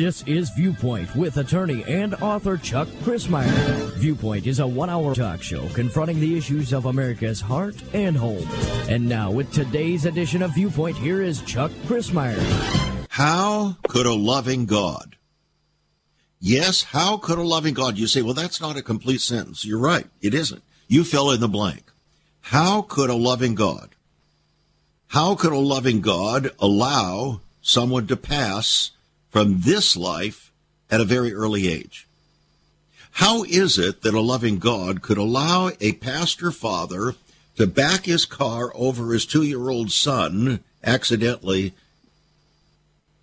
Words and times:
This 0.00 0.24
is 0.26 0.48
Viewpoint 0.48 1.14
with 1.14 1.36
attorney 1.36 1.84
and 1.86 2.14
author 2.22 2.56
Chuck 2.56 2.88
Crismier. 3.02 3.92
Viewpoint 3.96 4.46
is 4.46 4.58
a 4.58 4.66
one 4.66 4.88
hour 4.88 5.14
talk 5.14 5.42
show 5.42 5.68
confronting 5.74 6.18
the 6.18 6.38
issues 6.38 6.72
of 6.72 6.86
America's 6.86 7.38
heart 7.38 7.74
and 7.92 8.16
home. 8.16 8.48
And 8.88 9.06
now, 9.06 9.30
with 9.30 9.52
today's 9.52 10.06
edition 10.06 10.40
of 10.40 10.54
Viewpoint, 10.54 10.96
here 10.96 11.20
is 11.20 11.42
Chuck 11.42 11.70
Crismier. 11.84 12.40
How 13.10 13.76
could 13.88 14.06
a 14.06 14.14
loving 14.14 14.64
God? 14.64 15.16
Yes, 16.40 16.82
how 16.82 17.18
could 17.18 17.38
a 17.38 17.42
loving 17.42 17.74
God? 17.74 17.98
You 17.98 18.06
say, 18.06 18.22
well, 18.22 18.32
that's 18.32 18.58
not 18.58 18.78
a 18.78 18.82
complete 18.82 19.20
sentence. 19.20 19.66
You're 19.66 19.78
right. 19.78 20.06
It 20.22 20.32
isn't. 20.32 20.62
You 20.88 21.04
fill 21.04 21.30
in 21.30 21.40
the 21.40 21.46
blank. 21.46 21.84
How 22.40 22.80
could 22.80 23.10
a 23.10 23.14
loving 23.14 23.54
God, 23.54 23.90
how 25.08 25.34
could 25.34 25.52
a 25.52 25.58
loving 25.58 26.00
God 26.00 26.52
allow 26.58 27.42
someone 27.60 28.06
to 28.06 28.16
pass 28.16 28.92
from 29.30 29.60
this 29.60 29.96
life 29.96 30.52
at 30.90 31.00
a 31.00 31.04
very 31.04 31.32
early 31.32 31.68
age? 31.68 32.06
How 33.12 33.44
is 33.44 33.78
it 33.78 34.02
that 34.02 34.14
a 34.14 34.20
loving 34.20 34.58
God 34.58 35.02
could 35.02 35.18
allow 35.18 35.70
a 35.80 35.92
pastor 35.92 36.50
father 36.50 37.14
to 37.56 37.66
back 37.66 38.04
his 38.04 38.24
car 38.24 38.72
over 38.74 39.12
his 39.12 39.26
two 39.26 39.42
year 39.42 39.68
old 39.68 39.90
son 39.90 40.60
accidentally 40.82 41.74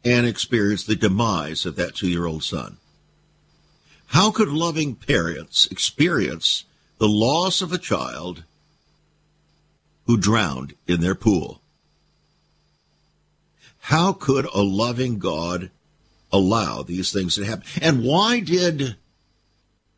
and 0.03 0.25
experience 0.25 0.83
the 0.83 0.95
demise 0.95 1.65
of 1.65 1.75
that 1.77 1.95
two 1.95 2.09
year 2.09 2.25
old 2.25 2.43
son? 2.43 2.77
How 4.07 4.31
could 4.31 4.49
loving 4.49 4.95
parents 4.95 5.67
experience 5.67 6.63
the 6.97 7.09
loss 7.09 7.61
of 7.61 7.73
a 7.73 7.77
child 7.77 8.43
who 10.05 10.17
drowned 10.17 10.75
in 10.87 11.01
their 11.01 11.15
pool? 11.15 11.61
How 13.79 14.13
could 14.13 14.45
a 14.45 14.61
loving 14.61 15.17
God 15.17 15.71
allow 16.31 16.83
these 16.83 17.11
things 17.11 17.35
to 17.35 17.45
happen? 17.45 17.65
And 17.81 18.03
why 18.03 18.39
did 18.39 18.95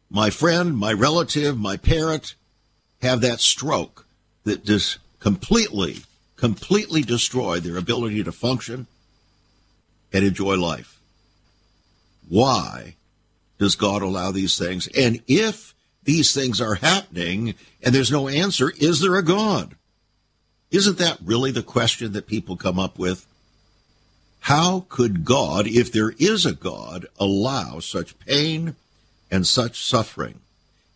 my 0.09 0.29
friend, 0.29 0.75
my 0.75 0.93
relative, 0.93 1.57
my 1.57 1.77
parent 1.77 2.35
have 3.01 3.21
that 3.21 3.39
stroke 3.39 4.05
that 4.43 4.65
just 4.65 4.99
completely, 5.19 5.97
completely 6.35 7.01
destroyed 7.01 7.63
their 7.63 7.77
ability 7.77 8.23
to 8.23 8.31
function 8.31 8.87
and 10.11 10.25
enjoy 10.25 10.55
life? 10.55 10.99
Why 12.27 12.95
does 13.57 13.75
God 13.75 14.01
allow 14.01 14.31
these 14.31 14.57
things? 14.57 14.87
And 14.97 15.21
if 15.27 15.73
these 16.03 16.33
things 16.33 16.61
are 16.61 16.75
happening 16.75 17.55
and 17.83 17.93
there's 17.93 18.11
no 18.11 18.27
answer, 18.27 18.71
is 18.77 19.01
there 19.01 19.15
a 19.15 19.23
God? 19.23 19.75
Isn't 20.71 20.97
that 20.99 21.17
really 21.23 21.51
the 21.51 21.63
question 21.63 22.13
that 22.13 22.27
people 22.27 22.55
come 22.55 22.79
up 22.79 22.99
with? 22.99 23.25
How 24.41 24.85
could 24.89 25.25
God, 25.25 25.67
if 25.67 25.91
there 25.91 26.13
is 26.17 26.45
a 26.45 26.53
God, 26.53 27.05
allow 27.19 27.79
such 27.79 28.17
pain 28.19 28.75
and 29.29 29.45
such 29.45 29.83
suffering? 29.83 30.39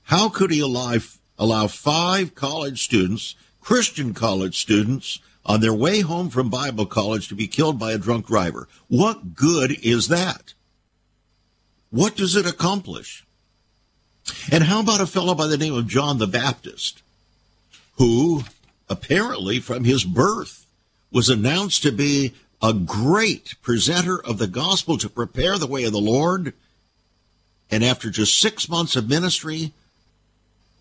How 0.03 0.29
could 0.29 0.51
he 0.51 0.59
allow, 0.59 0.97
allow 1.37 1.67
five 1.67 2.35
college 2.35 2.83
students, 2.83 3.35
Christian 3.61 4.13
college 4.13 4.59
students, 4.59 5.19
on 5.45 5.59
their 5.59 5.73
way 5.73 5.99
home 5.99 6.29
from 6.29 6.49
Bible 6.49 6.85
college 6.85 7.27
to 7.27 7.35
be 7.35 7.47
killed 7.47 7.77
by 7.77 7.91
a 7.91 7.97
drunk 7.97 8.27
driver? 8.27 8.67
What 8.87 9.35
good 9.35 9.77
is 9.83 10.07
that? 10.07 10.53
What 11.89 12.15
does 12.15 12.35
it 12.35 12.47
accomplish? 12.47 13.25
And 14.51 14.63
how 14.63 14.79
about 14.79 15.01
a 15.01 15.05
fellow 15.05 15.35
by 15.35 15.47
the 15.47 15.57
name 15.57 15.73
of 15.73 15.87
John 15.87 16.17
the 16.17 16.27
Baptist, 16.27 17.03
who 17.97 18.43
apparently 18.89 19.59
from 19.59 19.83
his 19.83 20.03
birth 20.03 20.65
was 21.11 21.29
announced 21.29 21.83
to 21.83 21.91
be 21.91 22.33
a 22.63 22.73
great 22.73 23.61
presenter 23.61 24.17
of 24.17 24.37
the 24.37 24.47
gospel 24.47 24.97
to 24.97 25.09
prepare 25.09 25.57
the 25.57 25.67
way 25.67 25.83
of 25.83 25.91
the 25.91 25.99
Lord. 25.99 26.53
And 27.69 27.83
after 27.83 28.09
just 28.09 28.39
six 28.39 28.69
months 28.69 28.95
of 28.95 29.09
ministry, 29.09 29.73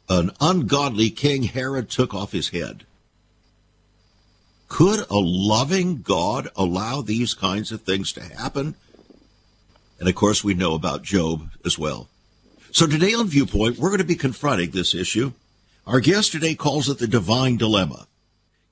an 0.09 0.31
ungodly 0.41 1.11
king 1.11 1.43
Herod 1.43 1.91
took 1.91 2.15
off 2.15 2.31
his 2.31 2.51
head. 2.51 2.85
Could 4.69 5.01
a 5.11 5.19
loving 5.19 6.03
God 6.03 6.49
allow 6.55 7.03
these 7.03 7.35
kinds 7.35 7.73
of 7.73 7.83
things 7.83 8.13
to 8.13 8.23
happen? 8.23 8.77
And 9.99 10.09
of 10.09 10.15
course, 10.15 10.45
we 10.45 10.55
know 10.55 10.75
about 10.75 11.03
Job 11.03 11.51
as 11.65 11.79
well. 11.79 12.09
So 12.71 12.87
today 12.87 13.13
on 13.13 13.27
Viewpoint, 13.27 13.79
we're 13.79 13.91
going 13.91 13.99
to 13.99 14.05
be 14.05 14.15
confronting 14.15 14.71
this 14.71 14.95
issue. 14.95 15.33
Our 15.87 16.01
guest 16.01 16.33
today 16.33 16.55
calls 16.55 16.89
it 16.89 16.99
the 16.99 17.09
divine 17.09 17.57
dilemma. 17.57 18.07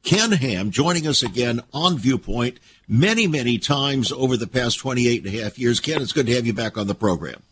Ken 0.02 0.32
Ham 0.32 0.70
joining 0.70 1.06
us 1.06 1.22
again 1.22 1.60
on 1.72 1.98
Viewpoint 1.98 2.58
many, 2.88 3.26
many 3.26 3.58
times 3.58 4.10
over 4.12 4.36
the 4.36 4.46
past 4.46 4.78
28 4.78 5.24
and 5.24 5.34
a 5.34 5.42
half 5.42 5.58
years. 5.58 5.80
Ken, 5.80 6.02
it's 6.02 6.12
good 6.12 6.26
to 6.26 6.34
have 6.34 6.46
you 6.46 6.52
back 6.52 6.78
on 6.78 6.86
the 6.86 6.94
program. 6.94 7.42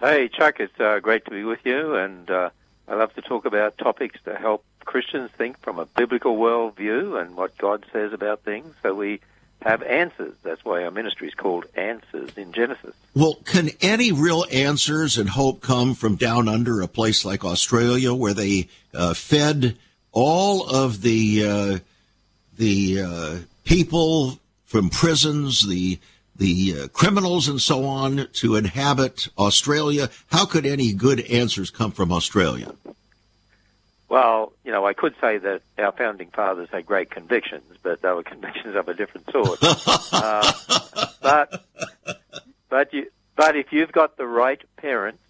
Hey, 0.00 0.28
Chuck, 0.28 0.58
it's 0.58 0.80
uh, 0.80 0.98
great 1.00 1.24
to 1.26 1.30
be 1.30 1.44
with 1.44 1.60
you, 1.64 1.94
and 1.94 2.28
uh, 2.28 2.50
I 2.88 2.94
love 2.96 3.14
to 3.14 3.22
talk 3.22 3.44
about 3.44 3.78
topics 3.78 4.18
to 4.24 4.34
help 4.34 4.64
Christians 4.84 5.30
think 5.30 5.60
from 5.60 5.78
a 5.78 5.86
biblical 5.86 6.36
worldview 6.36 7.20
and 7.20 7.36
what 7.36 7.56
God 7.56 7.84
says 7.92 8.12
about 8.12 8.42
things 8.42 8.74
so 8.82 8.94
we 8.94 9.20
have 9.60 9.82
answers. 9.82 10.34
That's 10.42 10.64
why 10.64 10.84
our 10.84 10.90
ministry 10.90 11.28
is 11.28 11.34
called 11.34 11.66
Answers 11.76 12.36
in 12.36 12.52
Genesis. 12.52 12.94
Well, 13.14 13.34
can 13.44 13.70
any 13.80 14.10
real 14.10 14.44
answers 14.50 15.18
and 15.18 15.28
hope 15.28 15.60
come 15.60 15.94
from 15.94 16.16
down 16.16 16.48
under 16.48 16.80
a 16.80 16.88
place 16.88 17.24
like 17.24 17.44
Australia 17.44 18.12
where 18.12 18.34
they 18.34 18.68
uh, 18.92 19.14
fed 19.14 19.76
all 20.12 20.68
of 20.68 21.02
the 21.02 21.44
uh, 21.44 21.78
the 22.56 23.02
uh, 23.02 23.38
people 23.64 24.38
from 24.64 24.90
prisons, 24.90 25.66
the 25.66 25.98
the 26.36 26.74
uh, 26.82 26.88
criminals 26.88 27.48
and 27.48 27.60
so 27.60 27.84
on 27.84 28.28
to 28.34 28.56
inhabit 28.56 29.28
Australia? 29.38 30.08
How 30.30 30.46
could 30.46 30.66
any 30.66 30.92
good 30.92 31.20
answers 31.20 31.70
come 31.70 31.90
from 31.90 32.12
Australia? 32.12 32.74
Well, 34.08 34.52
you 34.62 34.72
know, 34.72 34.84
I 34.86 34.92
could 34.92 35.14
say 35.22 35.38
that 35.38 35.62
our 35.78 35.92
founding 35.92 36.28
fathers 36.28 36.68
had 36.70 36.84
great 36.84 37.10
convictions, 37.10 37.64
but 37.82 38.02
they 38.02 38.10
were 38.10 38.22
convictions 38.22 38.76
of 38.76 38.86
a 38.88 38.94
different 38.94 39.30
sort. 39.30 39.58
uh, 40.12 40.52
but 41.22 41.64
but 42.68 42.92
you 42.92 43.06
but 43.36 43.56
if 43.56 43.72
you've 43.72 43.92
got 43.92 44.18
the 44.18 44.26
right 44.26 44.60
parents 44.76 45.22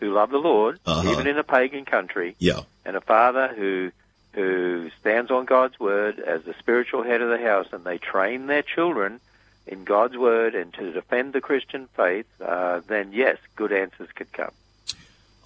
who 0.00 0.12
love 0.12 0.30
the 0.30 0.38
Lord, 0.38 0.80
uh-huh. 0.86 1.12
even 1.12 1.26
in 1.26 1.38
a 1.38 1.44
pagan 1.44 1.84
country, 1.84 2.34
yeah. 2.38 2.60
and 2.84 2.96
a 2.96 3.00
father 3.00 3.52
who 3.54 3.92
who 4.32 4.90
stands 5.00 5.30
on 5.30 5.44
God's 5.44 5.78
word 5.78 6.18
as 6.18 6.42
the 6.44 6.54
spiritual 6.58 7.02
head 7.02 7.20
of 7.20 7.28
the 7.28 7.44
house, 7.44 7.66
and 7.72 7.84
they 7.84 7.98
train 7.98 8.46
their 8.46 8.62
children 8.62 9.20
in 9.66 9.84
God's 9.84 10.16
word 10.16 10.54
and 10.54 10.72
to 10.74 10.92
defend 10.92 11.32
the 11.32 11.40
Christian 11.40 11.88
faith, 11.96 12.26
uh, 12.40 12.80
then 12.86 13.12
yes, 13.12 13.38
good 13.56 13.72
answers 13.72 14.08
could 14.14 14.32
come. 14.32 14.50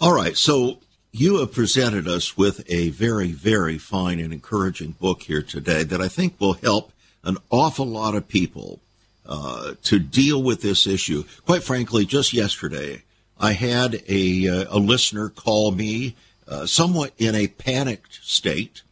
All 0.00 0.14
right, 0.14 0.36
so 0.36 0.78
you 1.12 1.38
have 1.38 1.52
presented 1.52 2.06
us 2.06 2.36
with 2.36 2.62
a 2.70 2.90
very, 2.90 3.32
very 3.32 3.78
fine 3.78 4.20
and 4.20 4.32
encouraging 4.32 4.92
book 4.92 5.22
here 5.22 5.42
today 5.42 5.82
that 5.82 6.00
I 6.00 6.08
think 6.08 6.40
will 6.40 6.54
help 6.54 6.92
an 7.24 7.38
awful 7.50 7.86
lot 7.86 8.14
of 8.14 8.28
people 8.28 8.80
uh, 9.26 9.74
to 9.84 9.98
deal 9.98 10.42
with 10.42 10.62
this 10.62 10.86
issue. 10.86 11.24
Quite 11.44 11.62
frankly, 11.62 12.06
just 12.06 12.32
yesterday, 12.32 13.02
I 13.38 13.52
had 13.52 14.02
a, 14.08 14.48
uh, 14.48 14.76
a 14.76 14.78
listener 14.78 15.28
call 15.28 15.72
me 15.72 16.14
uh, 16.48 16.66
somewhat 16.66 17.12
in 17.18 17.34
a 17.34 17.48
panicked 17.48 18.20
state, 18.22 18.82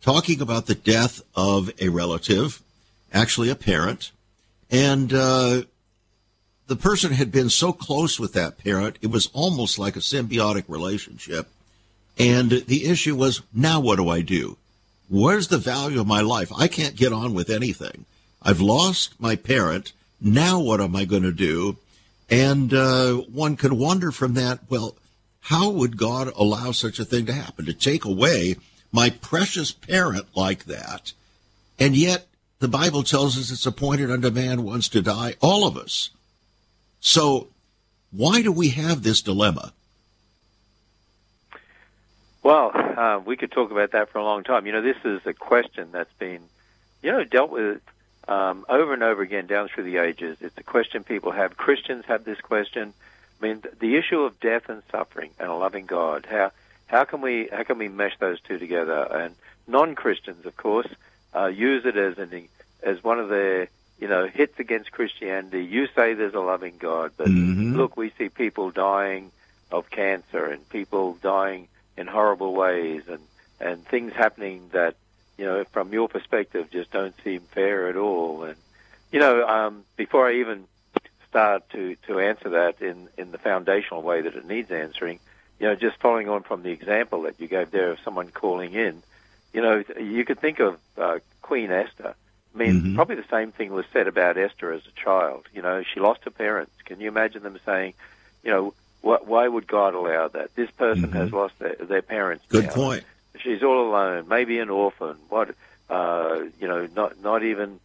talking 0.00 0.40
about 0.40 0.66
the 0.66 0.74
death 0.74 1.22
of 1.34 1.70
a 1.80 1.88
relative, 1.88 2.62
actually 3.12 3.50
a 3.50 3.54
parent, 3.54 4.10
and 4.70 5.12
uh, 5.12 5.62
the 6.66 6.76
person 6.76 7.12
had 7.12 7.30
been 7.30 7.50
so 7.50 7.72
close 7.72 8.18
with 8.18 8.32
that 8.32 8.58
parent, 8.58 8.98
it 9.02 9.08
was 9.08 9.30
almost 9.32 9.78
like 9.78 9.96
a 9.96 10.00
symbiotic 10.00 10.64
relationship. 10.68 11.48
And 12.18 12.50
the 12.50 12.86
issue 12.86 13.16
was, 13.16 13.42
now 13.52 13.80
what 13.80 13.96
do 13.96 14.08
I 14.08 14.20
do? 14.20 14.56
Where's 15.08 15.48
the 15.48 15.58
value 15.58 16.00
of 16.00 16.06
my 16.06 16.22
life? 16.22 16.50
I 16.56 16.68
can't 16.68 16.96
get 16.96 17.12
on 17.12 17.34
with 17.34 17.50
anything. 17.50 18.06
I've 18.42 18.60
lost 18.60 19.20
my 19.20 19.36
parent. 19.36 19.92
Now 20.20 20.58
what 20.60 20.80
am 20.80 20.96
I 20.96 21.04
going 21.04 21.22
to 21.22 21.32
do? 21.32 21.76
And 22.30 22.72
uh, 22.72 23.14
one 23.14 23.56
can 23.56 23.78
wonder 23.78 24.10
from 24.10 24.34
that, 24.34 24.60
well, 24.70 24.96
how 25.44 25.68
would 25.68 25.98
God 25.98 26.32
allow 26.36 26.72
such 26.72 26.98
a 26.98 27.04
thing 27.04 27.26
to 27.26 27.32
happen? 27.32 27.66
To 27.66 27.74
take 27.74 28.06
away 28.06 28.56
my 28.90 29.10
precious 29.10 29.72
parent 29.72 30.26
like 30.34 30.64
that. 30.64 31.12
And 31.78 31.94
yet 31.94 32.26
the 32.60 32.68
Bible 32.68 33.02
tells 33.02 33.36
us 33.36 33.50
it's 33.50 33.66
appointed 33.66 34.10
unto 34.10 34.30
man 34.30 34.62
once 34.64 34.88
to 34.88 35.02
die, 35.02 35.34
all 35.42 35.66
of 35.66 35.76
us. 35.76 36.08
So 37.00 37.48
why 38.10 38.40
do 38.40 38.50
we 38.52 38.70
have 38.70 39.02
this 39.02 39.20
dilemma? 39.20 39.74
Well, 42.42 42.70
uh, 42.74 43.20
we 43.24 43.36
could 43.36 43.52
talk 43.52 43.70
about 43.70 43.92
that 43.92 44.08
for 44.08 44.18
a 44.18 44.24
long 44.24 44.44
time. 44.44 44.64
You 44.64 44.72
know, 44.72 44.82
this 44.82 44.96
is 45.04 45.20
a 45.26 45.34
question 45.34 45.88
that's 45.92 46.12
been, 46.18 46.40
you 47.02 47.12
know, 47.12 47.22
dealt 47.24 47.50
with 47.50 47.82
um, 48.28 48.64
over 48.70 48.94
and 48.94 49.02
over 49.02 49.20
again 49.20 49.46
down 49.46 49.68
through 49.68 49.84
the 49.84 49.98
ages. 49.98 50.38
It's 50.40 50.56
a 50.56 50.62
question 50.62 51.04
people 51.04 51.32
have. 51.32 51.58
Christians 51.58 52.06
have 52.06 52.24
this 52.24 52.40
question. 52.40 52.94
I 53.44 53.48
mean, 53.48 53.62
the 53.78 53.96
issue 53.96 54.20
of 54.20 54.40
death 54.40 54.68
and 54.68 54.82
suffering 54.90 55.30
and 55.38 55.50
a 55.50 55.54
loving 55.54 55.86
God. 55.86 56.26
How 56.28 56.50
how 56.86 57.04
can 57.04 57.20
we 57.20 57.48
how 57.52 57.62
can 57.64 57.78
we 57.78 57.88
mesh 57.88 58.16
those 58.18 58.40
two 58.40 58.58
together? 58.58 59.06
And 59.10 59.34
non 59.66 59.94
Christians, 59.94 60.46
of 60.46 60.56
course, 60.56 60.88
uh, 61.34 61.46
use 61.46 61.84
it 61.84 61.96
as 61.96 62.16
an 62.18 62.48
as 62.82 63.04
one 63.04 63.18
of 63.18 63.28
their 63.28 63.68
you 63.98 64.08
know, 64.08 64.26
hits 64.26 64.58
against 64.58 64.90
Christianity. 64.90 65.64
You 65.64 65.86
say 65.94 66.14
there's 66.14 66.34
a 66.34 66.40
loving 66.40 66.78
God, 66.78 67.12
but 67.16 67.30
Mhm. 67.30 67.76
look, 67.76 67.96
we 67.96 68.10
see 68.18 68.28
people 68.28 68.70
dying 68.70 69.30
of 69.70 69.88
cancer 69.90 70.46
and 70.46 70.68
people 70.68 71.14
dying 71.22 71.68
in 71.96 72.06
horrible 72.08 72.54
ways 72.54 73.02
and, 73.08 73.28
and 73.60 73.86
things 73.86 74.12
happening 74.12 74.68
that, 74.72 74.96
you 75.38 75.44
know, 75.44 75.64
from 75.64 75.92
your 75.92 76.08
perspective 76.08 76.70
just 76.70 76.90
don't 76.90 77.14
seem 77.22 77.42
fair 77.52 77.88
at 77.88 77.96
all. 77.96 78.42
And, 78.42 78.56
you 79.12 79.20
know, 79.20 79.46
um, 79.46 79.84
before 79.96 80.28
I 80.28 80.34
even 80.34 80.66
start 81.34 81.68
to, 81.70 81.96
to 82.06 82.20
answer 82.20 82.50
that 82.50 82.80
in, 82.80 83.08
in 83.18 83.32
the 83.32 83.38
foundational 83.38 84.02
way 84.02 84.20
that 84.22 84.36
it 84.36 84.46
needs 84.46 84.70
answering, 84.70 85.18
you 85.58 85.66
know, 85.66 85.74
just 85.74 85.96
following 85.98 86.28
on 86.28 86.44
from 86.44 86.62
the 86.62 86.70
example 86.70 87.22
that 87.22 87.34
you 87.40 87.48
gave 87.48 87.72
there 87.72 87.90
of 87.90 87.98
someone 88.04 88.28
calling 88.30 88.72
in, 88.72 89.02
you 89.52 89.60
know, 89.60 89.82
you 90.00 90.24
could 90.24 90.38
think 90.38 90.60
of 90.60 90.78
uh, 90.96 91.18
Queen 91.42 91.72
Esther. 91.72 92.14
I 92.54 92.56
mean, 92.58 92.82
Mhm. 92.82 92.94
probably 92.94 93.16
the 93.16 93.24
same 93.32 93.50
thing 93.50 93.72
was 93.72 93.84
said 93.92 94.06
about 94.06 94.38
Esther 94.38 94.70
as 94.72 94.82
a 94.86 94.92
child. 95.04 95.46
You 95.52 95.62
know, 95.62 95.82
she 95.82 95.98
lost 95.98 96.20
her 96.22 96.30
parents. 96.30 96.70
Can 96.84 97.00
you 97.00 97.08
imagine 97.08 97.42
them 97.42 97.58
saying, 97.66 97.94
you 98.44 98.52
know, 98.52 98.74
wh- 99.00 99.26
why 99.28 99.48
would 99.48 99.66
God 99.66 99.94
allow 99.94 100.28
that? 100.28 100.54
This 100.54 100.70
person 100.70 101.10
Mhm. 101.10 101.14
has 101.14 101.32
lost 101.32 101.58
their, 101.58 101.74
their 101.80 102.02
parents. 102.02 102.44
Good 102.48 102.66
now. 102.66 102.74
point. 102.74 103.04
She's 103.40 103.64
all 103.64 103.88
alone, 103.88 104.28
maybe 104.28 104.60
an 104.60 104.70
orphan. 104.70 105.16
What, 105.28 105.56
uh, 105.90 106.44
you 106.60 106.68
know, 106.68 106.86
not 106.94 107.20
not 107.20 107.42
even, 107.42 107.80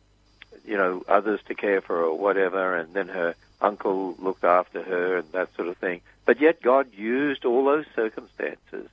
you 0.69 0.77
know, 0.77 1.03
others 1.07 1.39
to 1.47 1.55
care 1.55 1.81
for 1.81 2.03
or 2.03 2.15
whatever. 2.17 2.75
And 2.77 2.93
then 2.93 3.07
her 3.07 3.33
uncle 3.59 4.15
looked 4.19 4.43
after 4.43 4.83
her 4.83 5.17
and 5.17 5.31
that 5.31 5.53
sort 5.55 5.67
of 5.67 5.77
thing. 5.77 6.01
But 6.25 6.39
yet 6.39 6.61
God 6.61 6.93
used 6.93 7.43
all 7.43 7.65
those 7.65 7.85
circumstances 7.95 8.87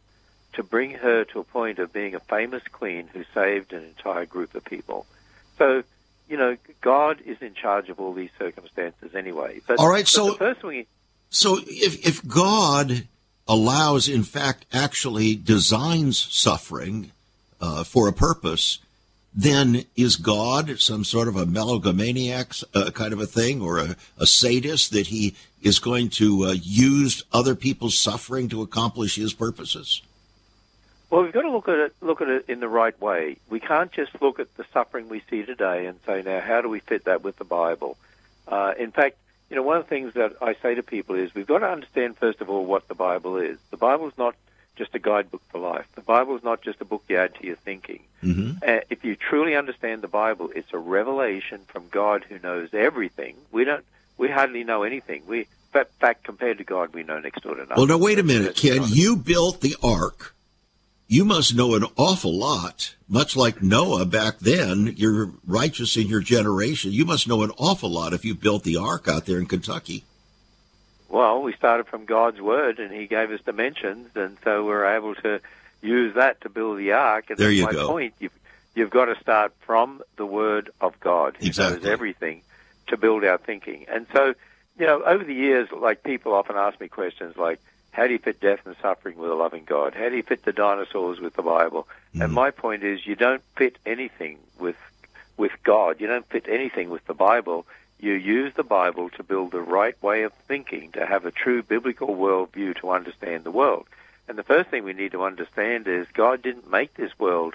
to 0.55 0.63
bring 0.63 0.93
her 0.93 1.25
to 1.25 1.41
a 1.41 1.45
point 1.45 1.79
of 1.79 1.93
being 1.93 2.15
a 2.15 2.21
famous 2.21 2.63
queen 2.73 3.09
who 3.13 3.25
saved 3.35 3.75
an 3.75 3.85
entire 3.85 4.25
group 4.25 4.55
of 4.55 4.65
people. 4.65 5.07
So, 5.59 5.83
you 6.31 6.39
know, 6.39 6.57
God 6.81 7.21
is 7.27 7.43
in 7.43 7.53
charge 7.53 7.91
of 7.91 8.01
all 8.01 8.15
these 8.15 8.31
circumstances 8.39 9.15
anyway. 9.15 9.61
But, 9.67 9.79
All 9.79 9.89
right, 9.91 10.09
so- 10.09 10.31
the 10.31 10.39
first 10.39 10.63
thing, 10.63 10.87
So 11.29 11.59
if 11.67 12.07
if 12.07 12.27
God 12.27 13.07
allows, 13.47 14.09
in 14.09 14.23
fact, 14.23 14.65
actually 14.73 15.35
designs 15.35 16.17
suffering 16.19 17.11
uh, 17.61 17.85
for 17.85 18.09
a 18.09 18.13
purpose, 18.13 18.79
then 19.37 19.85
is 19.95 20.17
God 20.17 20.81
some 20.81 21.05
sort 21.05 21.29
of 21.29 21.37
a 21.37 21.45
megalomaniac 21.45 22.53
uh, 22.75 22.91
kind 22.91 23.13
of 23.13 23.21
a 23.21 23.27
thing, 23.27 23.61
or 23.61 23.79
a, 23.79 23.97
a 24.19 24.27
sadist 24.27 24.93
that 24.93 25.09
he 25.09 25.37
is 25.63 25.79
going 25.79 26.09
to 26.09 26.47
uh, 26.47 26.53
use 26.53 27.23
other 27.33 27.55
people's 27.55 27.99
suffering 27.99 28.49
to 28.49 28.63
accomplish 28.63 29.17
his 29.17 29.35
purposes? 29.35 30.01
Well, 31.11 31.23
we've 31.23 31.33
got 31.33 31.43
to 31.43 31.51
look 31.51 31.69
at 31.69 31.79
it 31.79 31.95
look 32.01 32.21
at 32.21 32.29
it 32.29 32.47
in 32.49 32.61
the 32.61 32.69
right 32.69 32.99
way. 33.01 33.37
We 33.49 33.61
can't 33.61 33.93
just 33.93 34.21
look 34.21 34.41
at 34.41 34.55
the 34.57 34.65
suffering 34.73 35.09
we 35.09 35.23
see 35.31 35.45
today 35.45 35.87
and 35.87 35.99
say, 36.07 36.23
now, 36.23 36.41
how 36.41 36.63
do 36.63 36.69
we 36.69 36.81
fit 36.81 37.05
that 37.05 37.23
with 37.23 37.37
the 37.37 37.45
Bible? 37.45 37.97
Uh, 38.49 38.73
in 38.79 38.91
fact, 38.91 39.17
you 39.51 39.57
know, 39.57 39.63
one 39.63 39.77
of 39.77 39.85
the 39.85 39.89
things 39.89 40.15
that 40.15 40.37
I 40.43 40.55
say 40.55 40.75
to 40.75 40.83
people 40.83 41.15
is 41.15 41.35
we've 41.35 41.47
got 41.47 41.59
to 41.59 41.69
understand 41.69 42.17
first 42.17 42.41
of 42.41 42.51
all 42.51 42.65
what 42.65 42.89
the 42.89 42.95
Bible 42.95 43.37
is. 43.37 43.59
The 43.71 43.77
Bible 43.77 44.09
is 44.09 44.19
not 44.19 44.35
just 44.77 44.95
a 44.95 44.99
guidebook 44.99 45.43
for 45.49 45.59
life. 45.59 45.87
The 45.95 46.03
Bible 46.03 46.37
is 46.37 46.45
not 46.45 46.63
just 46.63 46.81
a 46.81 46.85
book 46.85 47.03
you 47.09 47.17
add 47.17 47.35
to 47.37 47.47
your 47.47 47.57
thinking. 47.57 48.01
Mm-hmm. 48.23 48.59
Uh, 48.67 48.81
if 48.91 49.05
you 49.05 49.17
truly 49.17 49.57
understand 49.57 50.03
the 50.03 50.09
Bible, 50.09 50.51
it's 50.55 50.73
a 50.73 50.79
revelation 50.79 51.63
from 51.67 51.89
God 51.91 52.25
who 52.25 52.39
knows 52.39 52.73
everything. 52.73 53.37
We 53.51 53.65
don't. 53.65 53.85
We 54.19 54.31
hardly 54.31 54.65
know 54.65 54.83
anything. 54.83 55.25
We, 55.27 55.41
in 55.75 55.85
fact, 56.01 56.25
compared 56.25 56.59
to 56.59 56.65
God, 56.65 56.95
we 56.95 57.03
know 57.03 57.19
next 57.19 57.43
door 57.43 57.55
to 57.55 57.61
nothing. 57.61 57.77
Well, 57.77 57.87
now 57.87 57.99
wait 57.99 58.19
a 58.19 58.23
minute, 58.23 58.57
Ken. 58.57 58.83
You 58.87 59.17
built 59.17 59.61
the 59.61 59.77
ark. 59.83 60.35
You 61.09 61.25
must 61.25 61.55
know 61.55 61.75
an 61.75 61.85
awful 61.97 62.37
lot, 62.37 62.97
much 63.09 63.37
like 63.37 63.63
Noah 63.63 64.07
back 64.07 64.39
then. 64.41 64.95
You're 64.97 65.31
righteous 65.47 65.97
in 65.97 66.09
your 66.09 66.21
generation. 66.21 66.93
You 66.93 67.05
must 67.05 67.29
know 67.29 67.43
an 67.43 67.53
awful 67.59 67.91
lot 67.91 68.13
if 68.13 68.25
you 68.25 68.35
built 68.35 68.65
the 68.65 68.77
ark 68.77 69.07
out 69.07 69.27
there 69.27 69.39
in 69.39 69.47
Kentucky. 69.47 70.05
Well, 71.09 71.43
we 71.43 71.53
started 71.55 71.87
from 71.87 72.05
God's 72.05 72.41
word, 72.41 72.79
and 72.79 72.93
He 72.93 73.07
gave 73.07 73.31
us 73.31 73.41
dimensions, 73.45 74.09
and 74.17 74.37
so 74.43 74.65
we're 74.65 74.87
able 74.97 75.15
to 75.17 75.41
use 75.83 76.15
that 76.15 76.41
to 76.43 76.49
build 76.49 76.79
the 76.79 76.93
ark. 76.93 77.27
And 77.31 77.39
There 77.39 77.49
that's 77.49 77.57
you 77.59 77.65
my 77.65 77.73
go. 77.73 77.89
point. 77.89 78.15
You've, 78.19 78.33
you've 78.75 78.91
got 78.91 79.07
to 79.07 79.21
start 79.21 79.53
from 79.61 80.03
the 80.17 80.27
word 80.27 80.71
of 80.81 80.99
God, 81.01 81.37
who 81.39 81.47
Exactly. 81.47 81.79
knows 81.81 81.87
everything, 81.87 82.43
to 82.89 82.97
build 82.97 83.25
our 83.25 83.39
thinking. 83.39 83.87
And 83.89 84.07
so, 84.13 84.35
you 84.79 84.87
know, 84.87 85.03
over 85.05 85.23
the 85.25 85.35
years, 85.35 85.69
like 85.73 86.03
people 86.03 86.35
often 86.35 86.57
ask 86.57 86.81
me 86.81 86.89
questions 86.89 87.37
like, 87.37 87.61
"How 87.93 88.07
do 88.07 88.13
you 88.13 88.19
fit 88.19 88.41
death 88.41 88.61
and 88.67 88.75
suffering 88.83 89.17
with 89.17 89.31
a 89.31 89.35
loving 89.35 89.65
God? 89.65 89.95
How 89.95 90.09
do 90.09 90.17
you 90.17 90.23
fit 90.23 90.45
the 90.45 90.53
dinosaurs 90.53 91.21
with 91.21 91.35
the 91.35 91.43
Bible?" 91.43 91.87
Mm-hmm. 92.11 92.23
And 92.23 92.33
my 92.33 92.51
point 92.51 92.83
is, 92.83 93.07
you 93.07 93.15
don't 93.15 93.43
fit 93.57 93.77
anything 93.87 94.39
with 94.59 94.77
with 95.37 95.53
God. 95.63 96.01
You 96.01 96.07
don't 96.09 96.27
fit 96.29 96.47
anything 96.49 96.91
with 96.91 97.05
the 97.07 97.15
Bible. 97.15 97.67
You 97.99 98.13
use 98.13 98.53
the 98.55 98.63
Bible 98.63 99.11
to 99.11 99.23
build 99.23 99.53
the 99.53 99.61
right 99.61 100.01
way 100.03 100.23
of 100.23 100.33
thinking, 100.33 100.93
to 100.93 101.07
have 101.07 101.25
a 101.25 101.31
true 101.31 101.63
biblical 101.63 102.09
worldview 102.09 102.77
to 102.81 102.91
understand 102.91 103.45
the 103.45 103.51
world. 103.51 103.87
And 104.29 104.37
the 104.37 104.43
first 104.43 104.71
thing 104.71 104.85
we 104.85 104.93
need 104.93 105.13
to 105.13 105.25
understand 105.25 105.87
is 105.87 106.07
God 106.13 106.43
didn't 106.43 106.71
make 106.71 106.95
this 106.95 107.19
world 107.19 107.55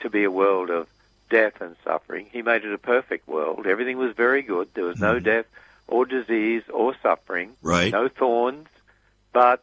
to 0.00 0.10
be 0.10 0.24
a 0.24 0.30
world 0.30 0.70
of 0.70 0.86
death 1.28 1.60
and 1.60 1.76
suffering. 1.84 2.26
He 2.30 2.42
made 2.42 2.64
it 2.64 2.72
a 2.72 2.78
perfect 2.78 3.26
world. 3.26 3.66
Everything 3.66 3.96
was 3.96 4.14
very 4.14 4.42
good. 4.42 4.68
There 4.74 4.84
was 4.84 5.00
no 5.00 5.14
mm-hmm. 5.14 5.24
death 5.24 5.46
or 5.88 6.04
disease 6.04 6.62
or 6.72 6.94
suffering, 7.02 7.52
Right. 7.62 7.92
no 7.92 8.08
thorns. 8.08 8.68
But 9.32 9.62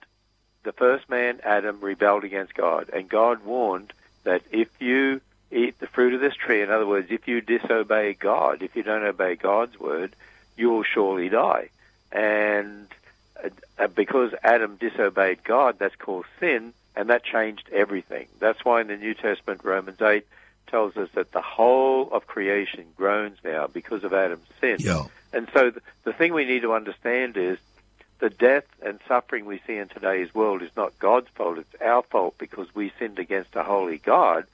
the 0.64 0.72
first 0.74 1.10
man, 1.10 1.40
Adam, 1.44 1.80
rebelled 1.80 2.24
against 2.24 2.54
God. 2.54 2.90
And 2.92 3.08
God 3.08 3.46
warned 3.46 3.94
that 4.24 4.42
if 4.52 4.70
you 4.82 5.22
eat 5.52 5.80
the 5.80 5.88
fruit 5.88 6.14
of 6.14 6.22
this 6.22 6.36
tree, 6.36 6.62
in 6.62 6.70
other 6.70 6.86
words, 6.86 7.08
if 7.10 7.28
you 7.28 7.42
disobey 7.42 8.14
God, 8.14 8.62
if 8.62 8.76
you 8.76 8.84
don't 8.84 9.04
obey 9.04 9.36
God's 9.36 9.80
word, 9.80 10.16
you 10.56 10.70
will 10.70 10.84
surely 10.84 11.30
die. 11.30 11.70
And 12.12 12.88
uh, 13.78 13.88
because 13.88 14.34
Adam 14.44 14.78
disobeyed 14.78 15.44
God, 15.44 15.78
that's 15.80 15.96
called 15.96 16.26
sin, 16.40 16.74
and 16.96 17.10
that 17.10 17.24
changed 17.24 17.70
everything. 17.72 18.28
That's 18.40 18.64
why 18.66 18.82
in 18.82 18.88
the 18.88 18.98
New 18.98 19.14
Testament, 19.14 19.62
Romans 19.64 20.02
8 20.02 20.26
tells 20.68 20.98
us 20.98 21.10
that 21.14 21.32
the 21.32 21.42
whole 21.42 22.10
of 22.12 22.28
creation 22.28 22.86
groans 22.96 23.38
now 23.44 23.68
because 23.68 24.04
of 24.04 24.14
Adam's 24.14 24.48
sin. 24.60 24.78
Yeah. 24.80 25.06
And 25.32 25.48
so 25.54 25.72
the, 25.72 25.82
the 26.04 26.14
thing 26.14 26.34
we 26.34 26.46
need 26.46 26.64
to 26.64 26.74
understand 26.74 27.38
is 27.38 27.58
the 28.20 28.30
death 28.30 28.66
and 28.82 29.00
suffering 29.08 29.46
we 29.46 29.62
see 29.68 29.78
in 29.78 29.88
today's 29.88 30.34
world 30.34 30.62
is 30.62 30.72
not 30.76 30.98
God's 31.00 31.30
fault, 31.30 31.60
it's 31.60 31.82
our 31.82 32.04
fault 32.04 32.36
because 32.38 32.74
we 32.74 32.92
sinned 32.98 33.20
against 33.20 33.56
a 33.56 33.64
holy 33.64 34.00
God. 34.00 34.46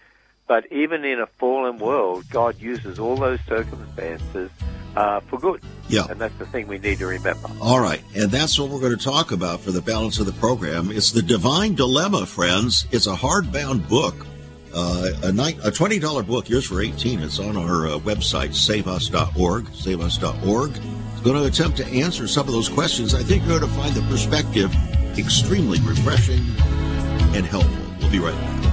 But 0.53 0.71
even 0.71 1.03
in 1.03 1.19
a 1.19 1.25
fallen 1.25 1.79
world, 1.79 2.29
God 2.29 2.62
uses 2.62 3.00
all 3.00 3.15
those 3.15 3.39
circumstances 3.48 4.51
uh, 4.95 5.19
for 5.22 5.39
good. 5.39 5.60
Yeah. 5.89 6.05
And 6.07 6.22
that's 6.22 6.38
the 6.38 6.45
thing 6.45 6.67
we 6.67 6.77
need 6.77 7.00
to 7.00 7.07
remember. 7.07 7.50
All 7.60 7.79
right. 7.79 8.03
And 8.15 8.29
that's 8.29 8.60
what 8.60 8.69
we're 8.69 8.79
going 8.79 8.95
to 8.95 9.03
talk 9.03 9.31
about 9.31 9.62
for 9.62 9.72
the 9.72 9.81
balance 9.81 10.19
of 10.19 10.27
the 10.27 10.31
program. 10.33 10.91
It's 10.91 11.12
the 11.12 11.24
Divine 11.24 11.74
Dilemma, 11.74 12.27
friends. 12.27 12.86
It's 12.91 13.07
a 13.07 13.15
hardbound 13.15 13.89
book, 13.89 14.27
uh, 14.75 15.13
a, 15.24 15.31
ni- 15.31 15.57
a 15.63 15.72
$20 15.72 16.27
book. 16.27 16.48
Yours 16.50 16.67
for 16.67 16.83
18 16.83 17.22
It's 17.22 17.39
on 17.39 17.57
our 17.57 17.88
uh, 17.88 17.98
website, 17.98 18.53
saveus.org. 18.53 19.65
Saveus.org. 19.74 20.69
It's 21.13 21.22
going 21.22 21.36
to 21.36 21.45
attempt 21.45 21.77
to 21.77 21.86
answer 21.88 22.27
some 22.27 22.48
of 22.48 22.53
those 22.53 22.69
questions. 22.69 23.15
I 23.15 23.24
think 23.24 23.41
you're 23.48 23.57
going 23.57 23.72
to 23.72 23.75
find 23.75 23.95
the 23.95 24.03
perspective 24.03 24.72
extremely 25.17 25.79
refreshing 25.79 26.45
and 27.33 27.43
helpful. 27.43 27.74
We'll 28.01 28.12
be 28.12 28.19
right 28.19 28.36
back. 28.36 28.73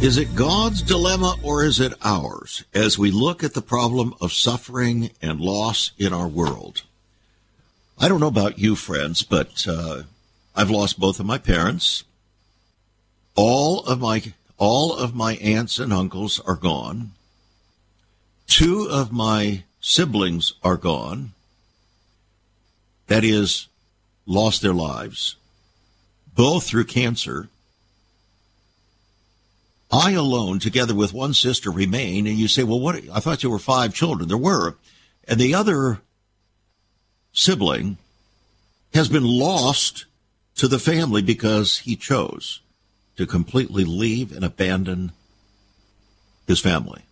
Is 0.00 0.16
it 0.16 0.36
God's 0.36 0.80
dilemma 0.80 1.34
or 1.42 1.64
is 1.64 1.80
it 1.80 1.92
ours 2.04 2.62
as 2.72 2.96
we 2.96 3.10
look 3.10 3.42
at 3.42 3.54
the 3.54 3.60
problem 3.60 4.14
of 4.20 4.32
suffering 4.32 5.10
and 5.20 5.40
loss 5.40 5.90
in 5.98 6.12
our 6.12 6.28
world? 6.28 6.82
I 7.98 8.06
don't 8.06 8.20
know 8.20 8.28
about 8.28 8.60
you, 8.60 8.76
friends, 8.76 9.24
but 9.24 9.66
uh, 9.68 10.04
I've 10.54 10.70
lost 10.70 11.00
both 11.00 11.18
of 11.18 11.26
my 11.26 11.36
parents. 11.36 12.04
All 13.34 13.80
of 13.80 13.98
my 13.98 14.22
all 14.56 14.94
of 14.94 15.16
my 15.16 15.34
aunts 15.34 15.80
and 15.80 15.92
uncles 15.92 16.38
are 16.46 16.54
gone. 16.54 17.10
Two 18.46 18.88
of 18.88 19.10
my 19.10 19.64
siblings 19.80 20.52
are 20.62 20.76
gone. 20.76 21.32
That 23.08 23.24
is, 23.24 23.66
lost 24.26 24.62
their 24.62 24.72
lives, 24.72 25.34
both 26.36 26.68
through 26.68 26.84
cancer 26.84 27.48
I 29.90 30.12
alone, 30.12 30.58
together 30.58 30.94
with 30.94 31.14
one 31.14 31.34
sister, 31.34 31.70
remain. 31.70 32.26
And 32.26 32.36
you 32.36 32.48
say, 32.48 32.62
well, 32.62 32.80
what? 32.80 32.96
I 33.12 33.20
thought 33.20 33.40
there 33.40 33.50
were 33.50 33.58
five 33.58 33.94
children. 33.94 34.28
There 34.28 34.36
were. 34.36 34.76
And 35.26 35.40
the 35.40 35.54
other 35.54 36.00
sibling 37.32 37.96
has 38.92 39.08
been 39.08 39.24
lost 39.24 40.04
to 40.56 40.68
the 40.68 40.78
family 40.78 41.22
because 41.22 41.78
he 41.78 41.96
chose 41.96 42.60
to 43.16 43.26
completely 43.26 43.84
leave 43.84 44.34
and 44.34 44.44
abandon 44.44 45.12
his 46.46 46.60
family. 46.60 47.02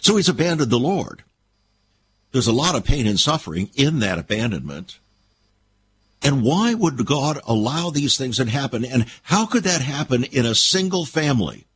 So 0.00 0.16
he's 0.16 0.28
abandoned 0.28 0.70
the 0.70 0.78
Lord. 0.78 1.22
There's 2.32 2.46
a 2.46 2.52
lot 2.52 2.74
of 2.74 2.84
pain 2.84 3.06
and 3.06 3.18
suffering 3.18 3.70
in 3.74 4.00
that 4.00 4.18
abandonment. 4.18 4.98
And 6.22 6.42
why 6.42 6.74
would 6.74 7.04
God 7.06 7.40
allow 7.46 7.90
these 7.90 8.16
things 8.16 8.38
to 8.38 8.48
happen? 8.48 8.84
And 8.84 9.06
how 9.22 9.46
could 9.46 9.64
that 9.64 9.80
happen 9.80 10.24
in 10.24 10.44
a 10.44 10.54
single 10.54 11.04
family? 11.04 11.66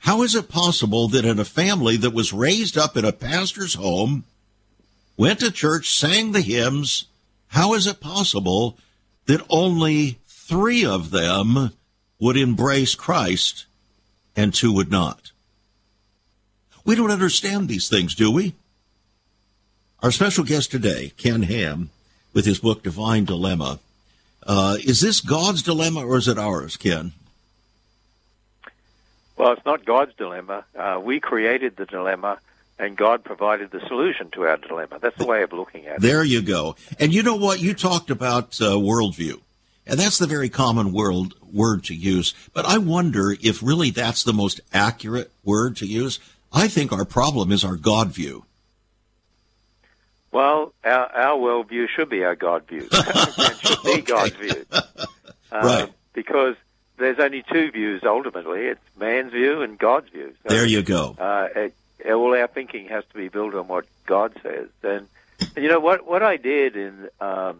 How 0.00 0.22
is 0.22 0.34
it 0.34 0.48
possible 0.48 1.08
that 1.08 1.24
in 1.24 1.38
a 1.38 1.44
family 1.44 1.96
that 1.96 2.12
was 2.12 2.32
raised 2.32 2.76
up 2.76 2.96
in 2.96 3.04
a 3.04 3.12
pastor's 3.12 3.74
home, 3.74 4.24
went 5.16 5.40
to 5.40 5.50
church, 5.50 5.96
sang 5.96 6.32
the 6.32 6.40
hymns, 6.40 7.06
how 7.48 7.74
is 7.74 7.86
it 7.86 8.00
possible 8.00 8.78
that 9.26 9.44
only 9.48 10.18
three 10.26 10.84
of 10.84 11.10
them 11.10 11.72
would 12.18 12.36
embrace 12.36 12.94
Christ 12.94 13.66
and 14.34 14.54
two 14.54 14.72
would 14.72 14.90
not? 14.90 15.32
We 16.84 16.94
don't 16.94 17.10
understand 17.10 17.68
these 17.68 17.88
things, 17.88 18.14
do 18.14 18.30
we? 18.30 18.54
Our 20.00 20.10
special 20.10 20.44
guest 20.44 20.70
today, 20.70 21.12
Ken 21.16 21.42
Ham, 21.42 21.90
with 22.32 22.44
his 22.44 22.58
book 22.58 22.82
Divine 22.82 23.24
Dilemma. 23.24 23.78
Uh, 24.44 24.76
is 24.84 25.00
this 25.00 25.20
God's 25.20 25.62
dilemma 25.62 26.04
or 26.04 26.16
is 26.16 26.28
it 26.28 26.38
ours, 26.38 26.76
Ken? 26.76 27.12
Well, 29.36 29.52
it's 29.52 29.64
not 29.64 29.84
God's 29.84 30.14
dilemma. 30.16 30.64
Uh, 30.76 31.00
we 31.02 31.18
created 31.18 31.76
the 31.76 31.86
dilemma, 31.86 32.38
and 32.78 32.96
God 32.96 33.24
provided 33.24 33.70
the 33.70 33.80
solution 33.88 34.30
to 34.32 34.42
our 34.44 34.56
dilemma. 34.56 34.98
That's 35.00 35.16
the 35.16 35.26
way 35.26 35.42
of 35.42 35.52
looking 35.52 35.86
at 35.86 35.96
it. 35.96 36.00
There 36.00 36.24
you 36.24 36.42
go. 36.42 36.76
And 36.98 37.12
you 37.14 37.22
know 37.22 37.36
what? 37.36 37.60
You 37.60 37.74
talked 37.74 38.10
about 38.10 38.60
uh, 38.60 38.76
worldview, 38.76 39.40
and 39.86 39.98
that's 39.98 40.18
the 40.18 40.26
very 40.26 40.48
common 40.48 40.92
world 40.92 41.34
word 41.52 41.84
to 41.84 41.94
use. 41.94 42.34
But 42.52 42.66
I 42.66 42.78
wonder 42.78 43.34
if 43.42 43.62
really 43.62 43.90
that's 43.90 44.22
the 44.22 44.32
most 44.32 44.60
accurate 44.72 45.30
word 45.44 45.76
to 45.78 45.86
use. 45.86 46.20
I 46.52 46.68
think 46.68 46.92
our 46.92 47.04
problem 47.04 47.50
is 47.50 47.64
our 47.64 47.76
God 47.76 48.08
view. 48.08 48.44
Well, 50.32 50.72
our, 50.82 51.06
our 51.14 51.38
worldview 51.38 51.88
should 51.94 52.08
be 52.08 52.24
our 52.24 52.34
God 52.34 52.66
view. 52.66 52.88
it 52.92 53.56
should 53.58 53.82
be. 53.84 54.00
God's 54.00 54.34
view. 54.36 54.64
Uh, 54.72 54.80
right. 55.52 55.92
Because 56.14 56.56
there's 56.96 57.18
only 57.18 57.44
two 57.52 57.70
views 57.70 58.02
ultimately. 58.04 58.66
It's 58.66 58.80
man's 58.98 59.32
view 59.32 59.62
and 59.62 59.78
God's 59.78 60.08
view. 60.08 60.32
So, 60.42 60.54
there 60.54 60.66
you 60.66 60.82
go. 60.82 61.14
Uh, 61.18 61.48
it, 61.54 61.74
all 62.10 62.34
our 62.34 62.46
thinking 62.48 62.88
has 62.88 63.04
to 63.12 63.14
be 63.14 63.28
built 63.28 63.54
on 63.54 63.68
what 63.68 63.84
God 64.06 64.32
says. 64.42 64.68
And, 64.82 65.06
and 65.54 65.64
you 65.64 65.68
know 65.68 65.80
what? 65.80 66.06
What 66.06 66.22
I 66.22 66.38
did 66.38 66.76
in 66.76 67.08
um, 67.20 67.58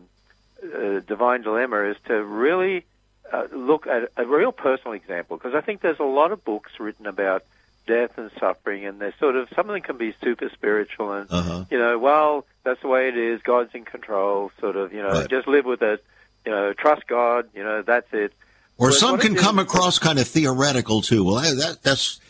uh, 0.63 1.01
Divine 1.01 1.43
Dilemma 1.43 1.91
is 1.91 1.97
to 2.07 2.25
really 2.25 2.85
uh, 3.31 3.49
look 3.53 3.87
at 3.87 4.11
a 4.17 4.25
real 4.25 4.53
personal 4.53 4.95
example 4.95 5.37
because 5.37 5.55
I 5.55 5.61
think 5.61 5.83
there's 5.83 6.01
a 6.01 6.05
lot 6.05 6.33
of 6.33 6.45
books 6.45 6.73
written 6.79 7.07
about 7.07 7.45
death 7.87 8.17
and 8.17 8.31
suffering, 8.39 8.85
and 8.87 9.01
they're 9.01 9.15
sort 9.19 9.37
of 9.37 9.49
some 9.55 9.69
of 9.69 9.75
them 9.75 9.83
can 9.83 9.97
be 9.97 10.15
super 10.23 10.49
spiritual, 10.51 11.13
and 11.13 11.27
uh-huh. 11.31 11.65
you 11.71 11.79
know, 11.79 11.99
well, 11.99 12.45
that's 12.65 12.81
the 12.83 12.89
way 12.89 13.09
it 13.09 13.17
is. 13.17 13.41
God's 13.43 13.75
in 13.75 13.85
control. 13.85 14.51
Sort 14.61 14.77
of, 14.77 14.93
you 14.93 15.03
know, 15.03 15.11
right. 15.11 15.29
just 15.29 15.49
live 15.49 15.65
with 15.65 15.83
it. 15.83 16.05
You 16.45 16.53
know, 16.53 16.73
trust 16.73 17.07
God. 17.07 17.49
You 17.55 17.63
know, 17.63 17.83
that's 17.83 18.13
it. 18.13 18.33
Or 18.79 18.89
but 18.89 18.95
some 18.95 19.19
can 19.19 19.35
come 19.35 19.59
across 19.59 19.99
kind 19.99 20.19
of 20.19 20.27
theoretical 20.27 21.03
too. 21.03 21.25
Well, 21.25 21.37
that, 21.37 21.83
that's, 21.83 22.21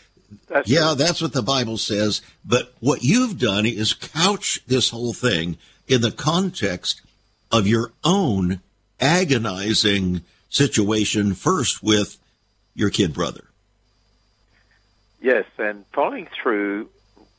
that's 0.47 0.69
yeah, 0.69 0.87
true. 0.87 0.95
that's 0.95 1.21
what 1.21 1.33
the 1.33 1.41
Bible 1.41 1.77
says. 1.77 2.21
But 2.45 2.73
what 2.79 3.03
you've 3.03 3.39
done 3.39 3.65
is 3.65 3.93
couch 3.93 4.59
this 4.67 4.89
whole 4.89 5.13
thing 5.13 5.57
in 5.87 6.01
the 6.01 6.11
context 6.11 7.01
of 7.51 7.65
your 7.65 7.91
own 8.03 8.61
agonizing 8.99 10.21
situation. 10.49 11.33
First 11.33 11.81
with 11.81 12.17
your 12.75 12.89
kid 12.89 13.13
brother. 13.13 13.45
Yes, 15.23 15.45
and 15.57 15.85
following 15.93 16.27
through 16.41 16.89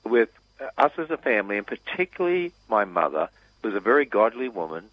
with 0.06 0.30
us 0.78 0.92
as 0.96 1.10
a 1.10 1.18
family, 1.18 1.58
and 1.58 1.66
particularly 1.66 2.54
my 2.66 2.86
mother, 2.86 3.28
was 3.62 3.74
a 3.74 3.80
very 3.80 4.06
godly 4.06 4.48
woman. 4.48 4.84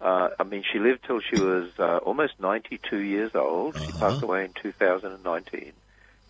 Uh, 0.00 0.30
I 0.40 0.44
mean, 0.44 0.64
she 0.72 0.78
lived 0.78 1.00
till 1.06 1.20
she 1.20 1.36
was 1.36 1.68
uh, 1.78 1.98
almost 1.98 2.40
92 2.40 2.96
years 2.96 3.32
old. 3.34 3.76
She 3.84 3.92
Uh-huh. 3.92 4.12
passed 4.12 4.22
away 4.22 4.46
in 4.46 4.54
2019. 4.54 5.72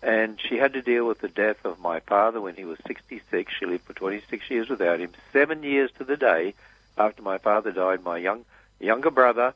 And 0.01 0.39
she 0.41 0.57
had 0.57 0.73
to 0.73 0.81
deal 0.81 1.05
with 1.07 1.19
the 1.19 1.29
death 1.29 1.63
of 1.63 1.79
my 1.79 2.01
father 2.01 2.41
when 2.41 2.55
he 2.55 2.65
was 2.65 2.79
66. 2.85 3.53
She 3.57 3.65
lived 3.65 3.85
for 3.85 3.93
26 3.93 4.49
years 4.49 4.67
without 4.67 4.99
him. 4.99 5.11
Seven 5.31 5.63
years 5.63 5.89
to 5.99 6.03
the 6.03 6.17
day 6.17 6.53
after 6.97 7.21
my 7.21 7.37
father 7.37 7.71
died, 7.71 8.03
my 8.03 8.17
young 8.17 8.43
younger 8.81 9.11
brother, 9.11 9.53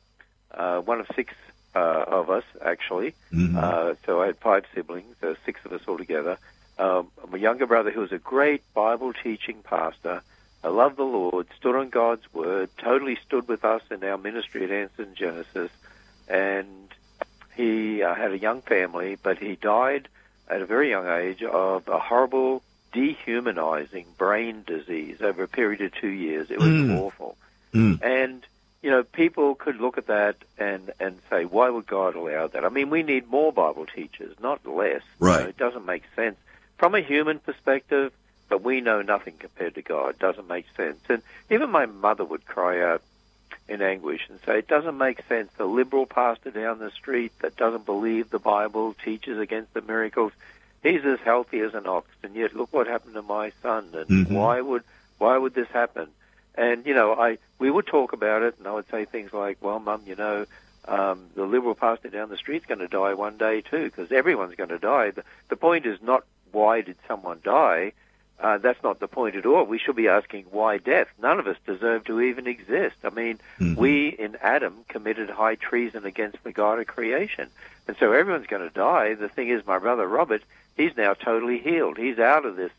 uh, 0.54 0.80
one 0.80 1.02
of 1.02 1.08
six 1.14 1.34
uh, 1.76 2.06
of 2.08 2.30
us 2.30 2.44
actually. 2.64 3.16
Mhm. 3.34 3.56
Uh, 3.58 3.96
so 4.06 4.22
I 4.22 4.28
had 4.28 4.38
five 4.40 4.64
siblings, 4.74 5.16
uh, 5.22 5.34
six 5.46 5.60
of 5.66 5.74
us 5.74 5.82
altogether. 5.88 6.38
Um, 6.78 7.12
my 7.30 7.38
younger 7.38 7.68
brother, 7.68 7.92
who 7.92 8.02
was 8.02 8.12
a 8.12 8.18
great 8.18 8.62
Bible 8.74 9.14
teaching 9.14 9.62
pastor, 9.64 10.24
I 10.64 10.70
loved 10.70 10.98
the 10.98 11.04
Lord, 11.04 11.48
stood 11.58 11.76
on 11.76 11.90
God's 11.90 12.32
word, 12.34 12.70
totally 12.78 13.18
stood 13.28 13.48
with 13.48 13.64
us 13.66 13.82
in 13.92 14.04
our 14.04 14.18
ministry 14.18 14.64
at 14.64 14.72
Answers 14.72 15.08
in 15.08 15.16
Genesis, 15.16 15.70
and 16.28 16.90
he 17.56 18.02
uh, 18.02 18.16
had 18.16 18.32
a 18.32 18.38
young 18.38 18.62
family, 18.62 19.18
but 19.22 19.38
he 19.38 19.56
died 19.56 20.08
at 20.48 20.62
a 20.62 20.66
very 20.66 20.90
young 20.90 21.08
age 21.08 21.44
of 21.44 21.88
a 21.88 22.00
horrible, 22.00 22.64
dehumanizing 22.92 24.06
brain 24.18 24.64
disease 24.66 25.18
over 25.22 25.44
a 25.44 25.48
period 25.48 25.82
of 25.82 25.94
two 25.94 26.08
years. 26.08 26.50
It 26.50 26.60
was 26.60 26.72
Mm. 26.72 26.90
awful. 26.98 27.38
Mm. 27.74 28.02
And 28.02 28.46
you 28.82 28.92
know, 28.92 29.02
people 29.02 29.56
could 29.56 29.78
look 29.80 29.98
at 29.98 30.08
that 30.08 30.36
and 30.58 30.92
and 31.00 31.18
say, 31.30 31.46
why 31.46 31.70
would 31.70 31.88
God 31.88 32.16
allow 32.16 32.48
that? 32.48 32.66
I 32.66 32.70
mean, 32.70 32.90
we 32.90 33.02
need 33.02 33.28
more 33.30 33.54
Bible 33.54 33.86
teachers, 33.86 34.36
not 34.42 34.66
less. 34.66 35.02
You 35.20 35.28
Right. 35.28 35.44
know, 35.44 35.48
it 35.48 35.58
doesn't 35.58 35.86
make 35.86 36.04
sense 36.18 36.36
from 36.84 36.96
a 36.96 37.00
human 37.02 37.40
perspective. 37.40 38.12
But 38.50 38.62
we 38.62 38.82
know 38.82 39.02
nothing 39.02 39.36
compared 39.40 39.76
to 39.76 39.82
God. 39.82 40.10
It 40.10 40.20
doesn't 40.20 40.50
make 40.50 40.66
sense. 40.76 41.00
And 41.08 41.22
even 41.50 41.72
my 41.72 41.86
mother 41.86 42.26
would 42.26 42.46
cry 42.46 42.84
out 42.84 43.02
in 43.70 43.82
anguish 43.82 44.20
and 44.30 44.38
say, 44.46 44.60
it 44.60 44.68
doesn't 44.68 44.98
make 44.98 45.22
sense. 45.30 45.50
The 45.58 45.64
liberal 45.64 46.06
pastor 46.06 46.52
down 46.52 46.80
the 46.80 46.92
street 46.92 47.32
that 47.42 47.56
doesn't 47.56 47.86
believe 47.86 48.30
the 48.30 48.38
Bible 48.38 48.96
teaches 49.02 49.40
against 49.40 49.74
the 49.74 49.82
miracles. 49.82 50.34
He's 50.84 51.06
as 51.06 51.20
healthy 51.24 51.62
as 51.62 51.74
an 51.74 51.88
ox, 51.88 52.10
and 52.22 52.36
yet 52.36 52.54
look 52.54 52.74
what 52.74 52.88
happened 52.88 53.14
to 53.14 53.22
my 53.22 53.54
son. 53.62 53.88
And 53.94 54.28
Mhm. 54.28 54.32
why 54.32 54.60
would 54.60 54.84
why 55.20 55.38
would 55.38 55.54
this 55.54 55.70
happen? 55.70 56.10
And 56.54 56.86
you 56.86 56.94
know, 56.94 57.14
I 57.14 57.38
we 57.60 57.72
would 57.72 57.88
talk 57.88 58.12
about 58.12 58.42
it, 58.42 58.56
and 58.58 58.68
I 58.68 58.74
would 58.74 58.90
say 58.90 59.06
things 59.06 59.32
like, 59.32 59.58
"Well, 59.62 59.80
Mum, 59.80 60.02
you 60.06 60.18
know, 60.18 60.46
um, 60.86 61.30
the 61.34 61.46
liberal 61.46 61.76
pastor 61.76 62.10
down 62.10 62.28
the 62.28 62.36
street's 62.36 62.66
going 62.66 62.80
to 62.80 62.90
die 62.90 63.14
one 63.14 63.38
day 63.38 63.62
too, 63.62 63.86
because 63.86 64.12
everyone's 64.12 64.56
going 64.56 64.70
to 64.78 64.80
die." 64.80 65.12
The, 65.12 65.24
the 65.48 65.56
point 65.56 65.86
is 65.86 66.02
not 66.02 66.26
why 66.54 66.80
did 66.82 66.96
someone 67.08 67.40
die. 67.44 67.92
Uh, 68.40 68.58
that's 68.58 68.82
not 68.84 69.00
the 69.00 69.08
point 69.08 69.36
at 69.36 69.46
all. 69.46 69.64
We 69.64 69.80
should 69.80 69.96
be 69.96 70.08
asking 70.08 70.46
why 70.52 70.78
death. 70.78 71.08
None 71.22 71.40
of 71.40 71.48
us 71.48 71.58
deserve 71.66 72.04
to 72.06 72.20
even 72.20 72.48
exist. 72.48 72.96
I 73.04 73.10
mean, 73.10 73.40
Mhm. 73.60 73.76
we 73.78 74.08
in 74.08 74.36
Adam 74.42 74.86
committed 74.90 75.30
high 75.30 75.56
treason 75.56 76.06
against 76.06 76.44
the 76.44 76.52
God 76.52 76.80
of 76.80 76.88
creation, 76.88 77.50
and 77.88 77.96
so 77.98 78.12
everyone's 78.12 78.48
going 78.48 78.68
to 78.68 78.74
die. 78.74 79.14
The 79.14 79.30
thing 79.30 79.50
is, 79.50 79.66
my 79.66 79.78
brother 79.80 80.08
Robert, 80.08 80.42
he's 80.76 80.98
now 80.98 81.14
totally 81.14 81.60
healed. 81.60 81.98
He's 81.98 82.20
out 82.20 82.46
of 82.46 82.56
this 82.56 82.72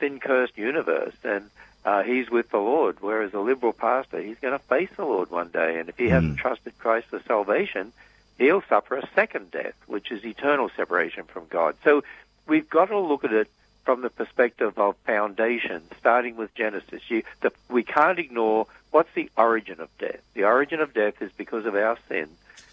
sin-cursed 0.00 0.56
universe, 0.56 1.14
and 1.24 1.50
uh, 1.84 2.02
he's 2.04 2.30
with 2.30 2.50
the 2.50 2.58
Lord. 2.58 2.98
Whereas 3.00 3.34
a 3.34 3.40
liberal 3.40 3.72
pastor, 3.72 4.20
he's 4.20 4.38
going 4.38 4.58
to 4.58 4.64
face 4.64 4.90
the 4.96 5.04
Lord 5.04 5.30
one 5.30 5.48
day, 5.48 5.78
and 5.78 5.88
if 5.88 5.98
he 5.98 6.08
hasn't 6.08 6.38
trusted 6.38 6.78
Christ 6.78 7.08
for 7.08 7.20
salvation, 7.26 7.92
he'll 8.38 8.62
suffer 8.62 8.96
a 8.96 9.08
second 9.14 9.50
death, 9.50 9.74
which 9.86 10.10
is 10.10 10.24
eternal 10.24 10.70
separation 10.76 11.24
from 11.24 11.44
God. 11.50 11.76
So 11.84 12.02
we've 12.46 12.68
got 12.68 12.86
to 12.86 12.98
look 12.98 13.24
at 13.24 13.32
it 13.32 13.48
from 13.84 14.02
the 14.02 14.10
perspective 14.10 14.78
of 14.78 14.96
foundation, 15.04 15.82
starting 15.98 16.36
with 16.36 16.54
Genesis. 16.54 17.02
You, 17.08 17.22
the, 17.40 17.52
we 17.68 17.82
can't 17.82 18.18
ignore 18.18 18.66
what's 18.90 19.12
the 19.14 19.30
origin 19.36 19.80
of 19.80 19.88
death. 19.98 20.20
The 20.34 20.44
origin 20.44 20.80
of 20.80 20.94
death 20.94 21.20
is 21.20 21.32
because 21.36 21.66
of 21.66 21.74
our 21.74 21.98
sin. 22.08 22.28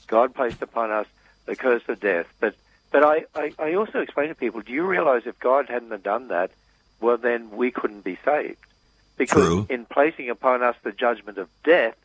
God 0.07 0.35
placed 0.35 0.61
upon 0.61 0.91
us 0.91 1.07
the 1.45 1.55
curse 1.55 1.83
of 1.87 1.99
death. 1.99 2.27
But 2.39 2.55
but 2.91 3.03
I, 3.03 3.25
I, 3.35 3.53
I 3.59 3.73
also 3.75 3.99
explain 3.99 4.29
to 4.29 4.35
people, 4.35 4.61
do 4.61 4.73
you 4.73 4.83
realize 4.83 5.23
if 5.25 5.39
God 5.39 5.69
hadn't 5.69 6.01
done 6.03 6.29
that, 6.29 6.51
well 6.99 7.17
then 7.17 7.51
we 7.51 7.71
couldn't 7.71 8.03
be 8.03 8.17
saved. 8.25 8.57
Because 9.17 9.47
True. 9.47 9.67
in 9.69 9.85
placing 9.85 10.29
upon 10.29 10.63
us 10.63 10.75
the 10.81 10.91
judgment 10.91 11.37
of 11.37 11.49
death, 11.63 11.95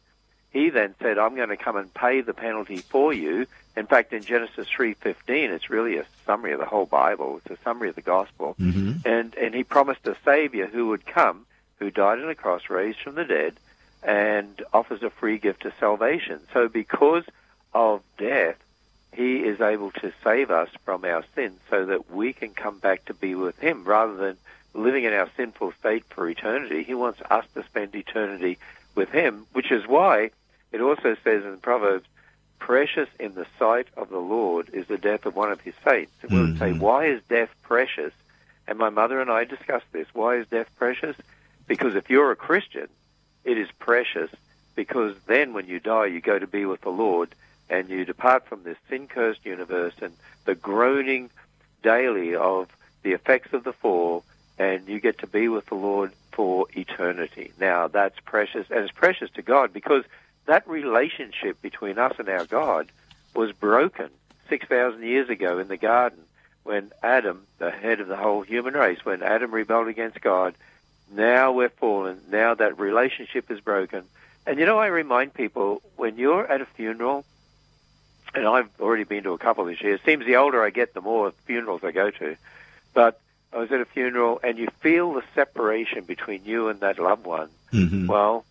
he 0.54 0.70
then 0.70 0.94
said, 1.02 1.18
I'm 1.18 1.34
going 1.34 1.49
to 1.50 1.56
come 1.56 1.76
and 1.76 1.92
pay 1.92 2.20
the 2.23 2.32
penalty 2.32 2.76
for 2.78 3.12
you. 3.12 3.46
In 3.76 3.87
fact, 3.87 4.12
in 4.12 4.23
Genesis 4.23 4.68
3.15, 4.68 5.14
it's 5.50 5.68
really 5.68 5.99
a 5.99 6.06
summary 6.25 6.52
of 6.52 6.61
the 6.61 6.64
whole 6.64 6.87
Bible. 6.87 7.40
It's 7.44 7.61
a 7.61 7.62
summary 7.64 7.88
of 7.88 7.96
the 7.96 8.02
gospel. 8.02 8.54
Mhm. 8.61 9.04
And, 9.04 9.34
and 9.34 9.52
he 9.54 9.64
promised 9.64 10.06
a 10.06 10.16
Savior 10.25 10.66
who 10.66 10.87
would 10.88 11.04
come, 11.04 11.44
who 11.80 11.90
died 11.90 12.20
on 12.20 12.30
a 12.30 12.37
cross, 12.37 12.70
raised 12.70 13.00
from 13.00 13.16
the 13.16 13.25
dead, 13.25 13.54
and 14.02 14.62
offers 14.73 15.02
a 15.02 15.11
free 15.11 15.38
gift 15.38 15.64
of 15.64 15.73
salvation. 15.80 16.38
So 16.52 16.68
because 16.68 17.25
of 17.75 18.02
death, 18.16 18.56
He 19.12 19.38
is 19.38 19.61
able 19.61 19.90
to 19.92 20.12
save 20.23 20.50
us 20.50 20.68
from 20.84 21.04
our 21.04 21.25
sins 21.34 21.58
so 21.70 21.87
that 21.87 22.11
we 22.11 22.32
can 22.32 22.50
come 22.50 22.78
back 22.78 23.04
to 23.06 23.14
be 23.14 23.34
with 23.34 23.58
Him 23.58 23.84
rather 23.84 24.14
than 24.14 24.37
living 24.73 25.04
in 25.04 25.12
our 25.12 25.28
sinful 25.37 25.73
state 25.80 26.04
for 26.11 26.28
eternity. 26.28 26.82
He 26.84 26.94
wants 26.94 27.20
us 27.30 27.44
to 27.54 27.64
spend 27.64 27.94
eternity 27.94 28.58
with 28.94 29.11
Him, 29.11 29.46
which 29.52 29.70
is 29.73 29.87
why 29.87 30.30
it 30.75 30.81
also 30.81 31.16
says 31.23 31.45
in 31.45 31.59
Proverbs, 31.59 32.07
precious 32.59 33.09
in 33.21 33.35
the 33.35 33.47
sight 33.59 33.87
of 33.97 34.09
the 34.09 34.19
Lord 34.19 34.71
is 34.73 34.87
the 34.88 34.99
death 34.99 35.25
of 35.25 35.37
one 35.37 35.52
of 35.52 35.61
his 35.61 35.75
saints. 35.85 36.12
And 36.23 36.33
we 36.33 36.40
would 36.40 36.59
say, 36.59 36.73
Mhm. 36.73 36.78
why 36.78 37.07
is 37.07 37.23
death 37.28 37.50
precious? 37.62 38.12
And 38.66 38.76
my 38.78 38.90
mother 38.90 39.21
and 39.21 39.31
I 39.31 39.45
discussed 39.45 39.90
this. 39.93 40.09
Why 40.14 40.37
is 40.37 40.49
death 40.49 40.69
precious? 40.76 41.16
Because 41.69 41.95
if 41.95 42.11
you're 42.11 42.33
a 42.33 42.37
Christian, 42.37 42.88
it 43.45 43.57
is 43.57 43.71
precious 43.78 44.31
because 44.75 45.14
then 45.26 45.52
when 45.52 45.66
you 45.66 45.78
die, 45.78 46.07
you 46.07 46.21
go 46.21 46.38
to 46.38 46.47
be 46.47 46.64
with 46.64 46.81
the 46.81 46.90
Lord 46.90 47.35
and 47.71 47.88
you 47.88 48.04
depart 48.04 48.47
from 48.47 48.62
this 48.62 48.78
sin 48.88 49.07
cursed 49.07 49.45
universe 49.45 49.95
and 50.02 50.12
the 50.45 50.54
groaning 50.54 51.31
daily 51.83 52.35
of 52.35 52.69
the 53.02 53.12
effects 53.12 53.52
of 53.52 53.64
the 53.64 53.73
fall, 53.73 54.25
and 54.59 54.88
you 54.88 54.99
get 54.99 55.19
to 55.19 55.26
be 55.26 55.49
with 55.49 55.66
the 55.66 55.75
Lord 55.75 56.12
for 56.33 56.66
eternity. 56.75 57.52
Now, 57.61 57.88
that's 57.88 58.19
precious, 58.21 58.66
and 58.71 58.81
it's 58.81 58.93
precious 58.93 59.31
to 59.33 59.43
God 59.43 59.73
because 59.73 60.04
that 60.46 60.68
relationship 60.68 61.60
between 61.62 61.98
us 61.98 62.14
and 62.18 62.28
our 62.28 62.44
God 62.44 62.88
was 63.34 63.52
broken 63.52 64.10
6,000 64.48 65.02
years 65.02 65.28
ago 65.28 65.58
in 65.58 65.68
the 65.68 65.76
garden 65.76 66.18
when 66.62 66.92
Adam, 67.02 67.46
the 67.58 67.70
head 67.70 68.00
of 68.00 68.08
the 68.08 68.16
whole 68.16 68.42
human 68.42 68.74
race, 68.74 69.04
when 69.04 69.22
Adam 69.22 69.50
rebelled 69.50 69.88
against 69.88 70.20
God. 70.20 70.54
Now 71.12 71.52
we're 71.52 71.68
fallen. 71.68 72.20
Now 72.30 72.54
that 72.54 72.78
relationship 72.78 73.50
is 73.50 73.60
broken. 73.60 74.04
And 74.46 74.58
you 74.58 74.66
know, 74.66 74.78
I 74.78 74.86
remind 74.86 75.34
people 75.34 75.82
when 75.96 76.16
you're 76.16 76.46
at 76.46 76.60
a 76.60 76.66
funeral, 76.66 77.24
and 78.34 78.46
I've 78.46 78.68
already 78.80 79.04
been 79.04 79.24
to 79.24 79.32
a 79.32 79.38
couple 79.38 79.64
this 79.64 79.80
year. 79.82 79.94
It 79.94 80.02
seems 80.04 80.26
the 80.26 80.36
older 80.36 80.62
I 80.62 80.70
get, 80.70 80.94
the 80.94 81.00
more 81.00 81.32
funerals 81.46 81.84
I 81.84 81.92
go 81.92 82.10
to. 82.10 82.36
But 82.92 83.20
I 83.52 83.58
was 83.58 83.70
at 83.70 83.80
a 83.80 83.84
funeral, 83.84 84.40
and 84.42 84.58
you 84.58 84.68
feel 84.80 85.12
the 85.12 85.22
separation 85.34 86.04
between 86.04 86.44
you 86.44 86.68
and 86.68 86.80
that 86.80 86.98
loved 86.98 87.26
one. 87.26 87.50
Mhm. 87.72 88.06
Well, 88.08 88.44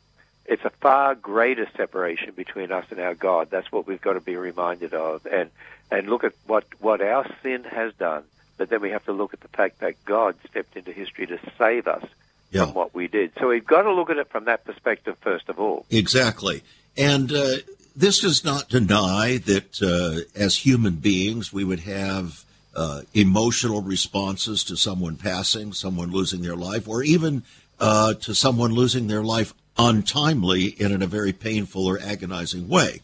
it's 0.46 0.66
a 0.66 0.70
far 0.70 1.16
greater 1.16 1.68
separation 1.78 2.34
between 2.36 2.72
us 2.72 2.86
and 2.90 3.00
our 3.00 3.14
God. 3.16 3.50
That's 3.50 3.72
what 3.72 3.88
we've 3.88 4.02
got 4.02 4.14
to 4.14 4.22
be 4.22 4.36
reminded 4.36 4.94
of, 4.94 5.26
and 5.26 5.50
and 5.92 6.08
look 6.08 6.24
at 6.24 6.34
what 6.48 6.66
what 6.80 7.02
our 7.02 7.26
sin 7.42 7.64
has 7.64 7.94
done. 7.94 8.24
But 8.58 8.70
then 8.70 8.82
we 8.82 8.92
have 8.92 9.06
to 9.06 9.14
look 9.14 9.34
at 9.34 9.40
the 9.42 9.48
fact 9.48 9.80
that 9.80 9.96
God 10.06 10.36
stepped 10.50 10.76
into 10.78 10.92
history 10.92 11.26
to 11.28 11.40
save 11.58 11.88
us 11.88 12.06
Yeah. 12.52 12.66
from 12.66 12.74
what 12.76 12.94
we 12.94 13.08
did. 13.08 13.32
So 13.40 13.48
we've 13.50 13.66
got 13.66 13.82
to 13.84 13.94
look 13.94 14.10
at 14.10 14.18
it 14.18 14.30
from 14.30 14.46
that 14.46 14.64
perspective 14.64 15.18
first 15.22 15.50
of 15.50 15.60
all. 15.60 15.86
Exactly. 15.90 16.62
And 16.96 17.32
uh, 17.32 17.56
this 17.96 18.20
does 18.20 18.44
not 18.44 18.70
deny 18.70 19.38
that 19.46 19.82
uh, 19.82 20.30
as 20.40 20.58
human 20.58 20.96
beings, 20.96 21.52
we 21.52 21.64
would 21.64 21.80
have 21.82 22.44
uh, 22.76 23.02
emotional 23.14 23.82
responses 23.82 24.64
to 24.66 24.76
someone 24.76 25.16
passing, 25.16 25.74
someone 25.74 26.12
losing 26.12 26.42
their 26.44 26.56
life, 26.56 26.88
or 26.88 27.02
even 27.04 27.44
uh, 27.80 28.14
to 28.16 28.34
someone 28.36 28.72
losing 28.72 29.08
their 29.08 29.24
life 29.24 29.54
untimely 29.78 30.76
and 30.80 30.94
in 30.94 31.02
a 31.02 31.08
very 31.08 31.34
painful 31.34 31.86
or 31.86 32.00
agonizing 32.00 32.68
way. 32.68 33.02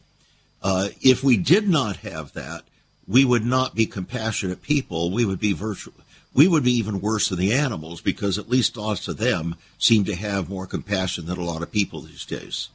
Uh, 0.62 0.90
if 1.02 1.24
we 1.24 1.38
did 1.38 1.68
not 1.68 1.98
have 1.98 2.34
that, 2.34 2.64
we 3.08 3.26
would 3.26 3.46
not 3.46 3.76
be 3.76 3.86
compassionate 3.86 4.62
people. 4.62 5.12
We 5.12 5.26
would 5.26 5.40
be 5.40 5.54
virtual. 5.54 5.94
We 6.34 6.48
would 6.48 6.64
be 6.64 6.74
even 6.74 7.02
worse 7.02 7.30
than 7.30 7.40
the 7.40 7.54
animals 7.54 8.02
because 8.02 8.38
at 8.38 8.50
least 8.50 8.78
lots 8.78 9.08
of 9.08 9.18
them 9.18 9.56
seem 9.80 10.06
to 10.06 10.16
have 10.16 10.50
more 10.50 10.68
compassion 10.68 11.26
than 11.26 11.40
a 11.40 11.44
lot 11.44 11.64
of 11.64 11.72
people 11.72 12.02
these 12.02 12.26
days. 12.26 12.70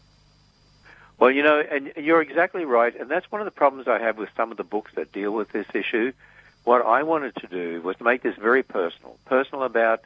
Well, 1.19 1.31
you 1.31 1.45
know, 1.45 1.61
and 1.61 1.93
you're 1.97 2.21
exactly 2.21 2.65
right, 2.65 2.99
and 2.99 3.09
that's 3.09 3.31
one 3.31 3.41
of 3.41 3.45
the 3.45 3.53
problems 3.53 3.87
I 3.87 4.01
have 4.01 4.19
with 4.19 4.29
some 4.37 4.51
of 4.51 4.57
the 4.57 4.65
books 4.65 4.93
that 4.97 5.13
deal 5.13 5.31
with 5.31 5.53
this 5.53 5.67
issue. 5.73 6.13
What 6.65 6.85
I 6.85 7.05
wanted 7.05 7.37
to 7.37 7.47
do 7.47 7.81
was 7.83 7.97
to 7.99 8.05
make 8.05 8.23
this 8.23 8.37
very 8.37 8.65
personal, 8.65 9.17
personal 9.25 9.63
about 9.63 10.03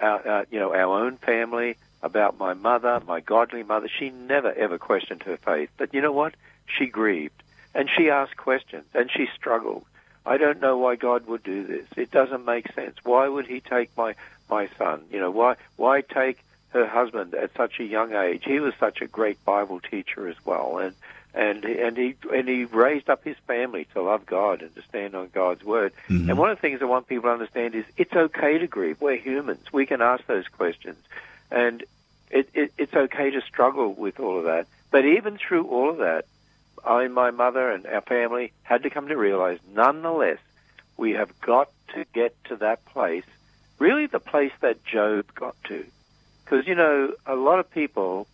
our, 0.00 0.28
uh, 0.28 0.44
you 0.50 0.60
know, 0.60 0.72
our 0.72 1.04
own 1.04 1.16
family, 1.16 1.76
about 2.02 2.38
my 2.38 2.54
mother, 2.54 3.00
my 3.06 3.20
godly 3.20 3.62
mother. 3.62 3.88
She 3.88 4.10
never 4.10 4.52
ever 4.52 4.78
questioned 4.78 5.22
her 5.24 5.36
faith, 5.36 5.70
but 5.76 5.94
you 5.94 6.00
know 6.00 6.12
what? 6.12 6.34
She 6.66 6.86
grieved, 6.86 7.42
and 7.74 7.88
she 7.90 8.10
asked 8.10 8.36
questions, 8.36 8.84
and 8.94 9.10
she 9.10 9.28
struggled. 9.34 9.84
I 10.24 10.36
don't 10.36 10.60
know 10.60 10.78
why 10.78 10.96
God 10.96 11.26
would 11.26 11.42
do 11.42 11.64
this. 11.66 11.86
It 11.96 12.10
doesn't 12.10 12.44
make 12.44 12.72
sense. 12.74 12.96
Why 13.02 13.26
would 13.28 13.46
He 13.46 13.60
take 13.60 13.96
my 13.96 14.14
my 14.50 14.68
son? 14.78 15.02
You 15.10 15.20
know, 15.20 15.30
why 15.30 15.56
why 15.76 16.02
take 16.02 16.38
her 16.70 16.86
husband 16.86 17.34
at 17.34 17.54
such 17.56 17.80
a 17.80 17.84
young 17.84 18.14
age? 18.14 18.42
He 18.44 18.60
was 18.60 18.74
such 18.78 19.02
a 19.02 19.06
great 19.06 19.44
Bible 19.44 19.80
teacher 19.80 20.28
as 20.28 20.36
well, 20.44 20.78
and 20.78 20.94
and 21.34 21.64
and 21.64 21.96
he 21.96 22.14
and 22.32 22.48
he 22.48 22.64
raised 22.64 23.10
up 23.10 23.24
his 23.24 23.36
family 23.46 23.86
to 23.94 24.02
love 24.02 24.26
God 24.26 24.62
and 24.62 24.74
to 24.74 24.82
stand 24.82 25.14
on 25.14 25.28
God's 25.32 25.64
word. 25.64 25.92
Mhm. 26.08 26.28
And 26.28 26.38
one 26.38 26.50
of 26.50 26.56
the 26.58 26.60
things 26.60 26.82
I 26.82 26.84
want 26.84 27.08
people 27.08 27.24
to 27.24 27.32
understand 27.32 27.74
is 27.74 27.84
it's 27.96 28.14
okay 28.14 28.58
to 28.58 28.66
grieve. 28.66 29.00
We're 29.00 29.16
humans. 29.16 29.72
We 29.72 29.86
can 29.86 30.02
ask 30.02 30.24
those 30.26 30.46
questions, 30.48 30.98
and 31.50 31.82
it, 32.32 32.48
it, 32.54 32.72
it's 32.78 32.94
okay 32.94 33.30
to 33.30 33.40
struggle 33.42 33.92
with 33.92 34.18
all 34.18 34.38
of 34.38 34.44
that. 34.44 34.66
But 34.90 35.04
even 35.04 35.38
through 35.38 35.66
all 35.66 35.90
of 35.90 35.98
that, 35.98 36.24
I 36.84 37.04
and 37.04 37.14
my 37.14 37.30
mother 37.30 37.70
and 37.70 37.86
our 37.86 38.00
family 38.00 38.52
had 38.62 38.82
to 38.82 38.90
come 38.90 39.08
to 39.08 39.16
realize, 39.16 39.58
nonetheless, 39.72 40.38
we 40.96 41.12
have 41.12 41.38
got 41.40 41.70
to 41.94 42.04
get 42.12 42.34
to 42.44 42.56
that 42.56 42.84
place, 42.86 43.24
really 43.78 44.06
the 44.06 44.20
place 44.20 44.52
that 44.60 44.84
Job 44.84 45.32
got 45.34 45.56
to. 45.64 45.84
Because, 46.44 46.66
you 46.66 46.74
know, 46.74 47.14
a 47.26 47.36
lot 47.36 47.60
of 47.60 47.70
people 47.70 48.26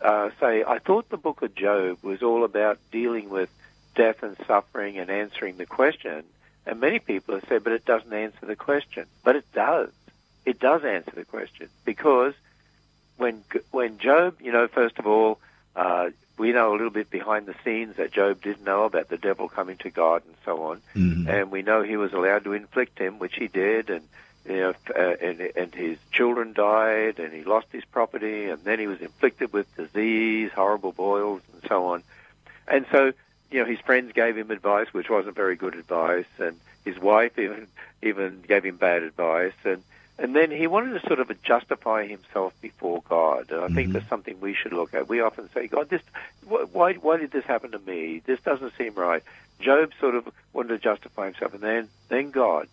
uh, 0.00 0.30
say, 0.40 0.64
I 0.64 0.78
thought 0.78 1.08
the 1.08 1.16
book 1.16 1.42
of 1.42 1.54
Job 1.54 1.98
was 2.02 2.22
all 2.22 2.44
about 2.44 2.78
dealing 2.90 3.28
with 3.28 3.50
death 3.94 4.22
and 4.22 4.36
suffering 4.46 4.98
and 4.98 5.10
answering 5.10 5.56
the 5.56 5.66
question. 5.66 6.24
And 6.66 6.80
many 6.80 6.98
people 6.98 7.34
have 7.34 7.44
said, 7.48 7.64
but 7.64 7.72
it 7.72 7.84
doesn't 7.84 8.12
answer 8.12 8.46
the 8.46 8.56
question. 8.56 9.06
But 9.24 9.36
it 9.36 9.52
does. 9.52 9.90
It 10.46 10.58
does 10.58 10.84
answer 10.84 11.12
the 11.14 11.24
question 11.24 11.68
because 11.84 12.34
when 13.20 13.42
when 13.70 13.98
Job, 13.98 14.36
you 14.40 14.50
know, 14.50 14.66
first 14.66 14.98
of 14.98 15.06
all, 15.06 15.38
uh, 15.76 16.10
we 16.38 16.52
know 16.52 16.70
a 16.72 16.76
little 16.76 16.90
bit 16.90 17.10
behind 17.10 17.44
the 17.46 17.54
scenes 17.64 17.96
that 17.96 18.12
Job 18.12 18.40
didn't 18.42 18.64
know 18.64 18.84
about 18.84 19.08
the 19.08 19.18
devil 19.18 19.48
coming 19.48 19.76
to 19.78 19.90
God 19.90 20.22
and 20.26 20.34
so 20.44 20.62
on, 20.62 20.80
Mhm. 20.96 21.28
and 21.28 21.50
we 21.50 21.62
know 21.62 21.82
he 21.82 21.98
was 21.98 22.12
allowed 22.14 22.44
to 22.44 22.54
inflict 22.54 22.98
him, 22.98 23.18
which 23.18 23.36
he 23.36 23.46
did, 23.46 23.90
and 23.90 24.02
you 24.46 24.56
know, 24.56 24.74
uh, 24.96 25.16
and 25.20 25.40
and 25.54 25.74
his 25.74 25.98
children 26.10 26.54
died, 26.54 27.18
and 27.18 27.32
he 27.34 27.44
lost 27.44 27.66
his 27.72 27.84
property, 27.84 28.46
and 28.46 28.64
then 28.64 28.78
he 28.78 28.86
was 28.86 29.00
inflicted 29.02 29.52
with 29.52 29.66
disease, 29.76 30.50
horrible 30.52 30.92
boils, 30.92 31.42
and 31.52 31.62
so 31.68 31.84
on, 31.86 32.02
and 32.66 32.86
so 32.90 33.12
you 33.50 33.60
know 33.60 33.66
his 33.66 33.80
friends 33.80 34.12
gave 34.14 34.34
him 34.36 34.50
advice, 34.50 34.88
which 34.94 35.10
wasn't 35.10 35.36
very 35.36 35.56
good 35.56 35.74
advice, 35.74 36.30
and 36.38 36.58
his 36.86 36.98
wife 36.98 37.38
even 37.38 37.66
even 38.02 38.40
gave 38.48 38.64
him 38.64 38.76
bad 38.76 39.02
advice, 39.02 39.52
and 39.64 39.82
and 40.20 40.36
then 40.36 40.50
he 40.50 40.66
wanted 40.66 41.00
to 41.00 41.06
sort 41.08 41.18
of 41.18 41.42
justify 41.42 42.06
himself 42.06 42.52
before 42.60 43.02
God. 43.08 43.50
And 43.50 43.62
I 43.64 43.68
think 43.68 43.88
Mhm. 43.88 43.92
that's 43.94 44.08
something 44.08 44.38
we 44.38 44.52
should 44.54 44.74
look 44.74 44.92
at. 44.92 45.08
We 45.08 45.20
often 45.20 45.48
say, 45.54 45.66
God, 45.66 45.88
this, 45.88 46.02
why, 46.44 46.92
why 46.94 47.16
did 47.16 47.30
this 47.30 47.44
happen 47.46 47.70
to 47.70 47.78
me? 47.78 48.20
This 48.26 48.38
doesn't 48.40 48.76
seem 48.76 48.92
right. 48.94 49.22
Job 49.60 49.92
sort 49.98 50.14
of 50.14 50.28
wanted 50.52 50.68
to 50.68 50.78
justify 50.78 51.24
himself, 51.24 51.54
and 51.54 51.62
then, 51.62 51.88
then 52.08 52.30
God, 52.30 52.68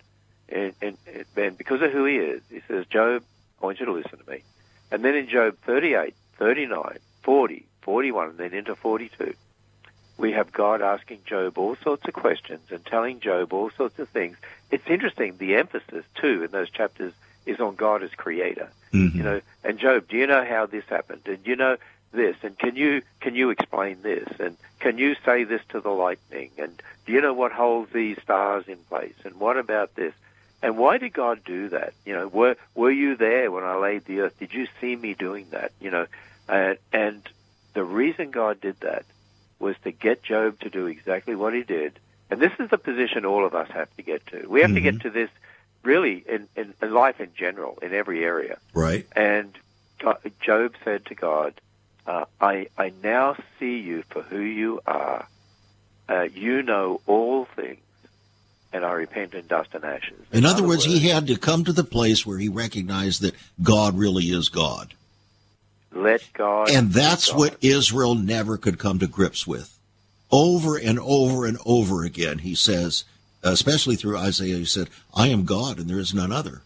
and, 0.49 0.73
and, 0.81 0.97
and 1.37 1.57
because 1.57 1.81
of 1.81 1.91
who 1.91 2.03
he 2.03 2.17
is, 2.17 2.41
he 2.49 2.61
says, 2.67 2.85
Job, 2.87 3.23
I 3.61 3.65
want 3.65 3.79
you 3.79 3.85
to 3.85 3.93
listen 3.93 4.19
to 4.19 4.29
me. 4.29 4.43
And 4.91 5.03
then 5.03 5.15
in 5.15 5.29
Job 5.29 5.57
38, 5.65 6.13
39, 6.37 6.97
40, 7.23 7.65
41, 7.81 8.29
and 8.29 8.37
then 8.37 8.53
into 8.53 8.75
42, 8.75 9.33
we 10.17 10.33
have 10.33 10.51
God 10.51 10.81
asking 10.81 11.19
Job 11.25 11.57
all 11.57 11.77
sorts 11.77 12.05
of 12.07 12.13
questions 12.13 12.71
and 12.71 12.85
telling 12.85 13.21
Job 13.21 13.53
all 13.53 13.69
sorts 13.69 13.99
of 13.99 14.09
things. 14.09 14.35
It's 14.69 14.87
interesting, 14.87 15.37
the 15.37 15.55
emphasis, 15.55 16.03
too, 16.15 16.43
in 16.43 16.51
those 16.51 16.69
chapters 16.69 17.13
is 17.47 17.59
on 17.59 17.75
God 17.75 18.03
as 18.03 18.11
creator. 18.11 18.69
Mhm. 18.93 19.15
You 19.15 19.23
know, 19.23 19.41
and 19.63 19.79
Job, 19.79 20.07
do 20.07 20.17
you 20.17 20.27
know 20.27 20.45
how 20.45 20.65
this 20.65 20.85
happened? 20.85 21.21
And 21.25 21.39
you 21.45 21.55
know 21.55 21.77
this, 22.11 22.35
and 22.43 22.57
can 22.57 22.75
you 22.75 23.01
can 23.19 23.35
you 23.35 23.49
explain 23.49 24.01
this? 24.01 24.27
And 24.39 24.57
can 24.79 24.97
you 24.97 25.15
say 25.25 25.43
this 25.43 25.61
to 25.69 25.79
the 25.81 25.89
lightning? 25.89 26.51
And 26.57 26.81
do 27.05 27.11
you 27.13 27.21
know 27.21 27.33
what 27.33 27.51
holds 27.51 27.91
these 27.91 28.17
stars 28.21 28.65
in 28.67 28.77
place? 28.89 29.15
And 29.25 29.35
what 29.39 29.57
about 29.57 29.95
this? 29.95 30.13
And 30.61 30.77
why 30.77 30.97
did 30.97 31.13
God 31.13 31.41
do 31.45 31.69
that? 31.69 31.93
You 32.05 32.13
know, 32.13 32.27
were 32.27 32.55
were 32.75 32.91
you 32.91 33.15
there 33.15 33.51
when 33.51 33.63
I 33.63 33.75
laid 33.75 34.05
the 34.05 34.21
earth? 34.21 34.39
Did 34.39 34.53
you 34.53 34.67
see 34.81 34.95
me 34.95 35.13
doing 35.13 35.47
that? 35.51 35.71
You 35.79 35.91
know, 35.91 36.05
uh, 36.49 36.75
and 36.93 37.21
the 37.73 37.83
reason 37.83 38.31
God 38.31 38.61
did 38.61 38.79
that 38.79 39.05
was 39.59 39.75
to 39.83 39.91
get 39.91 40.23
Job 40.23 40.59
to 40.61 40.69
do 40.69 40.87
exactly 40.87 41.35
what 41.35 41.53
he 41.53 41.63
did. 41.63 41.99
And 42.29 42.39
this 42.39 42.51
is 42.59 42.69
the 42.69 42.77
position 42.77 43.25
all 43.25 43.45
of 43.45 43.55
us 43.55 43.69
have 43.71 43.93
to 43.95 44.01
get 44.01 44.25
to. 44.27 44.47
We 44.47 44.61
have 44.61 44.73
to 44.73 44.81
get 44.81 45.01
to 45.01 45.09
this 45.09 45.29
really 45.87 46.23
in, 46.27 46.47
in, 46.55 46.73
in 46.81 46.93
life 46.93 47.19
in 47.19 47.29
general, 47.33 47.79
in 47.81 47.93
every 47.93 48.23
area. 48.23 48.59
Right. 48.73 49.07
And 49.15 49.57
Job 50.41 50.75
said 50.83 51.05
to 51.05 51.15
God, 51.15 51.53
uh, 52.05 52.25
I, 52.39 52.67
I 52.77 52.91
now 53.01 53.37
see 53.59 53.79
you 53.79 54.03
for 54.09 54.21
who 54.21 54.39
you 54.39 54.81
are. 54.85 55.27
Uh, 56.09 56.27
you 56.33 56.61
know 56.61 57.01
all 57.05 57.45
things, 57.45 57.81
and 58.71 58.85
I 58.85 58.91
repent 58.91 59.33
in 59.33 59.47
dust 59.47 59.71
and 59.73 59.83
ashes. 59.83 60.19
In 60.31 60.45
other 60.45 60.63
words, 60.63 60.85
he 60.85 61.09
had 61.09 61.27
to 61.27 61.37
come 61.37 61.65
to 61.65 61.73
the 61.73 61.83
place 61.83 62.25
where 62.25 62.37
he 62.37 62.47
recognized 62.47 63.21
that 63.23 63.35
God 63.61 63.97
really 63.97 64.25
is 64.25 64.47
God. 64.47 64.93
let 65.91 66.23
God. 66.33 66.69
And 66.69 66.93
that's 66.93 67.29
God. 67.29 67.37
what 67.37 67.57
Israel 67.61 68.15
never 68.15 68.57
could 68.57 68.79
come 68.79 68.99
to 68.99 69.07
grips 69.07 69.45
with. 69.45 69.77
Over 70.31 70.77
and 70.77 70.99
over 70.99 71.45
and 71.45 71.57
over 71.65 72.03
again, 72.03 72.39
he 72.39 72.55
says, 72.55 73.03
especially 73.51 73.95
through 73.95 74.17
Isaiah, 74.17 74.57
he 74.57 74.65
said, 74.65 74.89
I 75.13 75.27
am 75.27 75.45
God 75.45 75.79
and 75.79 75.89
there 75.89 75.99
is 75.99 76.13
none 76.13 76.31
other. 76.31 76.61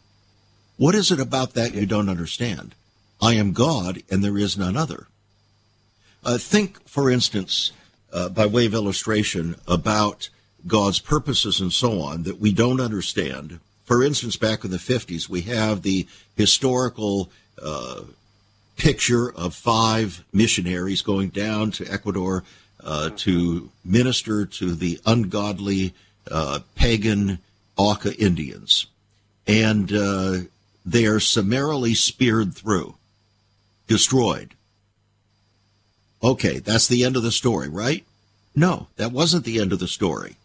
What 0.77 0.95
is 0.95 1.11
it 1.11 1.19
about 1.19 1.53
that 1.53 1.73
you 1.73 1.85
don't 1.85 2.09
understand? 2.09 2.75
I 3.21 3.33
am 3.33 3.53
God 3.53 4.03
and 4.09 4.23
there 4.23 4.37
is 4.37 4.57
none 4.57 4.75
other. 4.75 5.07
Uh, 6.23 6.37
think, 6.37 6.87
for 6.87 7.09
instance, 7.09 7.71
uh, 8.13 8.29
by 8.29 8.45
way 8.45 8.65
of 8.65 8.73
illustration, 8.73 9.55
about 9.67 10.29
God's 10.67 10.99
purposes 10.99 11.59
and 11.59 11.73
so 11.73 12.01
on 12.01 12.23
that 12.23 12.39
we 12.39 12.51
don't 12.51 12.79
understand. 12.79 13.59
For 13.85 14.03
instance, 14.03 14.37
back 14.37 14.63
in 14.63 14.71
the 14.71 14.77
50s, 14.77 15.27
we 15.27 15.41
have 15.41 15.81
the 15.81 16.07
historical 16.35 17.31
uh, 17.61 18.01
picture 18.77 19.31
of 19.31 19.53
five 19.53 20.23
missionaries 20.33 21.01
going 21.01 21.29
down 21.29 21.71
to 21.71 21.91
Ecuador 21.91 22.43
uh, 22.83 23.11
to 23.15 23.69
minister 23.85 24.45
to 24.45 24.73
the 24.73 24.99
ungodly 25.05 25.93
uh, 26.29 26.59
pagan 26.75 27.39
Auca 27.77 28.15
Indians. 28.15 28.87
And 29.47 29.91
uh, 29.91 30.37
they 30.85 31.05
are 31.05 31.19
summarily 31.19 31.93
speared 31.93 32.53
through, 32.53 32.95
destroyed. 33.87 34.53
Okay, 36.23 36.59
that's 36.59 36.87
the 36.87 37.03
end 37.03 37.15
of 37.15 37.23
the 37.23 37.31
story, 37.31 37.67
right? 37.67 38.05
No, 38.55 38.87
that 38.97 39.11
wasn't 39.11 39.45
the 39.45 39.59
end 39.59 39.73
of 39.73 39.79
the 39.79 39.87
story. 39.87 40.35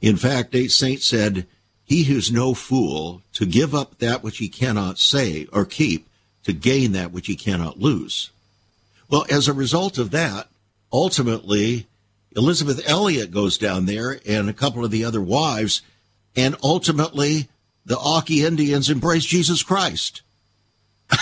In 0.00 0.16
fact, 0.16 0.54
Saint 0.70 1.02
said, 1.02 1.46
He 1.84 2.04
who's 2.04 2.30
no 2.30 2.54
fool 2.54 3.22
to 3.32 3.46
give 3.46 3.74
up 3.74 3.98
that 3.98 4.22
which 4.22 4.38
he 4.38 4.48
cannot 4.48 4.98
say 4.98 5.48
or 5.52 5.64
keep 5.64 6.08
to 6.44 6.52
gain 6.52 6.92
that 6.92 7.12
which 7.12 7.26
he 7.26 7.34
cannot 7.34 7.80
lose. 7.80 8.30
Well, 9.10 9.26
as 9.30 9.48
a 9.48 9.52
result 9.52 9.98
of 9.98 10.10
that, 10.12 10.48
ultimately, 10.92 11.86
Elisabeth 12.36 12.88
Elliot 12.88 13.30
goes 13.30 13.58
down 13.58 13.86
there 13.86 14.20
and 14.26 14.48
a 14.48 14.54
couple 14.54 14.84
of 14.84 14.90
the 14.90 15.04
other 15.04 15.20
wives, 15.20 15.82
and 16.36 16.56
ultimately, 16.62 17.48
the 17.84 17.96
Auca 17.96 18.34
Indians 18.34 18.90
embrace 18.90 19.24
Jesus 19.24 19.62
Christ. 19.62 20.22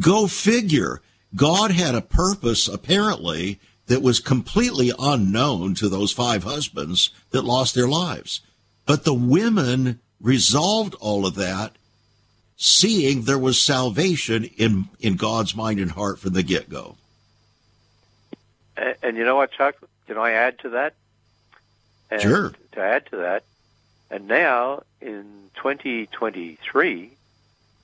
Go 0.00 0.26
figure. 0.26 1.00
God 1.34 1.70
had 1.70 1.94
a 1.94 2.00
purpose, 2.00 2.66
apparently, 2.66 3.60
that 3.86 4.02
was 4.02 4.20
completely 4.20 4.92
unknown 4.98 5.74
to 5.74 5.88
those 5.88 6.12
five 6.12 6.44
husbands 6.44 7.10
that 7.30 7.44
lost 7.44 7.74
their 7.74 7.88
lives. 7.88 8.40
But 8.86 9.04
the 9.04 9.14
women 9.14 10.00
resolved 10.20 10.94
all 11.00 11.26
of 11.26 11.34
that, 11.36 11.72
seeing 12.56 13.22
there 13.22 13.38
was 13.38 13.60
salvation 13.60 14.44
in, 14.44 14.88
in 15.00 15.16
God's 15.16 15.56
mind 15.56 15.80
and 15.80 15.90
heart 15.90 16.18
from 16.18 16.32
the 16.32 16.42
get 16.42 16.68
go. 16.68 16.96
And, 18.76 18.94
and, 19.02 19.16
you 19.16 19.24
know 19.24 19.36
what, 19.36 19.52
Chuck? 19.52 19.76
Can 20.10 20.18
I 20.18 20.32
add 20.32 20.58
to 20.60 20.70
that? 20.70 20.94
And 22.10 22.20
sure. 22.20 22.52
To 22.72 22.80
add 22.80 23.06
to 23.06 23.18
that, 23.18 23.44
and 24.10 24.26
now 24.26 24.82
in 25.00 25.24
2023, 25.54 27.10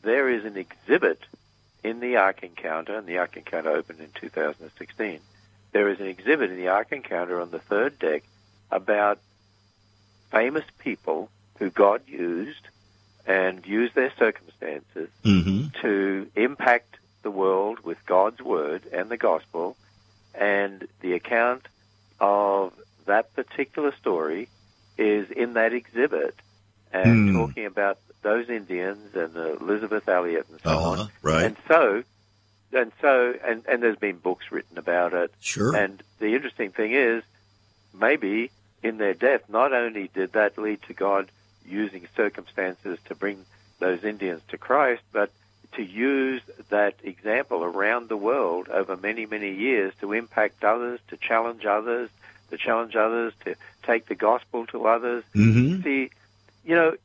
there 0.02 0.28
is 0.28 0.44
an 0.44 0.56
exhibit 0.56 1.20
in 1.84 2.00
the 2.00 2.16
Ark 2.16 2.42
Encounter, 2.42 2.98
and 2.98 3.06
the 3.06 3.18
Ark 3.18 3.36
Encounter 3.36 3.70
opened 3.70 4.00
in 4.00 4.10
2016 4.20 5.20
there 5.76 5.90
is 5.90 6.00
an 6.00 6.06
exhibit 6.06 6.50
in 6.50 6.56
the 6.56 6.68
Ark 6.68 6.90
Encounter 6.90 7.38
on 7.38 7.50
the 7.50 7.58
third 7.58 7.98
deck 7.98 8.22
about 8.70 9.18
famous 10.30 10.64
people 10.78 11.28
who 11.58 11.68
God 11.68 12.00
used 12.06 12.68
and 13.26 13.66
used 13.66 13.94
their 13.94 14.10
circumstances 14.18 15.10
mm-hmm. 15.22 15.66
to 15.82 16.28
impact 16.34 16.96
the 17.22 17.30
world 17.30 17.80
with 17.80 17.98
God's 18.06 18.40
word 18.40 18.84
and 18.90 19.10
the 19.10 19.18
gospel. 19.18 19.76
And 20.34 20.88
the 21.00 21.12
account 21.12 21.68
of 22.20 22.72
that 23.06 23.34
particular 23.34 23.94
story 23.96 24.48
is 24.98 25.30
in 25.30 25.54
that 25.54 25.72
exhibit 25.72 26.34
and 26.92 27.30
mm. 27.30 27.46
talking 27.46 27.66
about 27.66 27.98
those 28.22 28.48
Indians 28.48 29.14
and 29.14 29.36
Elisabeth 29.36 30.08
Elliot 30.08 30.46
and 30.50 30.60
so 30.60 30.70
uh-huh, 30.70 31.02
on. 31.02 31.10
Right. 31.22 31.44
And 31.44 31.56
so 31.68 32.02
and 32.72 32.92
so 33.00 33.34
and 33.44 33.64
and 33.66 33.82
there's 33.82 33.98
been 33.98 34.16
books 34.16 34.50
written 34.50 34.78
about 34.78 35.12
it. 35.12 35.32
Sure. 35.40 35.74
And 35.76 36.02
the 36.18 36.34
interesting 36.34 36.70
thing 36.70 36.92
is, 36.92 37.22
maybe 37.94 38.50
in 38.82 38.98
their 38.98 39.14
death, 39.14 39.48
not 39.48 39.72
only 39.72 40.10
did 40.12 40.32
that 40.32 40.58
lead 40.58 40.82
to 40.82 40.94
God 40.94 41.30
using 41.64 42.06
circumstances 42.16 42.98
to 43.06 43.14
bring 43.14 43.44
those 43.78 44.04
Indians 44.04 44.42
to 44.48 44.58
Christ, 44.58 45.02
but 45.12 45.30
to 45.72 45.82
use 45.82 46.42
that 46.68 46.94
example 47.02 47.64
around 47.64 48.08
the 48.08 48.16
world 48.16 48.68
over 48.68 48.96
many, 48.96 49.26
many 49.26 49.54
years 49.54 49.92
to 50.00 50.12
impact 50.12 50.64
others, 50.64 51.00
to 51.08 51.16
challenge 51.16 51.64
others, 51.66 52.10
to 52.50 52.56
challenge 52.56 52.96
others, 52.96 53.32
to 53.44 53.56
take 53.82 54.06
the 54.06 54.14
gospel 54.14 54.66
to 54.66 54.86
others. 54.86 55.24
Mm-hmm. 55.34 55.82
See, 55.82 56.10
you 56.64 56.74
know, 56.74 56.96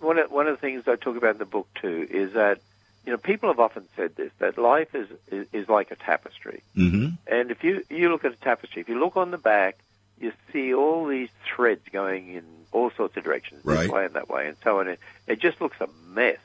one 0.00 0.18
of, 0.18 0.30
one 0.30 0.46
of 0.46 0.54
the 0.54 0.60
things 0.60 0.86
I 0.86 0.96
talk 0.96 1.16
about 1.16 1.32
in 1.32 1.38
the 1.38 1.44
book 1.44 1.68
too 1.80 2.06
is 2.10 2.32
that 2.34 2.60
you 3.06 3.12
know, 3.12 3.18
people 3.18 3.48
have 3.48 3.60
often 3.60 3.86
said 3.94 4.16
this 4.16 4.32
that 4.38 4.58
life 4.58 4.94
is 4.94 5.08
is, 5.30 5.46
is 5.52 5.68
like 5.68 5.92
a 5.92 5.96
tapestry. 5.96 6.62
Mm-hmm. 6.76 7.14
And 7.28 7.50
if 7.52 7.62
you 7.62 7.84
you 7.88 8.10
look 8.10 8.24
at 8.24 8.32
a 8.32 8.36
tapestry, 8.36 8.82
if 8.82 8.88
you 8.88 8.98
look 8.98 9.16
on 9.16 9.30
the 9.30 9.38
back, 9.38 9.78
you 10.20 10.32
see 10.52 10.74
all 10.74 11.06
these 11.06 11.28
threads 11.44 11.82
going 11.92 12.34
in 12.34 12.44
all 12.72 12.90
sorts 12.90 13.16
of 13.16 13.22
directions, 13.22 13.64
right. 13.64 13.82
this 13.82 13.90
way 13.90 14.04
and 14.06 14.14
that 14.14 14.28
way, 14.28 14.48
and 14.48 14.56
so 14.64 14.80
on. 14.80 14.88
It, 14.88 14.98
it 15.28 15.40
just 15.40 15.60
looks 15.60 15.80
a 15.80 15.88
mess. 16.08 16.38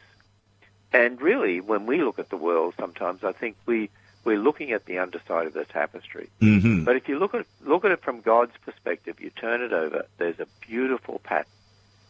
And 0.93 1.21
really, 1.21 1.61
when 1.61 1.85
we 1.85 2.03
look 2.03 2.19
at 2.19 2.29
the 2.29 2.37
world, 2.37 2.73
sometimes 2.77 3.23
I 3.23 3.31
think 3.31 3.55
we 3.65 3.89
we're 4.23 4.39
looking 4.39 4.71
at 4.71 4.85
the 4.85 4.99
underside 4.99 5.47
of 5.47 5.53
the 5.53 5.65
tapestry. 5.65 6.29
Mm-hmm. 6.41 6.83
But 6.83 6.95
if 6.95 7.09
you 7.09 7.17
look 7.17 7.33
at 7.33 7.45
look 7.63 7.85
at 7.85 7.91
it 7.91 8.01
from 8.01 8.21
God's 8.21 8.55
perspective, 8.63 9.19
you 9.19 9.29
turn 9.29 9.61
it 9.61 9.73
over. 9.73 10.05
There's 10.17 10.39
a 10.39 10.47
beautiful 10.61 11.19
pattern 11.19 11.51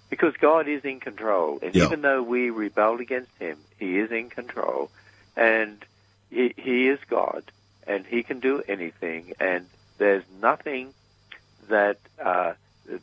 because 0.10 0.34
God 0.38 0.67
is 0.67 0.84
in 0.84 1.00
control. 1.00 1.60
And 1.62 1.74
yeah. 1.74 1.86
even 1.86 2.02
though 2.02 2.22
we 2.22 2.50
rebelled 2.50 3.02
against 3.02 3.32
Him, 3.39 3.58
He 3.80 3.98
is 3.98 4.12
in 4.12 4.30
control, 4.30 4.91
and 5.36 5.84
He, 6.30 6.54
he 6.58 6.88
is 6.88 7.00
God, 7.10 7.44
and 7.88 8.06
He 8.06 8.24
can 8.24 8.39
do 8.39 8.62
anything. 8.67 9.34
And 9.39 9.65
there's 9.98 10.24
nothing 10.41 10.94
that 11.70 11.98
uh, 12.24 12.54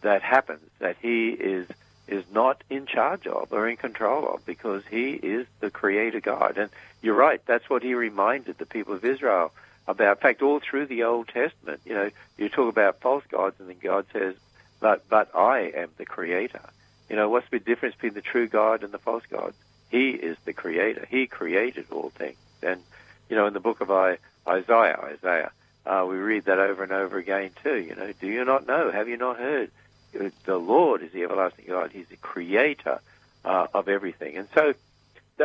that 0.03 0.23
happens 0.23 0.69
that 0.81 0.97
He 1.01 1.31
is 1.31 1.67
is 2.09 2.25
not 2.33 2.63
in 2.71 2.87
charge 2.87 3.27
of 3.27 3.53
or 3.53 3.69
in 3.69 3.77
control 3.77 4.29
of, 4.29 4.45
because 4.47 4.83
He 4.91 5.11
is 5.11 5.47
the 5.61 5.71
Creator 5.71 6.21
God. 6.21 6.59
And 6.59 6.71
you're 7.03 7.15
right. 7.15 7.41
That's 7.47 7.69
what 7.69 7.83
He 7.83 7.95
reminded 7.95 8.59
the 8.59 8.67
people 8.67 8.95
of 8.95 9.05
Israel 9.05 9.53
about. 9.87 10.17
In 10.17 10.23
fact, 10.23 10.43
all 10.43 10.61
through 10.61 10.87
the 10.87 11.05
Old 11.05 11.29
Testament, 11.29 11.81
you 11.85 11.95
know, 11.95 12.11
you 12.37 12.49
talk 12.49 12.71
about 12.71 13.01
false 13.01 13.25
gods, 13.31 13.57
and 13.61 13.69
then 13.69 13.77
God 13.81 14.07
says, 14.13 14.35
"But 14.81 15.09
but 15.09 15.35
I 15.35 15.73
am 15.75 15.91
the 15.97 16.07
Creator." 16.07 16.71
You 17.09 17.17
know, 17.17 17.29
what's 17.29 17.49
the 17.51 17.59
difference 17.59 17.95
between 17.95 18.15
the 18.15 18.21
true 18.21 18.49
God 18.49 18.83
and 18.83 18.93
the 18.93 18.99
false 18.99 19.25
God? 19.31 19.55
He 19.91 20.11
is 20.11 20.37
the 20.45 20.53
creator. 20.53 21.07
He 21.09 21.27
created 21.27 21.87
all 21.91 22.11
things. 22.11 22.37
And, 22.63 22.83
you 23.31 23.37
know, 23.37 23.47
in 23.47 23.55
the 23.55 23.61
book 23.61 23.81
of 23.81 23.91
Isaiah, 23.91 24.99
Isaiah, 25.03 25.51
uh, 25.87 26.05
we 26.07 26.17
read 26.17 26.45
that 26.45 26.59
over 26.59 26.83
and 26.83 26.93
over 26.93 27.17
again 27.17 27.51
too. 27.63 27.79
You 27.79 27.95
know, 27.95 28.13
do 28.21 28.27
you 28.27 28.45
not 28.45 28.67
know? 28.67 28.91
Have 28.91 29.09
you 29.09 29.17
not 29.17 29.39
heard? 29.39 29.71
The 30.13 30.59
Lord 30.59 31.03
is 31.03 31.13
the 31.13 31.25
everlasting 31.25 31.67
God. 31.69 31.91
He's 31.93 32.09
the 32.09 32.17
creator 32.17 33.01
uh, 33.45 33.67
of 33.75 33.89
everything. 33.89 34.37
And 34.37 34.49
so, 34.55 34.75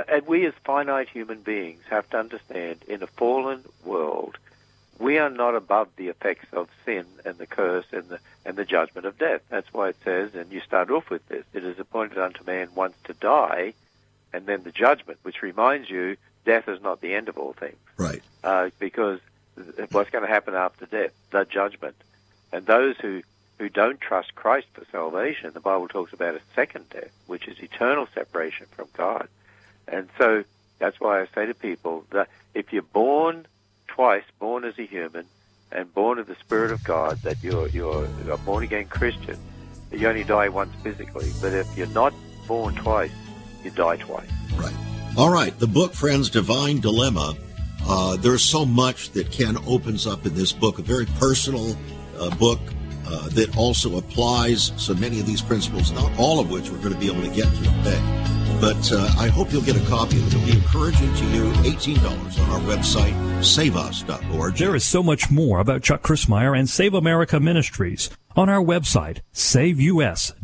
and 0.08 0.26
we 0.26 0.46
as 0.46 0.54
finite 0.64 1.10
human 1.10 1.42
beings 1.42 1.82
have 1.90 2.10
to 2.12 2.18
understand 2.18 2.84
in 2.88 3.04
a 3.04 3.08
fallen 3.08 3.64
world, 3.86 4.38
we 5.00 5.18
are 5.18 5.30
not 5.30 5.56
above 5.56 5.90
the 5.96 6.08
effects 6.08 6.48
of 6.54 6.70
sin 6.86 7.06
and 7.26 7.38
the 7.38 7.48
curse 7.48 7.86
and 7.92 8.08
the 8.10 8.20
and 8.46 8.56
the 8.56 8.66
judgment 8.66 9.06
of 9.06 9.18
death. 9.18 9.42
That's 9.50 9.72
why 9.74 9.90
it 9.90 9.98
says, 10.04 10.36
and 10.36 10.52
you 10.52 10.62
start 10.62 10.90
off 10.92 11.10
with 11.10 11.28
this: 11.28 11.46
it 11.54 11.64
is 11.64 11.80
appointed 11.80 12.18
unto 12.18 12.44
man 12.46 12.70
once 12.76 12.96
to 13.06 13.14
die, 13.14 13.74
and 14.32 14.46
then 14.46 14.64
the 14.64 14.72
judgment, 14.72 15.20
which 15.24 15.42
reminds 15.42 15.90
you, 15.90 16.18
death 16.46 16.68
is 16.68 16.82
not 16.82 17.02
the 17.02 17.14
end 17.14 17.30
of 17.30 17.38
all 17.38 17.54
things. 17.54 17.78
Right. 17.98 18.22
Uh, 18.44 18.70
because 18.80 19.20
what's 19.92 20.10
going 20.10 20.26
to 20.26 20.32
happen 20.32 20.56
after 20.56 20.86
death? 20.86 21.12
The 21.32 21.46
judgment. 21.46 21.96
And 22.52 22.66
those 22.66 22.96
who 22.98 23.24
who 23.60 23.70
don't 23.70 24.02
trust 24.02 24.36
Christ 24.36 24.68
for 24.74 24.86
salvation, 24.92 25.52
the 25.54 25.60
Bible 25.60 25.88
talks 25.88 26.14
about 26.14 26.36
a 26.36 26.42
second 26.56 26.90
death, 26.90 27.12
which 27.28 27.48
is 27.48 27.60
eternal 27.60 28.08
separation 28.14 28.68
from 28.72 28.88
God. 28.94 29.28
And 29.88 30.10
so 30.18 30.44
that's 30.80 31.00
why 31.00 31.22
I 31.22 31.28
say 31.34 31.46
to 31.46 31.54
people 31.54 32.06
that 32.12 32.30
if 32.54 32.74
you're 32.74 32.82
born 32.82 33.46
twice, 33.88 34.24
born 34.40 34.64
as 34.64 34.78
a 34.80 34.86
human 34.86 35.26
and 35.72 35.94
born 35.94 36.20
of 36.20 36.28
the 36.28 36.36
Spirit 36.36 36.72
of 36.72 36.84
God, 36.84 37.18
that 37.20 37.44
you're, 37.44 37.68
you're 37.70 38.08
a 38.30 38.38
born 38.38 38.64
again 38.64 38.88
Christian, 38.88 39.38
you 39.92 40.08
only 40.08 40.24
die 40.24 40.50
once 40.50 40.74
physically. 40.82 41.32
But 41.42 41.54
if 41.54 41.78
you're 41.78 41.88
not 41.88 42.14
born 42.48 42.76
twice, 42.76 43.12
you 43.64 43.72
die 43.72 43.98
twice. 43.98 44.30
Right. 44.56 44.76
All 45.18 45.32
right. 45.32 45.58
The 45.60 45.68
book, 45.68 45.94
friends, 45.94 46.30
Divine 46.30 46.80
Dilemma. 46.80 47.36
Uh, 47.86 48.18
there's 48.18 48.42
so 48.42 48.66
much 48.66 49.12
that 49.12 49.30
Ken 49.30 49.58
opens 49.68 50.08
up 50.08 50.26
in 50.26 50.34
this 50.36 50.52
book, 50.52 50.80
a 50.80 50.82
very 50.82 51.06
personal 51.06 51.76
uh, 52.18 52.30
book 52.36 52.60
uh, 53.06 53.30
that 53.30 53.56
also 53.58 53.98
applies 53.98 54.72
so 54.78 54.94
many 54.94 55.20
of 55.20 55.26
these 55.26 55.42
principles, 55.42 55.92
not 55.92 56.12
all 56.18 56.40
of 56.40 56.50
which 56.50 56.70
we're 56.70 56.78
going 56.78 56.94
to 56.94 57.00
be 57.00 57.08
able 57.08 57.22
to 57.22 57.30
get 57.36 57.46
to 57.46 57.64
today. 57.64 58.02
but 58.62 58.92
uh, 58.92 59.10
I 59.18 59.28
hope 59.28 59.52
you'll 59.52 59.62
get 59.62 59.76
a 59.76 59.86
copy. 59.90 60.18
It'll 60.18 60.46
be 60.46 60.54
encouraging 60.54 61.14
to 61.14 61.26
you. 61.28 61.52
$18 61.64 62.40
on 62.40 62.50
our 62.50 62.60
website, 62.62 63.14
saveus.org. 63.44 64.56
There 64.56 64.76
is 64.76 64.86
so 64.86 65.04
much 65.04 65.30
more 65.30 65.60
about 65.60 65.84
Chuck 65.84 66.02
Crismier 66.02 66.58
and 66.58 66.70
Save 66.70 66.94
America 66.94 67.40
Ministries 67.40 68.10
on 68.36 68.50
our 68.50 68.64
website, 68.64 69.20
saveus.org. 69.34 70.44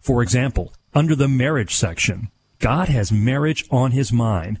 For 0.00 0.22
example, 0.22 0.72
under 0.94 1.14
the 1.14 1.28
marriage 1.28 1.74
section, 1.74 2.30
God 2.58 2.88
has 2.88 3.12
marriage 3.12 3.66
on 3.70 3.90
his 3.90 4.12
mind. 4.12 4.60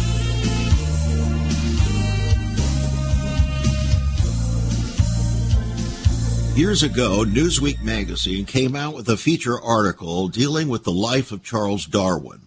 Years 6.55 6.83
ago, 6.83 7.23
Newsweek 7.25 7.81
magazine 7.81 8.43
came 8.45 8.75
out 8.75 8.93
with 8.93 9.07
a 9.07 9.15
feature 9.15 9.59
article 9.59 10.27
dealing 10.27 10.67
with 10.67 10.83
the 10.83 10.91
life 10.91 11.31
of 11.31 11.43
Charles 11.43 11.85
Darwin. 11.85 12.41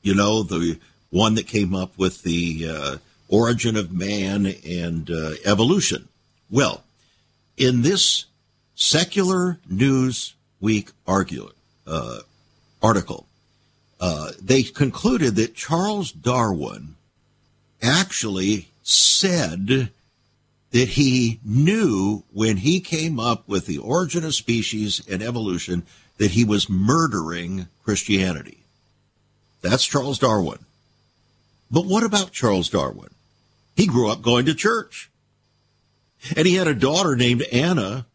You 0.00 0.14
know, 0.14 0.44
the 0.44 0.78
one 1.10 1.34
that 1.34 1.48
came 1.48 1.74
up 1.74 1.98
with 1.98 2.22
the 2.22 2.68
uh, 2.70 2.96
origin 3.28 3.76
of 3.76 3.92
man 3.92 4.46
and 4.64 5.10
uh, 5.10 5.32
evolution. 5.44 6.08
Well, 6.48 6.84
in 7.56 7.82
this 7.82 8.26
secular 8.76 9.58
Newsweek 9.68 10.92
argue, 11.04 11.50
uh, 11.84 12.20
article, 12.80 13.26
uh, 14.00 14.32
they 14.40 14.62
concluded 14.62 15.34
that 15.34 15.56
Charles 15.56 16.12
Darwin 16.12 16.94
actually 17.82 18.68
said 18.84 19.90
that 20.70 20.88
he 20.90 21.40
knew 21.44 22.24
when 22.32 22.58
he 22.58 22.80
came 22.80 23.18
up 23.18 23.48
with 23.48 23.66
the 23.66 23.78
origin 23.78 24.24
of 24.24 24.34
species 24.34 25.06
and 25.08 25.22
evolution 25.22 25.84
that 26.18 26.32
he 26.32 26.44
was 26.44 26.68
murdering 26.68 27.68
Christianity. 27.84 28.64
That's 29.62 29.84
Charles 29.84 30.18
Darwin. 30.18 30.58
But 31.70 31.86
what 31.86 32.04
about 32.04 32.32
Charles 32.32 32.68
Darwin? 32.68 33.10
He 33.76 33.86
grew 33.86 34.10
up 34.10 34.22
going 34.22 34.46
to 34.46 34.54
church. 34.54 35.10
And 36.36 36.46
he 36.46 36.56
had 36.56 36.66
a 36.66 36.74
daughter 36.74 37.14
named 37.14 37.42
Anna, 37.52 38.06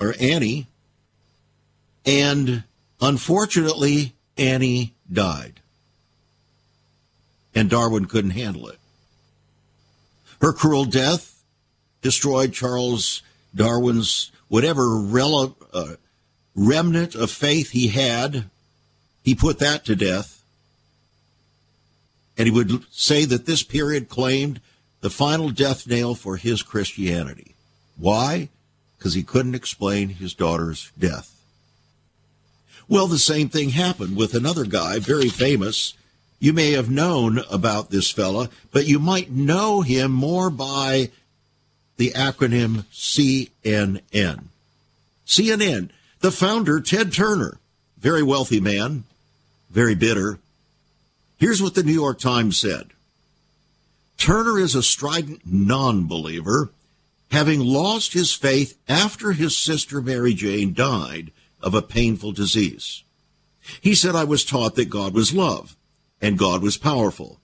or 0.00 0.14
Annie, 0.20 0.66
and 2.04 2.64
unfortunately, 3.00 4.14
Annie 4.36 4.94
died. 5.10 5.60
And 7.54 7.70
Darwin 7.70 8.06
couldn't 8.06 8.32
handle 8.32 8.68
it. 8.68 8.78
Her 10.40 10.52
cruel 10.52 10.84
death 10.84 11.33
destroyed 12.04 12.52
Charles 12.52 13.22
Darwin's 13.54 14.30
whatever 14.48 14.82
rele- 14.82 15.56
uh, 15.72 15.96
remnant 16.54 17.14
of 17.14 17.30
faith 17.30 17.70
he 17.70 17.88
had. 17.88 18.44
He 19.24 19.34
put 19.34 19.58
that 19.58 19.86
to 19.86 19.96
death. 19.96 20.44
And 22.36 22.46
he 22.46 22.52
would 22.52 22.84
say 22.92 23.24
that 23.24 23.46
this 23.46 23.62
period 23.62 24.08
claimed 24.08 24.60
the 25.00 25.10
final 25.10 25.48
death 25.48 25.86
nail 25.86 26.14
for 26.14 26.36
his 26.36 26.62
Christianity. 26.62 27.54
Why? 27.96 28.50
Because 28.98 29.14
he 29.14 29.22
couldn't 29.22 29.54
explain 29.54 30.10
his 30.10 30.34
daughter's 30.34 30.92
death. 30.98 31.30
Well, 32.86 33.06
the 33.06 33.18
same 33.18 33.48
thing 33.48 33.70
happened 33.70 34.14
with 34.14 34.34
another 34.34 34.64
guy, 34.64 34.98
very 34.98 35.30
famous. 35.30 35.94
You 36.38 36.52
may 36.52 36.72
have 36.72 36.90
known 36.90 37.40
about 37.50 37.90
this 37.90 38.10
fella, 38.10 38.50
but 38.72 38.86
you 38.86 38.98
might 38.98 39.30
know 39.30 39.80
him 39.80 40.10
more 40.10 40.50
by 40.50 41.10
the 41.96 42.10
acronym 42.10 42.84
CNN. 42.92 44.44
CNN, 45.26 45.90
the 46.20 46.30
founder, 46.30 46.80
Ted 46.80 47.12
Turner, 47.12 47.58
very 47.98 48.22
wealthy 48.22 48.60
man, 48.60 49.04
very 49.70 49.94
bitter. 49.94 50.38
Here's 51.36 51.62
what 51.62 51.74
the 51.74 51.82
New 51.82 51.92
York 51.92 52.18
Times 52.18 52.58
said 52.58 52.90
Turner 54.16 54.58
is 54.58 54.74
a 54.74 54.82
strident 54.82 55.42
non 55.44 56.06
believer, 56.06 56.70
having 57.30 57.60
lost 57.60 58.12
his 58.12 58.32
faith 58.32 58.78
after 58.88 59.32
his 59.32 59.56
sister 59.56 60.00
Mary 60.00 60.34
Jane 60.34 60.72
died 60.72 61.32
of 61.60 61.74
a 61.74 61.82
painful 61.82 62.32
disease. 62.32 63.02
He 63.80 63.94
said, 63.94 64.14
I 64.14 64.24
was 64.24 64.44
taught 64.44 64.74
that 64.76 64.90
God 64.90 65.14
was 65.14 65.34
love 65.34 65.76
and 66.20 66.38
God 66.38 66.62
was 66.62 66.76
powerful. 66.76 67.40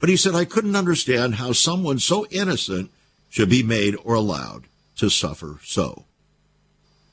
But 0.00 0.08
he 0.08 0.16
said, 0.16 0.34
I 0.34 0.44
couldn't 0.44 0.76
understand 0.76 1.36
how 1.36 1.52
someone 1.52 1.98
so 1.98 2.26
innocent 2.30 2.90
should 3.34 3.50
be 3.50 3.64
made 3.64 3.96
or 4.04 4.14
allowed 4.14 4.62
to 4.94 5.10
suffer 5.10 5.58
so. 5.64 6.04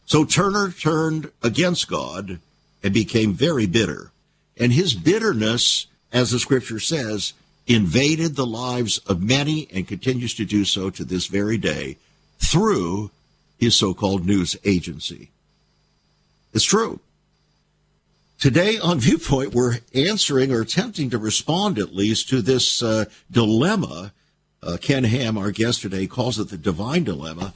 So 0.06 0.24
Turner 0.24 0.72
turned 0.72 1.32
against 1.42 1.90
God 1.90 2.38
and 2.84 2.94
became 2.94 3.34
very 3.34 3.66
bitter. 3.66 4.12
And 4.56 4.72
his 4.72 4.94
bitterness, 4.94 5.88
as 6.14 6.30
the 6.30 6.38
scripture 6.38 6.80
says, 6.80 7.34
invaded 7.66 8.36
the 8.36 8.46
lives 8.46 9.00
of 9.08 9.24
many 9.24 9.68
and 9.74 9.88
continues 9.88 10.36
to 10.36 10.46
do 10.46 10.64
so 10.64 10.92
to 10.92 11.04
this 11.04 11.26
very 11.26 11.58
day 11.58 11.98
through 12.38 13.10
his 13.58 13.76
so 13.76 13.96
called 13.96 14.24
news 14.24 14.56
agency. 14.64 15.32
It's 16.54 16.66
true. 16.66 17.00
Today 18.40 18.78
on 18.78 19.00
Viewpoint, 19.00 19.56
we're 19.56 19.80
answering 19.96 20.52
or 20.52 20.62
attempting 20.62 21.10
to 21.10 21.18
respond 21.18 21.80
at 21.80 21.96
least 21.96 22.30
to 22.30 22.44
this 22.44 22.84
uh, 22.84 23.06
dilemma 23.32 24.12
uh, 24.64 24.78
Ken 24.80 25.04
Ham, 25.04 25.38
our 25.38 25.52
guest 25.52 25.82
today, 25.82 26.08
calls 26.08 26.40
it 26.40 26.50
the 26.50 26.58
divine 26.58 27.04
dilemma 27.04 27.54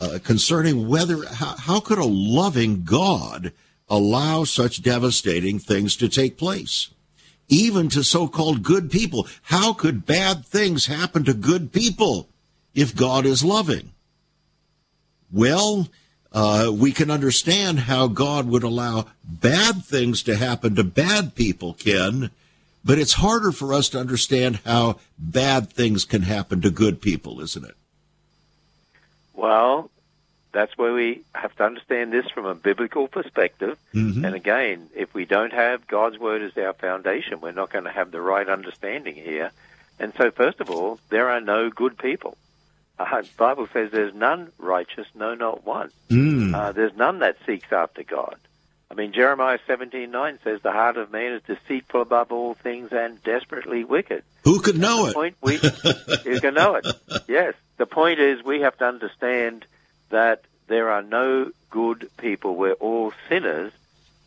uh, 0.00 0.18
concerning 0.22 0.88
whether 0.88 1.26
how, 1.26 1.56
how 1.56 1.80
could 1.80 1.98
a 1.98 2.04
loving 2.04 2.84
God 2.84 3.52
allow 3.88 4.44
such 4.44 4.82
devastating 4.82 5.58
things 5.58 5.96
to 5.96 6.08
take 6.08 6.36
place, 6.36 6.90
even 7.48 7.88
to 7.90 8.02
so-called 8.02 8.62
good 8.62 8.90
people. 8.90 9.26
How 9.42 9.72
could 9.72 10.06
bad 10.06 10.44
things 10.44 10.86
happen 10.86 11.24
to 11.24 11.34
good 11.34 11.72
people 11.72 12.28
if 12.74 12.96
God 12.96 13.26
is 13.26 13.44
loving? 13.44 13.92
Well, 15.32 15.88
uh, 16.32 16.72
we 16.74 16.92
can 16.92 17.10
understand 17.10 17.80
how 17.80 18.08
God 18.08 18.48
would 18.48 18.62
allow 18.62 19.06
bad 19.22 19.84
things 19.84 20.22
to 20.24 20.36
happen 20.36 20.74
to 20.74 20.84
bad 20.84 21.34
people, 21.34 21.74
Ken, 21.74 22.30
but 22.84 22.98
it's 22.98 23.14
harder 23.14 23.52
for 23.52 23.72
us 23.72 23.88
to 23.90 23.98
understand 23.98 24.60
how 24.64 24.98
bad 25.18 25.70
things 25.70 26.04
can 26.04 26.22
happen 26.22 26.60
to 26.60 26.70
good 26.70 27.00
people, 27.00 27.40
isn't 27.40 27.64
it? 27.64 27.74
Well, 29.32 29.90
that's 30.52 30.78
where 30.78 30.92
we 30.92 31.22
have 31.34 31.54
to 31.56 31.64
understand 31.64 32.12
this 32.12 32.26
from 32.30 32.46
a 32.46 32.54
biblical 32.54 33.08
perspective. 33.08 33.76
Mm-hmm. 33.92 34.24
And 34.24 34.34
again, 34.34 34.88
if 34.94 35.12
we 35.12 35.24
don't 35.24 35.52
have 35.52 35.86
God's 35.86 36.18
word 36.18 36.42
as 36.42 36.56
our 36.56 36.72
foundation, 36.72 37.40
we're 37.40 37.52
not 37.52 37.72
going 37.72 37.84
to 37.84 37.90
have 37.90 38.10
the 38.12 38.20
right 38.20 38.48
understanding 38.48 39.14
here. 39.14 39.50
And 39.98 40.12
so, 40.16 40.30
first 40.30 40.60
of 40.60 40.70
all, 40.70 41.00
there 41.08 41.30
are 41.30 41.40
no 41.40 41.70
good 41.70 41.98
people. 41.98 42.36
Uh, 42.98 43.22
the 43.22 43.28
Bible 43.36 43.68
says 43.72 43.90
there's 43.90 44.14
none 44.14 44.52
righteous, 44.58 45.06
no, 45.14 45.34
not 45.34 45.66
one. 45.66 45.90
Mm. 46.10 46.54
Uh, 46.54 46.72
there's 46.72 46.94
none 46.96 47.18
that 47.20 47.36
seeks 47.44 47.72
after 47.72 48.04
God. 48.04 48.36
I 48.94 48.96
mean, 48.96 49.12
Jeremiah 49.12 49.58
17:9 49.66 50.38
says 50.44 50.62
the 50.62 50.70
heart 50.70 50.96
of 50.96 51.10
man 51.10 51.32
is 51.32 51.42
deceitful 51.42 52.02
above 52.02 52.30
all 52.30 52.54
things 52.54 52.92
and 52.92 53.20
desperately 53.24 53.82
wicked. 53.82 54.22
Who 54.44 54.60
could 54.60 54.78
know 54.78 55.06
it? 55.06 55.14
Point 55.14 55.36
we, 55.42 55.56
who 56.24 56.40
can 56.40 56.54
know 56.54 56.76
it? 56.76 56.86
Yes. 57.26 57.54
The 57.76 57.86
point 57.86 58.20
is 58.20 58.44
we 58.44 58.60
have 58.60 58.78
to 58.78 58.84
understand 58.84 59.66
that 60.10 60.44
there 60.68 60.90
are 60.90 61.02
no 61.02 61.50
good 61.70 62.08
people. 62.18 62.54
We're 62.54 62.74
all 62.74 63.12
sinners, 63.28 63.72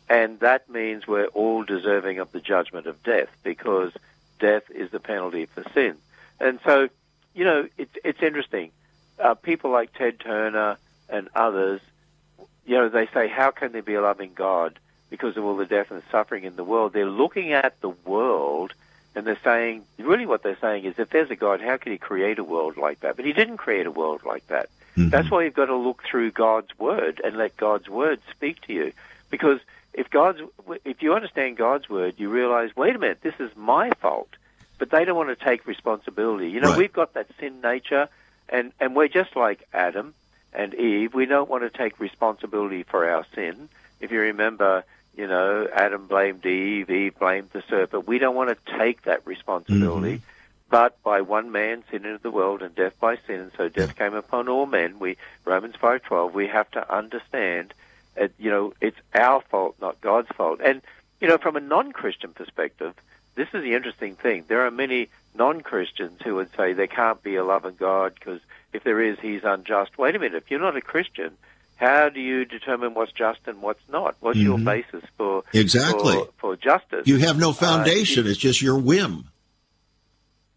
and 0.06 0.38
that 0.40 0.68
means 0.68 1.06
we're 1.06 1.28
all 1.28 1.64
deserving 1.64 2.18
of 2.18 2.30
the 2.32 2.40
judgment 2.40 2.86
of 2.86 3.02
death 3.02 3.30
because 3.42 3.92
death 4.38 4.70
is 4.70 4.90
the 4.90 5.00
penalty 5.00 5.46
for 5.46 5.64
sin. 5.72 5.96
And 6.40 6.60
so, 6.62 6.90
you 7.34 7.44
know, 7.44 7.68
it's 7.78 7.96
it's 8.04 8.22
interesting. 8.22 8.72
Uh, 9.18 9.32
people 9.32 9.70
like 9.70 9.94
Ted 9.94 10.20
Turner 10.20 10.76
and 11.08 11.30
others 11.34 11.80
you 12.68 12.74
know, 12.74 12.88
they 12.90 13.06
say, 13.14 13.28
how 13.28 13.50
can 13.50 13.72
there 13.72 13.82
be 13.82 13.94
a 13.94 14.02
loving 14.02 14.32
God 14.34 14.78
because 15.08 15.38
of 15.38 15.44
all 15.44 15.56
the 15.56 15.64
death 15.64 15.90
and 15.90 16.02
suffering 16.12 16.44
in 16.44 16.54
the 16.54 16.64
world? 16.64 16.92
They're 16.92 17.06
looking 17.06 17.52
at 17.52 17.80
the 17.80 17.88
world 17.88 18.74
and 19.16 19.26
they're 19.26 19.38
saying, 19.42 19.84
really 19.96 20.26
what 20.26 20.42
they're 20.42 20.58
saying 20.60 20.84
is, 20.84 20.98
if 20.98 21.08
there's 21.08 21.30
a 21.30 21.36
God, 21.36 21.62
how 21.62 21.78
could 21.78 21.92
he 21.92 21.98
create 21.98 22.38
a 22.38 22.44
world 22.44 22.76
like 22.76 23.00
that? 23.00 23.16
But 23.16 23.24
he 23.24 23.32
didn't 23.32 23.56
create 23.56 23.86
a 23.86 23.90
world 23.90 24.20
like 24.26 24.46
that. 24.48 24.68
Mm-hmm. 24.98 25.08
That's 25.08 25.30
why 25.30 25.44
you've 25.44 25.54
got 25.54 25.66
to 25.66 25.76
look 25.76 26.02
through 26.02 26.32
God's 26.32 26.78
word 26.78 27.22
and 27.24 27.38
let 27.38 27.56
God's 27.56 27.88
word 27.88 28.20
speak 28.30 28.60
to 28.66 28.74
you. 28.74 28.92
Because 29.30 29.60
if 29.94 30.10
God's, 30.10 30.40
if 30.84 31.02
you 31.02 31.14
understand 31.14 31.56
God's 31.56 31.88
word, 31.88 32.16
you 32.18 32.28
realize, 32.28 32.76
wait 32.76 32.94
a 32.94 32.98
minute, 32.98 33.22
this 33.22 33.34
is 33.40 33.50
my 33.56 33.90
fault. 34.02 34.28
But 34.78 34.90
they 34.90 35.06
don't 35.06 35.16
want 35.16 35.36
to 35.36 35.42
take 35.42 35.66
responsibility. 35.66 36.50
You 36.50 36.60
know, 36.60 36.68
right. 36.68 36.78
we've 36.78 36.92
got 36.92 37.14
that 37.14 37.28
sin 37.40 37.62
nature, 37.62 38.10
and, 38.50 38.72
and 38.78 38.94
we're 38.94 39.08
just 39.08 39.34
like 39.34 39.66
Adam 39.72 40.12
and 40.58 40.74
Eve. 40.74 41.14
We 41.14 41.24
don't 41.24 41.48
want 41.48 41.62
to 41.62 41.70
take 41.70 41.98
responsibility 41.98 42.82
for 42.82 43.08
our 43.08 43.24
sin. 43.34 43.70
If 44.00 44.10
you 44.12 44.20
remember, 44.20 44.84
you 45.16 45.26
know, 45.26 45.66
Adam 45.72 46.06
blamed 46.06 46.44
Eve, 46.44 46.90
Eve 46.90 47.18
blamed 47.18 47.50
the 47.52 47.62
serpent. 47.70 48.06
We 48.06 48.18
don't 48.18 48.36
want 48.36 48.50
to 48.50 48.78
take 48.78 49.02
that 49.02 49.26
responsibility. 49.26 50.16
Mm-hmm. 50.16 50.24
But 50.70 51.02
by 51.02 51.22
one 51.22 51.50
man 51.50 51.82
sin 51.90 52.04
into 52.04 52.22
the 52.22 52.30
world 52.30 52.60
and 52.60 52.74
death 52.74 53.00
by 53.00 53.16
sin, 53.26 53.40
and 53.40 53.52
so 53.56 53.70
death 53.70 53.96
came 53.96 54.12
upon 54.12 54.50
all 54.50 54.66
men. 54.66 54.98
We 54.98 55.16
Romans 55.46 55.76
five 55.76 56.02
twelve. 56.02 56.34
We 56.34 56.46
have 56.48 56.70
to 56.72 56.94
understand, 56.94 57.72
that, 58.16 58.32
you 58.38 58.50
know, 58.50 58.74
it's 58.80 58.98
our 59.14 59.40
fault, 59.40 59.76
not 59.80 60.02
God's 60.02 60.28
fault. 60.36 60.60
And 60.62 60.82
you 61.20 61.26
know, 61.26 61.38
from 61.38 61.56
a 61.56 61.60
non-Christian 61.60 62.32
perspective, 62.32 62.94
this 63.34 63.48
is 63.54 63.62
the 63.62 63.74
interesting 63.74 64.14
thing. 64.14 64.44
There 64.46 64.66
are 64.66 64.70
many 64.70 65.08
non-Christians 65.34 66.20
who 66.22 66.34
would 66.34 66.54
say 66.54 66.74
there 66.74 66.86
can't 66.86 67.22
be 67.22 67.36
a 67.36 67.44
loving 67.44 67.76
God 67.76 68.12
because 68.14 68.40
if 68.72 68.84
there 68.84 69.00
is, 69.00 69.18
He's 69.20 69.44
unjust. 69.44 69.98
Wait 69.98 70.14
a 70.14 70.18
minute. 70.18 70.42
If 70.42 70.50
you're 70.50 70.60
not 70.60 70.76
a 70.76 70.80
Christian, 70.80 71.36
how 71.76 72.08
do 72.08 72.20
you 72.20 72.44
determine 72.44 72.94
what's 72.94 73.12
just 73.12 73.40
and 73.46 73.62
what's 73.62 73.80
not? 73.88 74.16
What's 74.20 74.38
mm-hmm. 74.38 74.46
your 74.46 74.58
basis 74.58 75.04
for 75.16 75.44
exactly 75.52 76.14
for, 76.14 76.28
for, 76.38 76.56
justice? 76.56 77.06
You 77.06 77.18
have 77.18 77.38
no 77.38 77.50
uh, 77.50 77.54
foundation. 77.54 78.26
Uh, 78.26 78.30
it's 78.30 78.38
just 78.38 78.60
your 78.60 78.78
whim. 78.78 79.28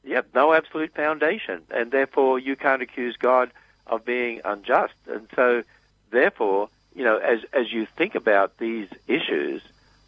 Yep, 0.04 0.30
no 0.34 0.54
absolute 0.54 0.93
foundation, 0.95 1.62
and 1.69 1.91
therefore 1.91 2.39
you 2.39 2.56
can't 2.56 2.82
accuse 2.82 3.15
God 3.17 3.52
of 3.86 4.04
being 4.04 4.41
unjust. 4.43 4.95
And 5.08 5.28
so, 5.36 5.63
therefore, 6.10 6.69
you 6.95 7.04
know, 7.04 7.17
as 7.17 7.39
as 7.54 7.71
you 7.71 7.86
think 7.86 8.15
about 8.15 8.58
these 8.58 8.88
issues, 9.08 9.62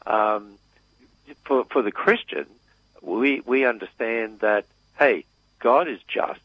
um, 0.07 0.55
for 1.45 1.65
for 1.65 1.83
the 1.83 1.91
Christian, 1.91 2.47
we 3.01 3.41
we 3.45 3.65
understand 3.65 4.39
that 4.39 4.65
hey, 4.97 5.25
God 5.59 5.87
is 5.87 5.99
just, 6.07 6.41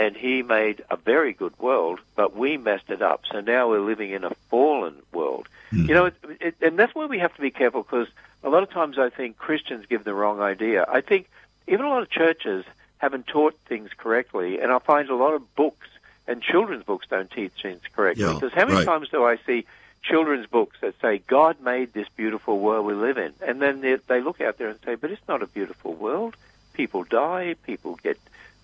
and 0.00 0.16
he 0.16 0.42
made 0.42 0.82
a 0.90 0.96
very 0.96 1.34
good 1.34 1.52
world, 1.58 2.00
but 2.16 2.34
we 2.34 2.56
messed 2.56 2.88
it 2.88 3.02
up. 3.02 3.24
So 3.30 3.40
now 3.40 3.68
we're 3.68 3.82
living 3.82 4.12
in 4.12 4.24
a 4.24 4.30
fallen 4.48 4.94
world. 5.12 5.46
Mm. 5.70 5.88
You 5.88 5.94
know, 5.94 6.04
it, 6.06 6.14
it, 6.40 6.54
and 6.62 6.78
that's 6.78 6.94
where 6.94 7.06
we 7.06 7.18
have 7.18 7.34
to 7.34 7.40
be 7.42 7.50
careful 7.50 7.82
because 7.82 8.08
a 8.42 8.48
lot 8.48 8.62
of 8.62 8.70
times 8.70 8.98
I 8.98 9.10
think 9.10 9.36
Christians 9.36 9.84
give 9.90 10.04
the 10.04 10.14
wrong 10.14 10.40
idea. 10.40 10.86
I 10.88 11.02
think 11.02 11.28
even 11.68 11.84
a 11.84 11.90
lot 11.90 12.00
of 12.00 12.08
churches 12.08 12.64
haven't 12.96 13.26
taught 13.26 13.54
things 13.68 13.90
correctly, 13.94 14.58
and 14.60 14.72
I 14.72 14.78
find 14.78 15.10
a 15.10 15.14
lot 15.14 15.34
of 15.34 15.54
books 15.54 15.86
and 16.26 16.40
children's 16.40 16.84
books 16.84 17.06
don't 17.10 17.30
teach 17.30 17.52
things 17.60 17.82
correctly. 17.94 18.24
Yeah, 18.24 18.32
because 18.32 18.54
how 18.54 18.64
many 18.64 18.78
right. 18.78 18.86
times 18.86 19.10
do 19.10 19.22
I 19.22 19.36
see 19.44 19.66
children's 20.02 20.46
books 20.46 20.78
that 20.80 20.94
say 21.02 21.18
God 21.26 21.60
made 21.60 21.92
this 21.92 22.08
beautiful 22.16 22.58
world 22.58 22.86
we 22.86 22.94
live 22.94 23.18
in, 23.18 23.34
and 23.46 23.60
then 23.60 23.82
they, 23.82 23.96
they 24.06 24.22
look 24.22 24.40
out 24.40 24.56
there 24.56 24.70
and 24.70 24.78
say, 24.82 24.94
but 24.94 25.10
it's 25.10 25.28
not 25.28 25.42
a 25.42 25.46
beautiful 25.46 25.92
world. 25.92 26.36
People 26.72 27.04
die, 27.04 27.56
people 27.66 27.98
get 28.02 28.16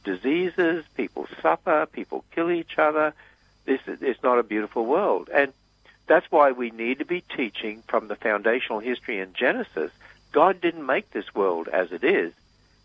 diseases, 0.06 0.84
people 0.94 1.26
suffer, 1.42 1.86
people 1.92 2.24
kill 2.30 2.50
each 2.50 2.78
other. 2.78 3.12
This 3.66 3.80
is 3.86 4.16
not 4.22 4.38
a 4.38 4.44
beautiful 4.44 4.86
world. 4.86 5.28
And 5.34 5.52
that's 6.06 6.30
why 6.30 6.52
we 6.52 6.70
need 6.70 7.00
to 7.00 7.04
be 7.04 7.20
teaching 7.20 7.82
from 7.88 8.06
the 8.06 8.14
foundational 8.14 8.78
history 8.78 9.18
in 9.18 9.34
Genesis. 9.34 9.90
God 10.32 10.60
didn't 10.60 10.86
make 10.86 11.10
this 11.10 11.34
world 11.34 11.68
as 11.68 11.90
it 11.90 12.04
is. 12.04 12.32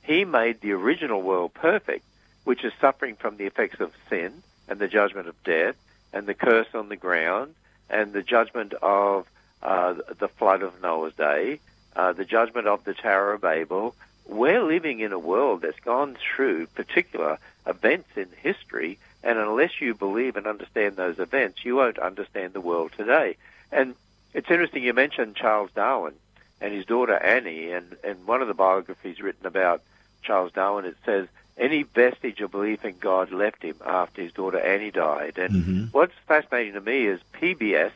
He 0.02 0.26
made 0.26 0.60
the 0.60 0.72
original 0.72 1.22
world 1.22 1.54
perfect, 1.54 2.04
which 2.44 2.66
is 2.66 2.74
suffering 2.82 3.16
from 3.16 3.38
the 3.38 3.46
effects 3.46 3.80
of 3.80 3.94
sin 4.10 4.42
and 4.68 4.80
the 4.80 4.88
judgment 4.88 5.28
of 5.28 5.42
death 5.44 5.76
and 6.12 6.26
the 6.26 6.34
curse 6.34 6.74
on 6.74 6.90
the 6.90 6.96
ground 6.96 7.54
and 7.90 8.12
the 8.12 8.24
judgment 8.24 8.74
of 8.82 9.28
uh, 9.62 9.94
the 10.18 10.28
flood 10.28 10.64
of 10.64 10.82
Noah's 10.82 11.14
day, 11.14 11.60
uh, 11.96 12.14
the 12.14 12.26
judgment 12.26 12.68
of 12.68 12.84
the 12.84 12.96
Tower 12.96 13.34
of 13.34 13.42
Babel, 13.42 13.96
we're 14.32 14.63
living 14.63 15.02
in 15.02 15.12
a 15.12 15.20
world 15.20 15.62
that's 15.62 15.80
gone 15.82 16.15
through 16.15 16.67
particular 16.67 17.38
events 17.67 18.10
in 18.15 18.28
history, 18.41 18.98
and 19.24 19.38
unless 19.38 19.82
you 19.82 19.94
believe 19.94 20.38
and 20.38 20.48
understand 20.48 20.96
those 20.96 21.20
events, 21.20 21.65
you 21.65 21.76
won't 21.76 22.00
understand 22.00 22.54
the 22.54 22.62
world 22.62 22.91
today. 22.98 23.36
And 23.72 23.94
it's 24.34 24.50
interesting 24.50 24.84
you 24.84 24.94
mentioned 24.94 25.36
Charles 25.36 25.70
Darwin 25.76 26.13
and 26.62 26.74
his 26.74 26.86
daughter 26.86 27.15
Annie, 27.15 27.72
and, 27.72 27.98
and 28.04 28.26
one 28.26 28.41
of 28.41 28.48
the 28.48 28.54
biographies 28.54 29.20
written 29.20 29.46
about 29.46 29.82
Charles 30.24 30.54
Darwin, 30.54 30.86
it 30.86 30.98
says 31.06 31.28
any 31.58 31.84
vestige 31.84 32.39
of 32.39 32.52
belief 32.52 32.86
in 32.86 32.98
God 33.00 33.32
left 33.32 33.62
him 33.62 33.76
after 33.86 34.22
his 34.22 34.32
daughter 34.32 34.60
Annie 34.60 34.91
died. 34.91 35.38
And 35.38 35.54
mm-hmm. 35.54 35.84
what's 35.91 36.13
fascinating 36.28 36.74
to 36.74 36.82
me 36.82 37.06
is 37.06 37.20
PBS 37.34 37.91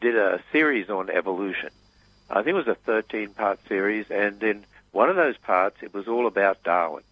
did 0.00 0.16
a 0.16 0.40
series 0.50 0.88
on 0.88 1.10
evolution. 1.10 1.70
I 2.30 2.36
think 2.36 2.48
it 2.48 2.54
was 2.54 2.68
a 2.68 2.74
13 2.74 3.30
part 3.30 3.58
series, 3.68 4.10
and 4.10 4.42
in 4.42 4.64
one 4.92 5.10
of 5.10 5.16
those 5.16 5.36
parts, 5.36 5.76
it 5.82 5.92
was 5.92 6.08
all 6.08 6.26
about 6.26 6.62
Darwin. 6.62 7.04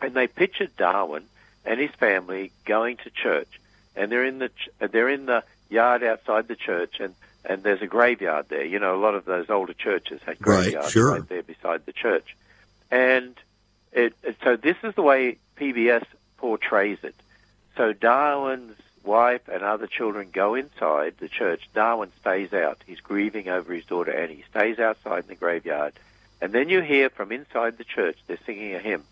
And 0.00 0.14
they 0.14 0.26
pictured 0.26 0.76
Darwin 0.76 1.24
and 1.64 1.80
his 1.80 1.90
family 1.92 2.52
going 2.64 2.98
to 2.98 3.10
church. 3.10 3.60
And 3.94 4.12
they're 4.12 4.24
in 4.24 4.38
the, 4.38 4.48
ch- 4.48 4.68
uh, 4.80 4.88
they're 4.88 5.08
in 5.08 5.26
the 5.26 5.42
yard 5.68 6.02
outside 6.02 6.48
the 6.48 6.56
church, 6.56 7.00
and, 7.00 7.14
and 7.44 7.62
there's 7.62 7.82
a 7.82 7.86
graveyard 7.86 8.46
there. 8.48 8.64
You 8.64 8.78
know, 8.78 8.94
a 8.94 9.00
lot 9.00 9.14
of 9.14 9.24
those 9.24 9.50
older 9.50 9.72
churches 9.72 10.20
had 10.24 10.38
graveyards 10.38 10.76
right, 10.86 10.92
sure. 10.92 11.12
right 11.12 11.28
there 11.28 11.42
beside 11.42 11.86
the 11.86 11.92
church. 11.92 12.36
And 12.90 13.34
it, 13.92 14.14
so 14.44 14.56
this 14.56 14.76
is 14.82 14.94
the 14.94 15.02
way 15.02 15.38
PBS 15.56 16.04
portrays 16.36 16.98
it. 17.02 17.14
So 17.76 17.92
Darwin's 17.92 18.76
wife 19.02 19.48
and 19.48 19.62
other 19.62 19.86
children 19.86 20.28
go 20.32 20.54
inside 20.54 21.14
the 21.18 21.28
church. 21.28 21.68
Darwin 21.74 22.10
stays 22.20 22.52
out. 22.52 22.78
He's 22.86 23.00
grieving 23.00 23.48
over 23.48 23.72
his 23.72 23.84
daughter 23.84 24.12
Annie. 24.12 24.36
He 24.36 24.44
stays 24.50 24.78
outside 24.78 25.24
in 25.24 25.28
the 25.28 25.34
graveyard. 25.34 25.94
And 26.40 26.52
then 26.52 26.68
you 26.68 26.82
hear 26.82 27.10
from 27.10 27.32
inside 27.32 27.78
the 27.78 27.84
church, 27.84 28.18
they're 28.26 28.38
singing 28.44 28.74
a 28.74 28.78
hymn, 28.78 29.04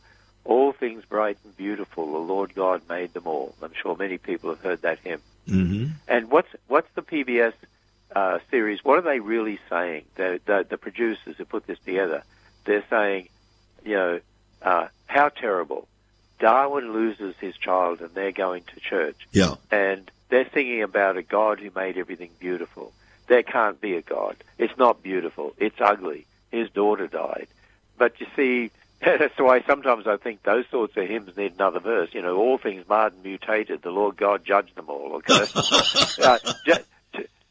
All 0.45 0.73
things 0.73 1.05
bright 1.05 1.39
and 1.45 1.57
beautiful, 1.57 2.13
the 2.13 2.19
Lord 2.19 2.55
God 2.55 2.83
made 2.89 3.15
them 3.15 3.27
all. 3.27 3.55
I'm 3.63 3.73
sure 3.75 3.97
many 3.97 4.19
people 4.19 4.51
have 4.51 4.61
heard 4.61 4.83
that 4.83 4.99
hymn. 5.01 5.21
Mm-hmm. 5.49 5.87
And 6.07 6.31
what's, 6.31 6.49
what's 6.69 6.89
the 6.95 7.03
PBS 7.03 7.55
uh, 8.15 8.39
series? 8.51 8.85
What 8.85 8.99
are 8.99 9.03
they 9.03 9.21
really 9.21 9.59
saying? 9.71 10.05
The, 10.17 10.41
the, 10.45 10.67
the 10.69 10.77
producers 10.77 11.37
who 11.37 11.45
put 11.45 11.67
this 11.67 11.79
together, 11.85 12.25
they're 12.65 12.85
saying, 12.91 13.29
you 13.85 13.95
know, 13.95 14.21
uh, 14.61 14.89
how 15.07 15.31
terrible. 15.31 15.89
Darwin 16.41 16.93
loses 16.93 17.35
his 17.41 17.57
child 17.57 18.01
and 18.01 18.11
they're 18.15 18.33
going 18.33 18.65
to 18.75 18.81
church. 18.81 19.17
Yeah. 19.33 19.55
And 19.71 20.11
they're 20.29 20.49
singing 20.53 20.83
about 20.83 21.17
a 21.17 21.23
God 21.23 21.61
who 21.61 21.71
made 21.75 21.97
everything 21.97 22.31
beautiful. 22.39 22.93
There 23.29 23.43
can't 23.43 23.81
be 23.81 23.95
a 23.97 24.03
God. 24.03 24.37
It's 24.59 24.77
not 24.77 25.03
beautiful. 25.03 25.55
It's 25.59 25.81
ugly 25.81 26.27
his 26.55 26.71
daughter 26.71 27.07
died. 27.07 27.49
But 27.99 28.21
you 28.21 28.27
see, 28.37 28.71
that's 29.01 29.39
why 29.39 29.63
sometimes 29.63 30.07
I 30.07 30.17
think 30.17 30.43
those 30.43 30.65
sorts 30.71 30.97
of 30.97 31.07
hymns 31.07 31.37
need 31.37 31.55
another 31.55 31.81
verse. 31.81 32.11
You 32.13 32.23
know, 32.23 32.37
all 32.37 32.59
things 32.59 32.89
marred 32.89 33.15
and 33.15 33.23
mutated, 33.23 33.83
the 33.83 33.91
Lord 33.91 34.17
God 34.17 34.45
judged 34.45 34.75
them 34.77 34.89
all. 34.89 35.17
Okay, 35.17 35.45
uh, 36.23 36.39
just, 36.67 36.85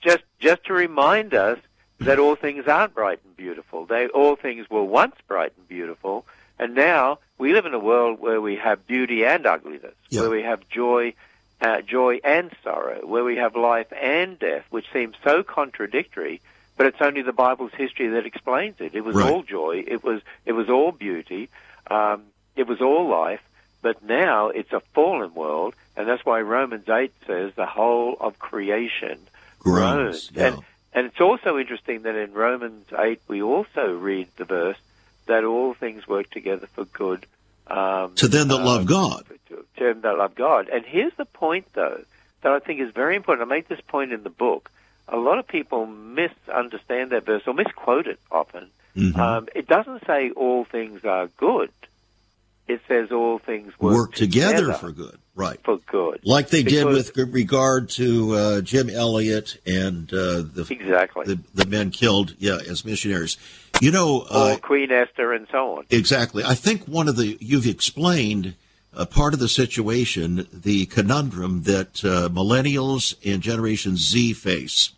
just 0.02 0.24
just 0.40 0.66
to 0.66 0.74
remind 0.74 1.34
us 1.34 1.60
that 2.00 2.20
all 2.20 2.36
things 2.36 2.68
aren't 2.68 2.94
bright 2.96 3.20
and 3.24 3.36
beautiful. 3.38 3.86
They 3.86 4.08
all 4.08 4.36
things 4.36 4.70
were 4.70 4.84
once 4.84 5.16
bright 5.28 5.54
and 5.58 5.68
beautiful, 5.68 6.26
and 6.58 6.76
now 6.76 7.20
we 7.38 7.54
live 7.54 7.66
in 7.66 7.74
a 7.74 7.80
world 7.80 8.20
where 8.20 8.42
we 8.42 8.56
have 8.58 8.88
beauty 8.88 9.26
and 9.26 9.46
ugliness, 9.46 9.96
yeah. 10.10 10.22
where 10.22 10.30
we 10.30 10.44
have 10.44 10.68
joy, 10.70 11.14
uh, 11.62 11.82
joy 11.82 12.20
and 12.24 12.52
sorrow, 12.64 13.06
where 13.06 13.24
we 13.24 13.38
have 13.38 13.56
life 13.56 13.92
and 13.92 14.40
death, 14.40 14.66
which 14.70 14.86
seems 14.92 15.16
so 15.24 15.44
contradictory 15.44 16.42
but 16.78 16.88
it's 16.88 17.02
only 17.02 17.22
the 17.22 17.34
Bible's 17.34 17.74
history 17.74 18.10
that 18.10 18.26
explains 18.26 18.76
it. 18.80 18.96
It 18.96 19.02
was 19.02 19.16
right. 19.16 19.32
all 19.32 19.44
joy. 19.44 19.84
It 19.86 20.04
was 20.04 20.22
it 20.46 20.54
was 20.54 20.70
all 20.70 20.92
beauty. 20.92 21.50
Um, 21.90 22.24
it 22.56 22.68
was 22.68 22.82
all 22.82 23.08
life. 23.08 23.42
But 23.82 24.02
now 24.02 24.48
it's 24.48 24.72
a 24.72 24.80
fallen 24.94 25.34
world, 25.34 25.76
and 25.98 26.08
that's 26.08 26.26
why 26.26 26.40
Romans 26.40 26.88
eight 26.88 27.14
says 27.28 27.52
the 27.56 27.66
whole 27.66 28.16
of 28.20 28.40
creation 28.40 29.20
groans. 29.60 30.32
Yeah. 30.34 30.48
And, 30.48 30.60
and 30.94 31.06
it's 31.08 31.20
also 31.20 31.58
interesting 31.58 32.04
that 32.04 32.16
in 32.16 32.32
Romans 32.34 32.86
eight 32.98 33.22
we 33.28 33.42
also 33.42 33.92
read 33.92 34.30
the 34.38 34.46
verse 34.46 34.78
that 35.26 35.44
all 35.44 35.74
things 35.74 36.08
work 36.08 36.30
together 36.30 36.68
for 36.68 36.86
good 36.86 37.26
um, 37.68 38.16
to 38.16 38.28
them 38.28 38.48
that 38.50 38.60
um, 38.60 38.66
love 38.66 38.86
God. 38.86 39.26
To, 39.50 39.66
to 39.78 39.84
them 39.84 40.02
that 40.02 40.18
love 40.18 40.36
God. 40.36 40.70
And 40.70 40.86
here's 40.86 41.14
the 41.16 41.26
point, 41.26 41.66
though, 41.74 42.04
that 42.42 42.52
I 42.52 42.60
think 42.60 42.82
is 42.82 42.92
very 42.92 43.16
important. 43.16 43.48
I 43.48 43.50
make 43.56 43.68
this 43.68 43.82
point 43.82 44.12
in 44.14 44.24
the 44.24 44.30
book 44.30 44.70
a 45.08 45.18
lot 45.18 45.40
of 45.40 45.48
people 45.48 45.86
misunderstand 45.86 47.12
that 47.12 47.26
verse 47.26 47.44
or 47.46 47.54
misquote 47.54 48.08
it 48.08 48.20
often. 48.32 48.70
Mm-hmm. 48.96 49.20
Um, 49.20 49.48
it 49.56 49.68
doesn't 49.68 50.06
say 50.06 50.32
all 50.32 50.66
things 50.66 51.04
are 51.04 51.28
good. 51.38 51.72
It 52.68 52.82
says 52.88 53.12
all 53.12 53.40
things 53.40 53.78
work, 53.80 53.94
work 53.94 54.14
together, 54.14 54.58
together, 54.58 54.74
for 54.74 54.92
good. 54.92 55.18
Right. 55.36 55.60
For 55.64 55.78
good. 55.78 56.22
Like 56.24 56.50
they 56.50 56.64
because, 56.64 57.12
did 57.12 57.18
with 57.18 57.34
regard 57.34 57.90
to 57.92 58.36
uh, 58.36 58.62
Jim 58.62 58.90
Elliot 58.90 59.58
and 59.66 60.12
uh, 60.14 60.44
the, 60.44 60.66
exactly. 60.70 61.26
the, 61.26 61.40
the 61.54 61.66
men 61.66 61.90
killed 61.90 62.36
yeah, 62.38 62.60
as 62.70 62.86
missionaries. 62.86 63.38
You 63.82 63.92
know, 63.92 64.22
uh, 64.30 64.54
or 64.54 64.60
Queen 64.60 64.92
Esther, 64.92 65.34
and 65.34 65.48
so 65.52 65.78
on. 65.78 65.86
Exactly. 65.90 66.44
I 66.46 66.54
think 66.54 66.86
one 66.88 67.10
of 67.10 67.18
the 67.18 67.38
you've 67.42 67.66
explained 67.66 68.54
uh, 68.96 69.06
part 69.06 69.34
of 69.34 69.40
the 69.40 69.50
situation, 69.50 70.48
the 70.52 70.86
conundrum 70.88 71.64
that 71.64 72.04
uh, 72.04 72.30
millennials 72.30 73.16
and 73.26 73.42
Generation 73.42 73.98
Z 73.98 74.34
face, 74.34 74.92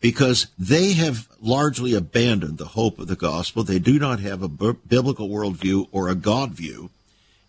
because 0.00 0.46
they 0.58 0.92
have 0.92 1.28
largely 1.40 1.94
abandoned 1.94 2.58
the 2.58 2.68
hope 2.68 2.98
of 2.98 3.08
the 3.08 3.16
gospel. 3.16 3.62
They 3.62 3.78
do 3.78 3.98
not 3.98 4.20
have 4.20 4.42
a 4.42 4.48
b- 4.48 4.76
biblical 4.86 5.28
worldview 5.28 5.88
or 5.92 6.08
a 6.08 6.14
God 6.14 6.52
view. 6.52 6.90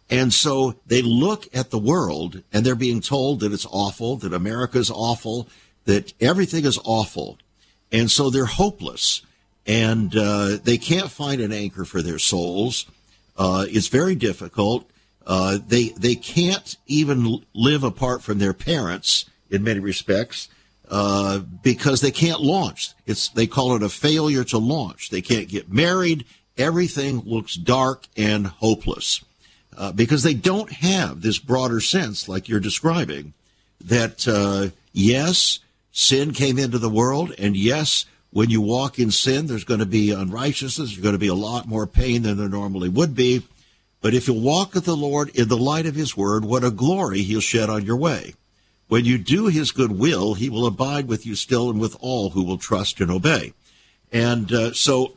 And 0.10 0.34
so 0.34 0.76
they 0.86 1.02
look 1.02 1.48
at 1.56 1.70
the 1.70 1.80
world 1.80 2.44
and 2.52 2.66
they're 2.66 2.76
being 2.76 3.00
told 3.00 3.40
that 3.40 3.54
it's 3.54 3.68
awful, 3.72 4.18
that 4.18 4.34
America's 4.34 4.92
awful, 4.92 5.48
that 5.86 6.14
everything 6.20 6.66
is 6.66 6.78
awful. 6.84 7.38
And 7.92 8.12
so 8.12 8.30
they're 8.30 8.46
hopeless 8.46 9.22
and 9.66 10.16
uh, 10.16 10.58
they 10.62 10.78
can't 10.78 11.10
find 11.10 11.40
an 11.40 11.54
anchor 11.54 11.86
for 11.86 12.02
their 12.02 12.20
souls. 12.20 12.86
Uh, 13.38 13.66
it's 13.70 13.88
very 13.88 14.16
difficult. 14.16 14.91
Uh, 15.26 15.60
they 15.68 15.90
they 15.90 16.16
can't 16.16 16.78
even 16.88 17.44
live 17.54 17.84
apart 17.84 18.22
from 18.22 18.40
their 18.40 18.54
parents 18.54 19.26
in 19.50 19.64
many 19.64 19.80
respects 19.80 20.50
uh, 20.90 21.40
because 21.40 22.02
they 22.02 22.12
can't 22.12 22.42
launch. 22.42 22.92
It's 23.06 23.30
they 23.30 23.48
call 23.48 23.76
it 23.76 23.84
a 23.84 23.90
failure 23.90 24.44
to 24.46 24.58
launch. 24.58 25.10
They 25.10 25.22
can't 25.22 25.48
get 25.48 25.72
married. 25.72 26.26
Everything 26.58 27.20
looks 27.20 27.56
dark 27.56 28.06
and 28.18 28.48
hopeless 28.48 29.24
uh, 29.78 29.92
because 29.92 30.24
they 30.24 30.34
don't 30.34 30.72
have 30.72 31.22
this 31.22 31.40
broader 31.40 31.80
sense, 31.80 32.28
like 32.28 32.50
you're 32.50 32.60
describing, 32.60 33.34
that 33.86 34.28
uh, 34.28 34.76
yes, 34.92 35.60
sin 35.92 36.34
came 36.34 36.60
into 36.60 36.78
the 36.78 36.90
world, 36.90 37.34
and 37.38 37.56
yes, 37.56 38.06
when 38.32 38.50
you 38.50 38.62
walk 38.62 39.00
in 39.00 39.12
sin, 39.12 39.48
there's 39.48 39.64
going 39.64 39.80
to 39.80 39.86
be 39.86 40.12
unrighteousness. 40.12 40.90
There's 40.90 41.02
going 41.02 41.16
to 41.16 41.20
be 41.20 41.28
a 41.28 41.34
lot 41.34 41.68
more 41.68 41.88
pain 41.88 42.22
than 42.22 42.38
there 42.38 42.50
normally 42.50 42.90
would 42.90 43.16
be. 43.16 43.44
But 44.02 44.14
if 44.16 44.28
you 44.28 44.34
walk 44.34 44.74
with 44.74 44.86
the 44.86 44.96
Lord 44.96 45.30
in 45.30 45.48
the 45.48 45.58
light 45.58 45.86
of 45.86 45.96
His 45.96 46.18
Word, 46.18 46.44
what 46.44 46.64
a 46.64 46.72
glory 46.72 47.22
He'll 47.22 47.40
shed 47.40 47.70
on 47.70 47.86
your 47.86 47.98
way. 47.98 48.34
When 48.88 49.06
you 49.06 49.18
do 49.18 49.48
His 49.48 49.72
good 49.72 49.92
will, 49.92 50.34
He 50.34 50.50
will 50.50 50.66
abide 50.66 51.08
with 51.08 51.26
you 51.26 51.36
still 51.36 51.70
and 51.70 51.80
with 51.80 51.96
all 52.02 52.32
who 52.32 52.44
will 52.44 52.58
trust 52.58 53.00
and 53.00 53.12
obey. 53.12 53.54
And 54.12 54.52
uh, 54.52 54.74
so 54.74 55.14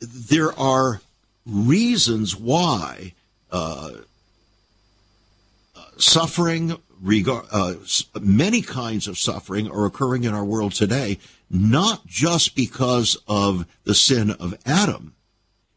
there 0.00 0.58
are 0.58 1.02
reasons 1.46 2.34
why 2.34 3.12
uh, 3.50 3.90
suffering, 5.98 6.78
regard, 7.00 7.46
uh, 7.52 7.74
many 8.20 8.62
kinds 8.62 9.06
of 9.06 9.18
suffering 9.18 9.70
are 9.70 9.84
occurring 9.84 10.24
in 10.24 10.34
our 10.34 10.44
world 10.44 10.72
today, 10.72 11.18
not 11.50 12.06
just 12.06 12.56
because 12.56 13.16
of 13.28 13.66
the 13.84 13.94
sin 13.94 14.30
of 14.30 14.54
Adam, 14.64 15.14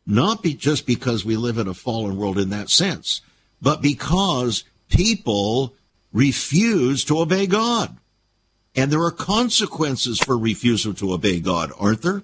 not 0.06 0.43
be 0.43 0.53
just 0.53 0.86
because 0.86 1.26
we 1.26 1.36
live 1.36 1.58
in 1.58 1.68
a 1.68 1.74
fallen 1.74 2.18
world 2.18 2.38
in 2.38 2.49
that 2.49 2.70
sense, 2.70 3.22
but 3.62 3.82
because 3.82 4.64
people 4.89 5.74
refuse 6.14 7.03
to 7.06 7.20
obey 7.20 7.47
God. 7.47 7.95
And 8.76 8.91
there 8.91 9.03
are 9.03 9.12
consequences 9.12 10.20
for 10.20 10.38
refusal 10.38 10.93
to 10.95 11.14
obey 11.14 11.39
God, 11.39 11.72
aren't 11.80 12.01
there? 12.01 12.24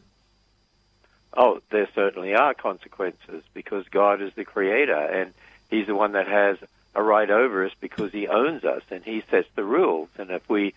Oh, 1.36 1.62
there 1.70 1.88
certainly 1.96 2.36
are 2.36 2.54
consequences 2.54 3.44
because 3.54 3.88
God 3.88 4.22
is 4.22 4.34
the 4.34 4.44
creator 4.44 4.94
and 4.94 5.34
he's 5.70 5.88
the 5.88 5.96
one 5.96 6.12
that 6.12 6.28
has 6.28 6.58
a 6.94 7.02
right 7.02 7.30
over 7.30 7.66
us 7.66 7.72
because 7.80 8.12
he 8.12 8.28
owns 8.28 8.66
us 8.66 8.84
and 8.92 9.04
he 9.04 9.24
sets 9.32 9.48
the 9.56 9.64
rules. 9.64 10.10
And 10.18 10.30
if 10.30 10.48
we 10.50 10.74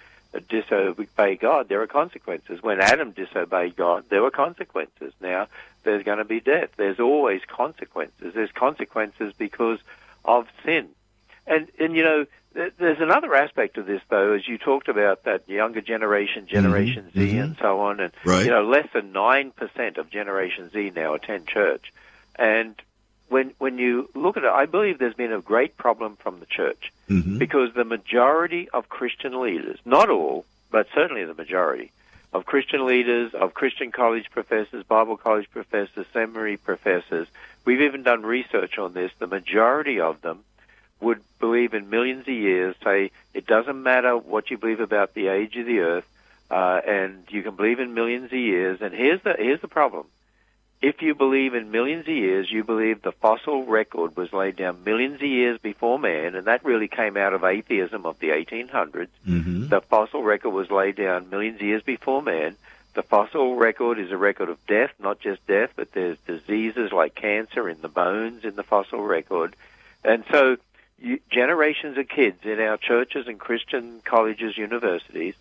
disobey 0.48 1.36
God, 1.36 1.68
there 1.68 1.82
are 1.82 1.88
consequences. 1.88 2.62
When 2.62 2.80
Adam 2.80 3.10
disobeyed 3.10 3.74
God, 3.74 4.04
there 4.08 4.22
were 4.22 4.30
consequences. 4.30 5.12
Now, 5.20 5.48
there's 5.84 6.02
going 6.02 6.18
to 6.18 6.24
be 6.24 6.40
death. 6.40 6.70
There's 6.76 7.00
always 7.00 7.42
consequences. 7.46 8.32
There's 8.34 8.52
consequences 8.52 9.32
because 9.36 9.78
of 10.24 10.46
sin. 10.64 10.88
And, 11.46 11.68
and 11.78 11.94
you 11.94 12.02
know, 12.02 12.26
there's 12.54 13.00
another 13.00 13.34
aspect 13.34 13.78
of 13.78 13.86
this, 13.86 14.00
though, 14.08 14.32
as 14.32 14.46
you 14.46 14.58
talked 14.58 14.88
about 14.88 15.24
that 15.24 15.48
younger 15.48 15.80
generation, 15.80 16.44
mm-hmm. 16.44 16.54
Generation 16.54 17.04
mm-hmm. 17.04 17.20
Z, 17.20 17.26
mm-hmm. 17.26 17.40
and 17.40 17.56
so 17.60 17.80
on. 17.80 18.00
And, 18.00 18.12
right. 18.24 18.44
you 18.44 18.50
know, 18.50 18.64
less 18.64 18.88
than 18.92 19.12
9% 19.12 19.98
of 19.98 20.10
Generation 20.10 20.70
Z 20.70 20.92
now 20.94 21.14
attend 21.14 21.48
church. 21.48 21.92
And 22.36 22.80
when 23.28 23.54
when 23.58 23.78
you 23.78 24.08
look 24.14 24.36
at 24.36 24.44
it, 24.44 24.50
I 24.50 24.66
believe 24.66 24.98
there's 24.98 25.14
been 25.14 25.32
a 25.32 25.40
great 25.40 25.76
problem 25.76 26.16
from 26.16 26.40
the 26.40 26.46
church 26.46 26.92
mm-hmm. 27.08 27.38
because 27.38 27.72
the 27.74 27.84
majority 27.84 28.68
of 28.70 28.88
Christian 28.88 29.40
leaders, 29.40 29.78
not 29.84 30.10
all, 30.10 30.44
but 30.70 30.86
certainly 30.94 31.24
the 31.24 31.34
majority 31.34 31.90
of 32.34 32.44
Christian 32.44 32.84
leaders, 32.84 33.32
of 33.32 33.54
Christian 33.54 33.92
college 33.92 34.28
professors, 34.32 34.84
Bible 34.84 35.16
college 35.16 35.48
professors, 35.50 36.04
seminary 36.12 36.56
professors, 36.56 37.28
we've 37.64 37.80
even 37.80 38.02
done 38.02 38.22
research 38.22 38.76
on 38.76 38.92
this. 38.92 39.12
The 39.20 39.28
majority 39.28 40.00
of 40.00 40.20
them 40.20 40.40
would 41.00 41.20
believe 41.38 41.74
in 41.74 41.90
millions 41.90 42.22
of 42.22 42.34
years. 42.34 42.74
Say 42.82 43.12
it 43.32 43.46
doesn't 43.46 43.80
matter 43.80 44.16
what 44.16 44.50
you 44.50 44.58
believe 44.58 44.80
about 44.80 45.14
the 45.14 45.28
age 45.28 45.56
of 45.56 45.66
the 45.66 45.78
earth, 45.78 46.06
uh, 46.50 46.80
and 46.84 47.24
you 47.28 47.42
can 47.44 47.54
believe 47.54 47.78
in 47.78 47.94
millions 47.94 48.26
of 48.26 48.38
years. 48.38 48.80
And 48.80 48.92
here's 48.92 49.22
the 49.22 49.36
here's 49.38 49.60
the 49.60 49.68
problem 49.68 50.06
if 50.82 51.00
you 51.00 51.14
believe 51.14 51.54
in 51.54 51.70
millions 51.70 52.06
of 52.06 52.14
years, 52.14 52.50
you 52.50 52.62
believe 52.62 53.00
the 53.00 53.12
fossil 53.12 53.64
record 53.64 54.16
was 54.16 54.32
laid 54.32 54.56
down 54.56 54.84
millions 54.84 55.16
of 55.16 55.22
years 55.22 55.58
before 55.58 55.98
man, 55.98 56.34
and 56.34 56.46
that 56.46 56.64
really 56.64 56.88
came 56.88 57.16
out 57.16 57.32
of 57.32 57.42
atheism 57.42 58.04
of 58.04 58.18
the 58.18 58.28
1800s. 58.28 59.08
Mm-hmm. 59.26 59.68
The 59.68 59.80
fossil 59.80 60.22
record 60.22 60.50
was 60.50 60.70
laid 60.70 60.96
down 60.96 61.30
millions 61.30 61.56
of 61.56 61.66
years 61.66 61.82
before 61.82 62.22
man. 62.22 62.56
The 62.94 63.02
fossil 63.02 63.56
record 63.56 63.98
is 63.98 64.12
a 64.12 64.16
record 64.16 64.48
of 64.50 64.64
death, 64.66 64.92
not 65.00 65.20
just 65.20 65.46
death, 65.46 65.70
but 65.74 65.92
there's 65.92 66.18
diseases 66.26 66.92
like 66.92 67.14
cancer 67.14 67.68
in 67.68 67.80
the 67.80 67.88
bones 67.88 68.44
in 68.44 68.54
the 68.54 68.62
fossil 68.62 69.00
record. 69.00 69.56
And 70.04 70.22
so 70.30 70.58
you, 70.98 71.18
generations 71.30 71.98
of 71.98 72.08
kids 72.08 72.44
in 72.44 72.60
our 72.60 72.76
churches 72.76 73.26
and 73.26 73.38
Christian 73.40 74.00
colleges, 74.04 74.56
universities, 74.56 75.34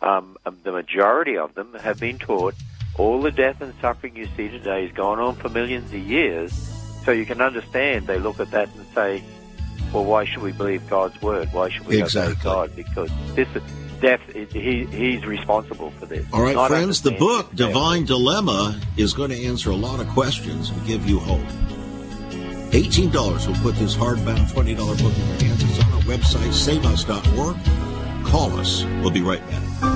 um, 0.00 0.36
um 0.44 0.58
the 0.62 0.72
majority 0.72 1.38
of 1.38 1.54
them 1.54 1.74
have 1.74 2.00
been 2.00 2.18
taught 2.18 2.54
all 2.98 3.20
the 3.20 3.30
death 3.30 3.60
and 3.60 3.74
suffering 3.80 4.16
you 4.16 4.26
see 4.36 4.48
today 4.48 4.86
has 4.86 4.92
gone 4.92 5.18
on 5.18 5.34
for 5.36 5.48
millions 5.48 5.92
of 5.92 5.98
years. 5.98 6.52
So 7.04 7.12
you 7.12 7.26
can 7.26 7.40
understand 7.40 8.06
they 8.06 8.18
look 8.18 8.40
at 8.40 8.50
that 8.50 8.68
and 8.74 8.86
say, 8.94 9.22
well, 9.92 10.04
why 10.04 10.24
should 10.24 10.42
we 10.42 10.52
believe 10.52 10.88
God's 10.88 11.20
word? 11.22 11.48
Why 11.52 11.68
should 11.70 11.86
we 11.86 12.02
exactly. 12.02 12.32
obey 12.32 12.42
God? 12.42 12.76
Because 12.76 13.10
this 13.34 13.48
death, 14.00 14.20
he, 14.52 14.84
he's 14.86 15.24
responsible 15.24 15.90
for 15.92 16.06
this. 16.06 16.26
All 16.32 16.42
right, 16.42 16.68
friends, 16.68 17.02
the 17.02 17.12
book, 17.12 17.54
Divine 17.54 18.04
Dilemma, 18.04 18.80
is 18.96 19.12
going 19.12 19.30
to 19.30 19.44
answer 19.44 19.70
a 19.70 19.76
lot 19.76 20.00
of 20.00 20.08
questions 20.08 20.70
and 20.70 20.86
give 20.86 21.08
you 21.08 21.18
hope. 21.18 21.40
$18 22.70 23.46
will 23.46 23.54
put 23.62 23.76
this 23.76 23.96
hardbound 23.96 24.50
$20 24.52 24.76
book 24.76 25.16
in 25.16 25.26
your 25.28 25.38
hands. 25.38 25.62
It's 25.62 25.84
on 25.84 25.92
our 25.92 26.00
website, 26.02 26.52
saveus.org. 26.52 28.26
Call 28.26 28.58
us. 28.58 28.84
We'll 29.00 29.10
be 29.10 29.22
right 29.22 29.40
back. 29.48 29.95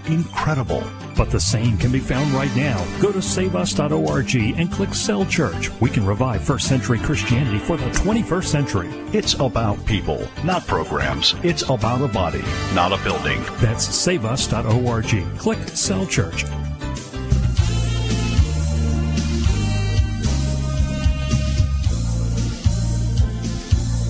Incredible. 0.07 0.83
But 1.15 1.31
the 1.31 1.39
same 1.39 1.77
can 1.77 1.91
be 1.91 1.99
found 1.99 2.31
right 2.31 2.53
now. 2.55 2.83
Go 3.01 3.11
to 3.11 3.21
saveus.org 3.21 4.35
and 4.35 4.71
click 4.71 4.93
Cell 4.93 5.25
Church. 5.25 5.69
We 5.81 5.89
can 5.89 6.05
revive 6.05 6.43
first 6.43 6.67
century 6.67 6.99
Christianity 6.99 7.59
for 7.59 7.77
the 7.77 7.89
21st 7.91 8.45
century. 8.45 8.89
It's 9.13 9.33
about 9.35 9.85
people, 9.85 10.27
not 10.43 10.65
programs. 10.67 11.35
It's 11.43 11.63
about 11.63 12.01
a 12.01 12.07
body, 12.07 12.43
not 12.73 12.91
a 12.91 13.03
building. 13.03 13.41
That's 13.59 13.85
saveus.org. 13.85 15.37
Click 15.37 15.59
Cell 15.69 16.05
Church. 16.05 16.45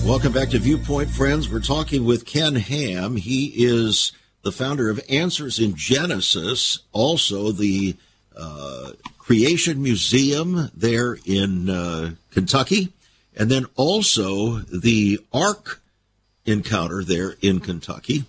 Welcome 0.04 0.32
back 0.32 0.50
to 0.50 0.58
Viewpoint, 0.58 1.10
friends. 1.10 1.48
We're 1.48 1.60
talking 1.60 2.04
with 2.04 2.26
Ken 2.26 2.56
Ham. 2.56 3.14
He 3.14 3.52
is 3.56 4.10
the 4.42 4.52
founder 4.52 4.90
of 4.90 5.00
Answers 5.08 5.58
in 5.58 5.74
Genesis, 5.76 6.80
also 6.92 7.52
the 7.52 7.96
uh, 8.36 8.92
Creation 9.18 9.82
Museum 9.82 10.70
there 10.74 11.18
in 11.24 11.70
uh, 11.70 12.12
Kentucky. 12.30 12.92
And 13.36 13.50
then 13.50 13.66
also 13.76 14.58
the 14.58 15.20
Ark 15.32 15.80
encounter 16.44 17.02
there 17.04 17.36
in 17.40 17.60
Kentucky. 17.60 18.24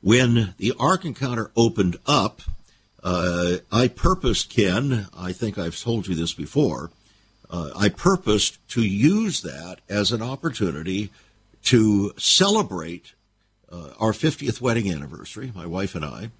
When 0.00 0.54
the 0.56 0.72
Ark 0.78 1.04
encounter 1.04 1.50
opened 1.56 1.98
up, 2.06 2.42
uh, 3.02 3.58
I 3.70 3.88
purposed, 3.88 4.50
Ken, 4.50 5.06
I 5.16 5.32
think 5.32 5.58
I've 5.58 5.78
told 5.78 6.08
you 6.08 6.14
this 6.14 6.32
before, 6.32 6.90
uh, 7.50 7.70
I 7.76 7.88
purposed 7.88 8.66
to 8.70 8.82
use 8.82 9.42
that 9.42 9.78
as 9.88 10.12
an 10.12 10.22
opportunity 10.22 11.10
to 11.64 12.12
celebrate 12.16 13.12
uh, 13.70 13.90
our 13.98 14.12
50th 14.12 14.60
wedding 14.60 14.90
anniversary, 14.92 15.52
my 15.54 15.66
wife 15.66 15.94
and 15.94 16.04
I. 16.04 16.30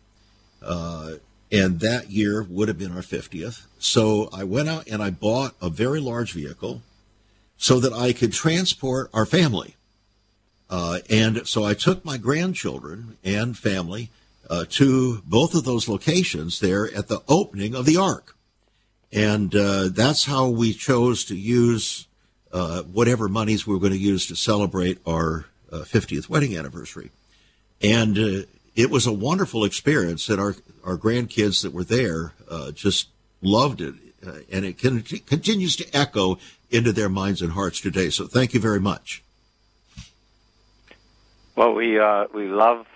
Uh, 0.63 1.13
and 1.53 1.81
that 1.81 2.11
year 2.11 2.43
would 2.43 2.69
have 2.69 2.79
been 2.79 2.93
our 2.93 3.03
50th. 3.03 3.67
So 3.79 4.29
I 4.33 4.45
went 4.45 4.69
out 4.69 4.89
and 4.89 5.03
I 5.03 5.11
bought 5.11 5.55
a 5.61 5.69
very 5.69 6.01
large 6.01 6.33
vehicle 6.33 6.83
so 7.57 7.81
that 7.81 7.93
I 7.93 8.13
could 8.13 8.33
transport 8.33 9.11
our 9.13 9.27
family. 9.27 9.77
Uh, 10.69 11.01
and 11.11 11.47
so 11.49 11.65
I 11.65 11.75
took 11.75 12.05
my 12.05 12.17
grandchildren 12.17 13.19
and 13.25 13.59
family 13.59 14.11
uh, 14.49 14.65
to 14.71 15.23
both 15.27 15.55
of 15.55 15.65
those 15.65 15.89
locations 15.89 16.61
there 16.61 16.93
at 16.95 17.09
the 17.09 17.23
opening 17.29 17.75
of 17.75 17.87
the 17.87 17.97
Ark. 17.97 18.37
And 19.13 19.55
uh, 19.55 19.89
that's 19.89 20.25
how 20.25 20.49
we 20.49 20.73
chose 20.73 21.25
to 21.27 21.37
use 21.37 22.07
uh, 22.53 22.83
whatever 22.83 23.29
monies 23.29 23.67
we 23.67 23.75
were 23.75 23.81
going 23.81 23.93
to 23.93 23.99
use 23.99 24.27
to 24.27 24.37
celebrate 24.37 24.99
our 25.07 25.47
50th 25.73 26.25
uh, 26.25 26.27
wedding 26.29 26.57
anniversary. 26.57 27.11
And 27.83 28.19
uh, 28.19 28.47
it 28.75 28.91
was 28.91 29.07
a 29.07 29.13
wonderful 29.13 29.65
experience 29.65 30.27
that 30.27 30.39
our, 30.39 30.55
our 30.85 30.97
grandkids 30.97 31.63
that 31.63 31.73
were 31.73 31.85
there 31.85 32.33
uh, 32.49 32.73
just 32.73 33.09
loved 33.43 33.81
it. 33.81 33.95
Uh, 34.27 34.41
and 34.53 34.65
it 34.65 34.79
continues 34.79 35.77
to 35.77 35.97
echo 35.97 36.39
into 36.71 36.93
their 36.93 37.09
minds 37.09 37.41
and 37.43 37.53
hearts 37.53 37.81
today. 37.81 38.11
So 38.11 38.27
thank 38.27 38.53
you 38.53 38.61
very 38.61 38.81
much. 38.81 39.23
Well, 41.57 41.75
we 41.75 41.99
uh, 41.99 42.27
we 42.33 42.47
love 42.47 42.87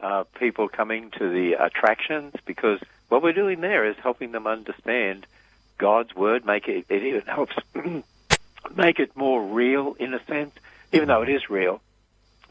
uh, 0.00 0.24
people 0.38 0.68
coming 0.68 1.10
to 1.12 1.30
the 1.30 1.54
attractions 1.54 2.34
because 2.44 2.80
what 3.08 3.22
we're 3.22 3.32
doing 3.32 3.60
there 3.60 3.88
is 3.88 3.96
helping 3.96 4.32
them 4.32 4.46
understand 4.46 5.26
God's 5.78 6.14
word. 6.14 6.44
Make 6.44 6.68
it 6.68 6.86
it 6.88 7.02
even 7.02 7.22
helps 7.22 7.56
make 8.76 8.98
it 8.98 9.16
more 9.16 9.42
real 9.42 9.96
in 9.98 10.12
a 10.14 10.24
sense, 10.26 10.54
even 10.92 11.08
though 11.08 11.22
it 11.22 11.28
is 11.28 11.48
real. 11.48 11.80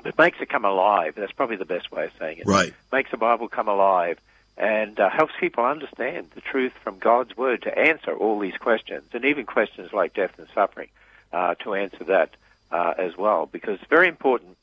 It 0.06 0.18
makes 0.18 0.39
it 0.41 0.49
come 0.49 0.66
alive. 0.66 1.14
That's 1.16 1.32
probably 1.32 1.56
the 1.56 1.66
best 1.66 1.91
way 1.91 2.06
of 2.06 2.12
saying 2.20 2.39
it. 2.39 2.45
Right. 2.45 2.74
Makes 2.91 3.12
the 3.12 3.18
Bible 3.18 3.47
come 3.47 3.68
alive 3.68 4.20
and 4.58 4.99
uh, 4.99 5.10
helps 5.10 5.34
people 5.39 5.66
understand 5.66 6.28
the 6.36 6.41
truth 6.41 6.74
from 6.84 6.99
God's 6.99 7.36
Word 7.36 7.64
to 7.64 7.78
answer 7.78 8.14
all 8.14 8.39
these 8.39 8.58
questions, 8.58 9.04
and 9.14 9.26
even 9.26 9.45
questions 9.45 9.91
like 9.93 10.14
death 10.14 10.38
and 10.38 10.47
suffering, 10.54 10.89
uh, 11.32 11.56
to 11.56 11.74
answer 11.74 12.04
that 12.06 12.36
uh, 12.72 12.93
as 12.97 13.18
well. 13.18 13.47
Because 13.47 13.80
it's 13.80 13.89
very 13.89 14.08
important 14.08 14.58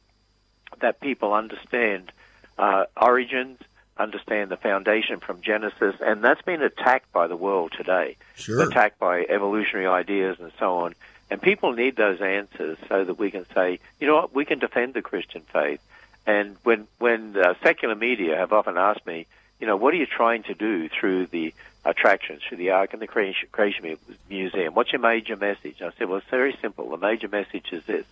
that 0.80 1.00
people 1.00 1.32
understand 1.32 2.12
uh, 2.56 2.84
origins, 2.96 3.58
understand 3.96 4.50
the 4.50 4.56
foundation 4.56 5.18
from 5.18 5.40
Genesis, 5.40 5.96
and 6.00 6.22
that's 6.22 6.42
been 6.42 6.62
attacked 6.62 7.12
by 7.12 7.26
the 7.26 7.36
world 7.36 7.72
today. 7.76 8.16
Sure. 8.36 8.68
Attacked 8.68 8.98
by 8.98 9.26
evolutionary 9.28 9.86
ideas 9.86 10.36
and 10.38 10.52
so 10.58 10.76
on. 10.78 10.94
And 11.30 11.40
people 11.40 11.72
need 11.72 11.96
those 11.96 12.20
answers 12.20 12.76
so 12.88 13.04
that 13.04 13.18
we 13.18 13.30
can 13.30 13.46
say, 13.54 13.78
you 14.00 14.06
know 14.06 14.16
what, 14.16 14.34
we 14.34 14.44
can 14.44 14.58
defend 14.58 14.94
the 14.94 15.02
Christian 15.02 15.42
faith. 15.52 15.80
And 16.26 16.56
when 16.64 16.86
when 16.98 17.36
uh, 17.36 17.54
secular 17.62 17.94
media 17.94 18.36
have 18.36 18.52
often 18.52 18.76
asked 18.76 19.06
me, 19.06 19.26
you 19.60 19.66
know, 19.66 19.76
what 19.76 19.94
are 19.94 19.96
you 19.96 20.06
trying 20.06 20.42
to 20.44 20.54
do 20.54 20.88
through 20.88 21.26
the 21.26 21.54
attractions, 21.84 22.42
through 22.46 22.58
the 22.58 22.70
Ark 22.70 22.92
and 22.92 23.00
the 23.00 23.06
Creation, 23.06 23.48
Creation 23.52 23.96
Museum? 24.28 24.74
What's 24.74 24.92
your 24.92 25.00
major 25.00 25.36
message? 25.36 25.80
I 25.80 25.90
said, 25.96 26.08
well, 26.08 26.18
it's 26.18 26.28
very 26.28 26.56
simple. 26.60 26.90
The 26.90 26.98
major 26.98 27.28
message 27.28 27.66
is 27.72 27.84
this: 27.84 28.04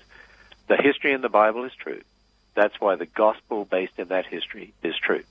the 0.69 0.77
history 0.77 1.13
in 1.13 1.21
the 1.21 1.29
Bible 1.29 1.65
is 1.65 1.73
true. 1.75 2.01
That's 2.55 2.81
why 2.81 2.97
the 2.97 3.07
gospel 3.07 3.65
based 3.65 3.99
in 3.99 4.09
that 4.09 4.27
history 4.27 4.73
is 4.83 4.97
true, 4.97 5.25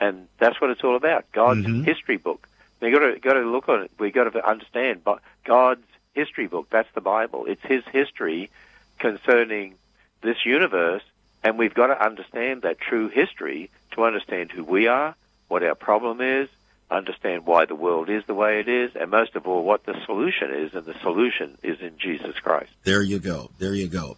and 0.00 0.28
that's 0.38 0.60
what 0.60 0.70
it's 0.70 0.84
all 0.84 0.96
about. 0.96 1.30
God's 1.32 1.66
mm-hmm. 1.66 1.82
history 1.82 2.16
book. 2.16 2.48
We 2.80 2.90
got 2.90 3.00
to 3.00 3.18
got 3.20 3.34
to 3.34 3.40
look 3.40 3.68
at 3.68 3.80
it. 3.80 3.90
We 3.98 4.10
got 4.10 4.32
to 4.32 4.48
understand, 4.48 5.04
but 5.04 5.20
God's 5.44 5.86
history 6.14 6.46
book. 6.46 6.68
That's 6.70 6.88
the 6.94 7.00
Bible. 7.00 7.46
It's 7.46 7.62
His 7.62 7.84
history 7.92 8.50
concerning 8.98 9.74
this 10.22 10.44
universe, 10.44 11.02
and 11.42 11.58
we've 11.58 11.74
got 11.74 11.88
to 11.88 12.04
understand 12.04 12.62
that 12.62 12.78
true 12.78 13.08
history 13.08 13.70
to 13.92 14.04
understand 14.04 14.52
who 14.52 14.64
we 14.64 14.86
are, 14.86 15.14
what 15.48 15.62
our 15.62 15.74
problem 15.74 16.20
is, 16.20 16.48
understand 16.90 17.46
why 17.46 17.64
the 17.64 17.74
world 17.74 18.08
is 18.08 18.24
the 18.26 18.34
way 18.34 18.60
it 18.60 18.68
is, 18.68 18.94
and 18.94 19.10
most 19.10 19.34
of 19.34 19.46
all, 19.46 19.64
what 19.64 19.84
the 19.84 19.96
solution 20.04 20.52
is, 20.52 20.74
and 20.74 20.84
the 20.84 20.98
solution 21.00 21.58
is 21.62 21.80
in 21.80 21.98
Jesus 21.98 22.38
Christ. 22.38 22.70
There 22.84 23.02
you 23.02 23.18
go. 23.18 23.50
There 23.58 23.74
you 23.74 23.88
go. 23.88 24.16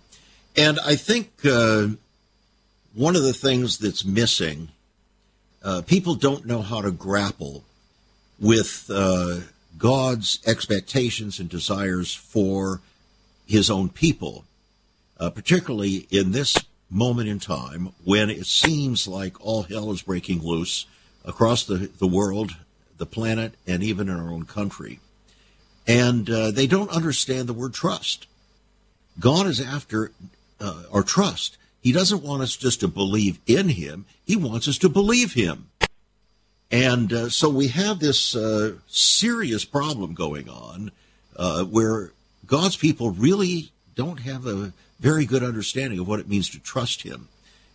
And 0.57 0.79
I 0.85 0.97
think 0.97 1.31
uh, 1.45 1.89
one 2.95 3.17
of 3.17 3.23
the 3.23 3.33
things 3.33 3.79
that's 3.79 4.05
missing, 4.05 4.69
uh, 5.63 5.83
people 5.83 6.15
don't 6.15 6.45
know 6.45 6.63
how 6.63 6.83
to 6.83 6.91
grapple 6.91 7.65
with 8.39 8.91
uh, 8.93 9.41
God's 9.77 10.39
expectations 10.47 11.39
and 11.39 11.49
desires 11.49 12.15
for 12.15 12.81
his 13.47 13.71
own 13.71 13.89
people, 13.89 14.45
uh, 15.19 15.31
particularly 15.31 16.07
in 16.11 16.33
this 16.33 16.57
moment 16.91 17.29
in 17.29 17.39
time 17.39 17.93
when 18.05 18.31
it 18.31 18.47
seems 18.47 19.09
like 19.09 19.45
all 19.45 19.63
hell 19.63 19.91
is 19.91 20.03
breaking 20.03 20.43
loose 20.43 20.87
across 21.25 21.65
the, 21.65 21.91
the 21.99 22.07
world, 22.07 22.53
the 22.99 23.07
planet, 23.07 23.55
and 23.67 23.83
even 23.83 24.09
in 24.09 24.17
our 24.17 24.31
own 24.31 24.45
country. 24.45 25.01
And 25.87 26.29
uh, 26.31 26.51
they 26.51 26.67
don't 26.67 26.91
understand 26.91 27.49
the 27.49 27.53
word 27.55 27.75
trust. 27.75 28.27
God 29.19 29.47
is 29.47 29.61
after 29.61 30.13
uh, 30.61 30.85
our 30.93 31.03
trust. 31.03 31.59
He 31.81 31.93
doesn't 31.93 32.23
want 32.23 32.43
us 32.43 32.57
just 32.57 32.81
to 32.81 32.89
believe 32.89 33.39
in 33.47 33.69
Him, 33.71 34.07
He 34.25 34.37
wants 34.37 34.69
us 34.69 34.79
to 34.79 34.89
believe 34.89 35.35
Him. 35.35 35.71
And 36.75 37.13
uh, 37.13 37.29
so 37.29 37.51
we 37.51 37.69
have 37.69 38.01
this 38.01 38.35
uh, 38.35 38.73
serious 38.89 39.65
problem 39.65 40.13
going 40.13 40.49
on 40.49 40.91
uh, 41.37 41.63
where 41.63 42.11
God's 42.49 42.77
people 42.77 43.11
really 43.11 43.71
don't 43.95 44.19
have 44.19 44.45
a 44.45 44.73
very 44.99 45.25
good 45.25 45.45
understanding 45.45 46.01
of 46.01 46.09
what 46.09 46.19
it 46.19 46.29
means 46.29 46.51
to 46.51 46.59
trust 46.59 47.03
Him. 47.03 47.29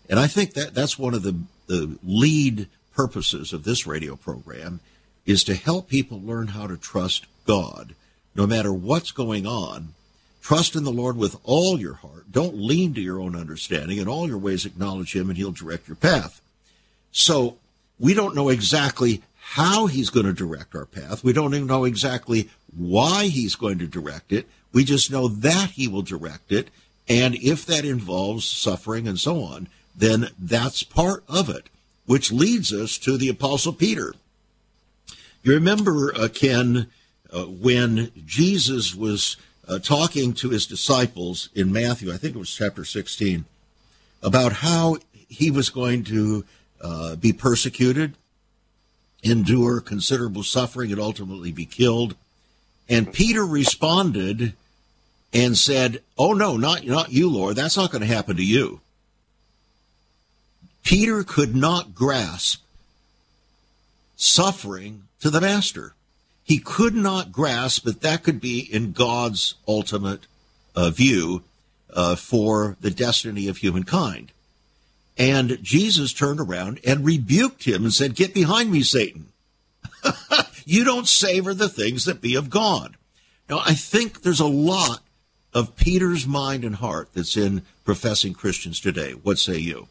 And 0.09 0.19
I 0.19 0.27
think 0.27 0.53
that 0.55 0.73
that's 0.73 0.99
one 0.99 1.13
of 1.13 1.23
the, 1.23 1.39
the 1.67 1.97
lead 2.03 2.67
purposes 2.93 3.53
of 3.53 3.63
this 3.63 3.87
radio 3.87 4.17
program 4.17 4.81
is 5.25 5.45
to 5.45 5.55
help 5.55 5.87
people 5.87 6.19
learn 6.19 6.47
how 6.47 6.67
to 6.67 6.75
trust 6.75 7.25
God 7.45 7.95
no 8.35 8.45
matter 8.45 8.73
what's 8.73 9.11
going 9.11 9.47
on. 9.47 9.93
Trust 10.41 10.75
in 10.75 10.83
the 10.83 10.91
Lord 10.91 11.15
with 11.15 11.37
all 11.45 11.79
your 11.79 11.93
heart. 11.93 12.33
Don't 12.33 12.57
lean 12.57 12.93
to 12.95 13.01
your 13.01 13.21
own 13.21 13.37
understanding. 13.37 13.99
In 13.99 14.09
all 14.09 14.27
your 14.27 14.37
ways, 14.37 14.65
acknowledge 14.65 15.15
Him, 15.15 15.29
and 15.29 15.37
He'll 15.37 15.53
direct 15.53 15.87
your 15.87 15.95
path. 15.95 16.41
So 17.13 17.59
we 17.99 18.13
don't 18.13 18.35
know 18.35 18.49
exactly 18.49 19.21
how 19.35 19.87
he's 19.87 20.09
going 20.09 20.25
to 20.25 20.33
direct 20.33 20.75
our 20.75 20.85
path. 20.85 21.23
We 21.23 21.33
don't 21.33 21.53
even 21.53 21.67
know 21.67 21.85
exactly 21.85 22.49
why 22.75 23.25
he's 23.25 23.55
going 23.55 23.79
to 23.79 23.87
direct 23.87 24.31
it. 24.31 24.47
We 24.71 24.83
just 24.83 25.11
know 25.11 25.27
that 25.27 25.71
he 25.71 25.87
will 25.87 26.03
direct 26.03 26.51
it. 26.51 26.69
And 27.07 27.35
if 27.35 27.65
that 27.65 27.85
involves 27.85 28.45
suffering 28.45 29.07
and 29.07 29.19
so 29.19 29.41
on, 29.41 29.67
then 29.95 30.29
that's 30.37 30.83
part 30.83 31.23
of 31.27 31.49
it, 31.49 31.69
which 32.05 32.31
leads 32.31 32.71
us 32.71 32.97
to 32.99 33.17
the 33.17 33.29
Apostle 33.29 33.73
Peter. 33.73 34.13
You 35.41 35.53
remember, 35.53 36.13
uh, 36.15 36.27
Ken, 36.31 36.87
uh, 37.31 37.45
when 37.45 38.11
Jesus 38.25 38.93
was 38.93 39.35
uh, 39.67 39.79
talking 39.79 40.33
to 40.33 40.49
his 40.49 40.67
disciples 40.67 41.49
in 41.55 41.73
Matthew, 41.73 42.13
I 42.13 42.17
think 42.17 42.35
it 42.35 42.39
was 42.39 42.53
chapter 42.53 42.85
16, 42.85 43.45
about 44.21 44.53
how 44.53 44.97
he 45.27 45.49
was 45.49 45.69
going 45.69 46.03
to 46.05 46.45
uh, 46.81 47.15
be 47.15 47.33
persecuted, 47.33 48.15
endure 49.23 49.81
considerable 49.81 50.43
suffering, 50.43 50.91
and 50.91 51.01
ultimately 51.01 51.51
be 51.51 51.65
killed. 51.65 52.15
And 52.87 53.13
Peter 53.13 53.45
responded 53.45 54.53
and 55.33 55.57
said, 55.57 56.01
"Oh 56.17 56.33
no, 56.33 56.57
not 56.57 56.85
not 56.85 57.11
you, 57.11 57.29
Lord. 57.29 57.55
That's 57.55 57.77
not 57.77 57.91
going 57.91 58.01
to 58.01 58.07
happen 58.07 58.35
to 58.37 58.45
you." 58.45 58.81
Peter 60.83 61.23
could 61.23 61.55
not 61.55 61.93
grasp 61.93 62.61
suffering 64.15 65.03
to 65.19 65.29
the 65.29 65.41
master. 65.41 65.93
He 66.43 66.57
could 66.57 66.95
not 66.95 67.31
grasp 67.31 67.83
that 67.83 68.01
that 68.01 68.23
could 68.23 68.41
be 68.41 68.59
in 68.59 68.91
God's 68.91 69.53
ultimate 69.67 70.21
uh, 70.75 70.89
view 70.89 71.43
uh, 71.93 72.15
for 72.15 72.75
the 72.81 72.89
destiny 72.89 73.47
of 73.47 73.57
humankind. 73.57 74.31
And 75.19 75.61
Jesus 75.61 76.13
turned 76.13 76.39
around 76.39 76.79
and 76.87 77.05
rebuked 77.05 77.65
him 77.65 77.83
and 77.83 77.93
said, 77.93 78.15
Get 78.15 78.33
behind 78.33 78.71
me, 78.71 78.81
Satan. 78.81 79.27
you 80.65 80.85
don't 80.85 81.09
savor 81.09 81.53
the 81.53 81.67
things 81.67 82.05
that 82.05 82.21
be 82.21 82.35
of 82.35 82.49
God. 82.49 82.95
Now, 83.49 83.59
I 83.65 83.73
think 83.73 84.21
there's 84.21 84.39
a 84.39 84.47
lot 84.47 85.01
of 85.53 85.75
Peter's 85.75 86.25
mind 86.25 86.63
and 86.63 86.75
heart 86.75 87.09
that's 87.13 87.35
in 87.35 87.63
professing 87.83 88.33
Christians 88.33 88.79
today. 88.79 89.11
What 89.11 89.37
say 89.39 89.57
you? 89.57 89.89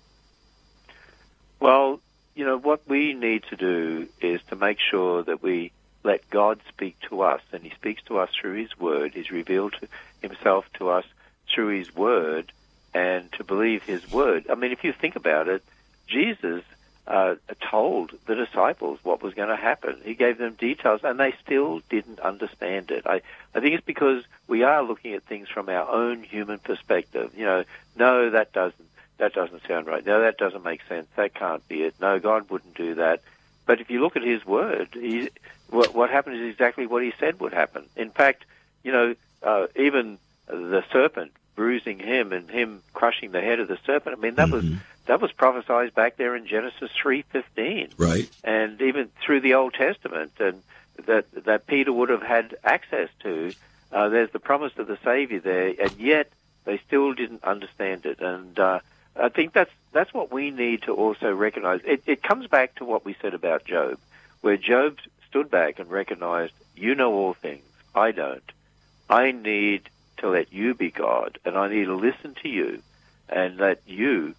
Well, 1.61 2.01
you 2.35 2.47
know, 2.47 2.57
what 2.57 2.89
we 2.89 3.13
need 3.13 3.43
to 3.51 3.57
do 3.57 4.09
is 4.23 4.41
to 4.49 4.57
make 4.57 4.79
sure 4.81 5.25
that 5.25 5.43
we 5.43 5.73
let 6.05 6.31
God 6.31 6.61
speak 6.69 6.97
to 7.11 7.21
us, 7.21 7.43
and 7.53 7.63
He 7.63 7.71
speaks 7.71 8.01
to 8.05 8.19
us 8.19 8.31
through 8.41 8.63
His 8.63 8.79
Word. 8.79 9.13
He's 9.13 9.31
revealed 9.31 9.75
himself 10.23 10.65
to 10.75 10.89
us 10.89 11.05
through 11.53 11.77
His 11.77 11.95
Word 11.95 12.53
and 12.95 13.31
to 13.33 13.45
believe 13.45 13.83
His 13.83 14.11
Word. 14.11 14.47
I 14.51 14.55
mean, 14.55 14.73
if 14.73 14.85
you 14.85 14.93
think 14.93 15.17
about 15.17 15.49
it, 15.49 15.63
Jesus 16.07 16.63
uh, 17.07 17.37
told 17.71 18.13
the 18.27 18.35
disciples 18.35 18.99
what 19.03 19.23
was 19.23 19.35
going 19.35 19.49
to 19.49 19.57
happen. 19.57 20.01
He 20.05 20.15
gave 20.15 20.37
them 20.39 20.55
details, 20.55 21.01
and 21.05 21.19
they 21.19 21.35
still 21.43 21.81
didn't 21.89 22.21
understand 22.21 22.91
it. 22.91 23.07
I, 23.07 23.23
I 23.55 23.61
think 23.61 23.75
it's 23.75 23.85
because 23.85 24.25
we 24.47 24.63
are 24.63 24.83
looking 24.83 25.15
at 25.15 25.23
things 25.23 25.49
from 25.49 25.69
our 25.69 25.89
own 25.89 26.23
human 26.23 26.59
perspective. 26.59 27.33
You 27.37 27.47
know, 27.47 27.65
no, 27.97 28.31
that 28.31 28.53
doesn't 28.53 28.89
that 29.19 29.33
doesn't 29.33 29.67
sound 29.67 29.87
right. 29.87 30.05
No, 30.05 30.21
that 30.21 30.39
doesn't 30.39 30.63
make 30.63 30.81
sense. 30.89 31.09
That 31.17 31.35
can't 31.35 31.67
be 31.67 31.83
it. 31.83 31.95
No, 32.01 32.19
God 32.21 32.51
wouldn't 32.51 32.75
do 32.75 32.95
that. 32.97 33.21
But 33.67 33.81
if 33.81 33.91
you 33.91 34.01
look 34.01 34.17
at 34.17 34.23
His 34.23 34.47
Word, 34.47 34.89
he, 34.93 35.29
what, 35.71 35.95
what 35.95 36.11
happened 36.11 36.37
is 36.37 36.51
exactly 36.51 36.87
what 36.87 37.03
He 37.03 37.13
said 37.19 37.41
would 37.41 37.53
happen. 37.53 37.85
In 37.97 38.11
fact, 38.11 38.45
you 38.83 38.93
know, 38.93 39.15
uh, 39.43 39.67
even 39.77 40.19
the 40.47 40.85
serpent 40.93 41.33
bruising 41.59 41.99
him 41.99 42.33
and 42.33 42.49
him 42.49 42.81
crushing 42.95 43.33
the 43.33 43.41
head 43.41 43.59
of 43.59 43.67
the 43.67 43.79
serpent. 43.85 44.17
I 44.17 44.21
mean, 44.21 44.37
that 44.37 44.47
mm-hmm. 44.47 44.75
was 44.75 44.81
that 45.07 45.21
was 45.21 45.33
prophesied 45.33 45.93
back 45.93 46.17
there 46.17 46.37
in 46.37 46.47
Genesis 46.47 46.91
three 47.03 47.23
fifteen, 47.23 47.89
right? 47.99 48.31
And 48.45 48.81
even 48.81 49.11
through 49.21 49.41
the 49.41 49.55
Old 49.55 49.75
Testament, 49.75 50.31
and 50.39 50.63
that 51.07 51.27
that 51.45 51.67
Peter 51.67 51.93
would 51.93 52.11
have 52.11 52.23
had 52.23 52.57
access 52.65 53.11
to. 53.25 53.53
Uh, 53.91 54.09
there's 54.11 54.31
the 54.31 54.39
promise 54.39 54.73
of 54.77 54.87
the 54.87 54.99
Savior 55.03 55.41
there, 55.41 55.75
and 55.81 55.93
yet 55.99 56.31
they 56.65 56.79
still 56.87 57.15
didn't 57.15 57.43
understand 57.43 58.05
it. 58.05 58.21
And 58.21 58.57
uh, 58.59 58.81
I 59.17 59.31
think 59.31 59.53
that's 59.53 59.73
that's 59.93 60.15
what 60.15 60.31
we 60.31 60.51
need 60.51 60.83
to 60.83 60.93
also 60.93 61.35
recognize. 61.35 61.81
It, 61.85 62.03
it 62.07 62.23
comes 62.23 62.47
back 62.47 62.77
to 62.77 62.85
what 62.85 63.05
we 63.05 63.17
said 63.21 63.35
about 63.35 63.65
Job, 63.65 63.99
where 64.43 64.59
Job 64.59 64.99
stood 65.29 65.51
back 65.51 65.81
and 65.81 65.91
recognized, 65.91 66.53
"You 66.77 66.95
know 66.95 67.13
all 67.15 67.35
things, 67.35 67.65
I 67.95 68.13
don't. 68.13 68.53
I 69.11 69.33
need 69.33 69.89
to 70.19 70.29
let 70.29 70.53
you 70.53 70.75
be 70.75 70.91
God, 70.91 71.39
and 71.45 71.57
I 71.57 71.69
need 71.69 71.87
to 71.87 71.95
listen 71.95 72.35
to 72.43 72.49
you, 72.49 72.83
and 73.29 73.59
let 73.59 73.83
you 73.87 74.35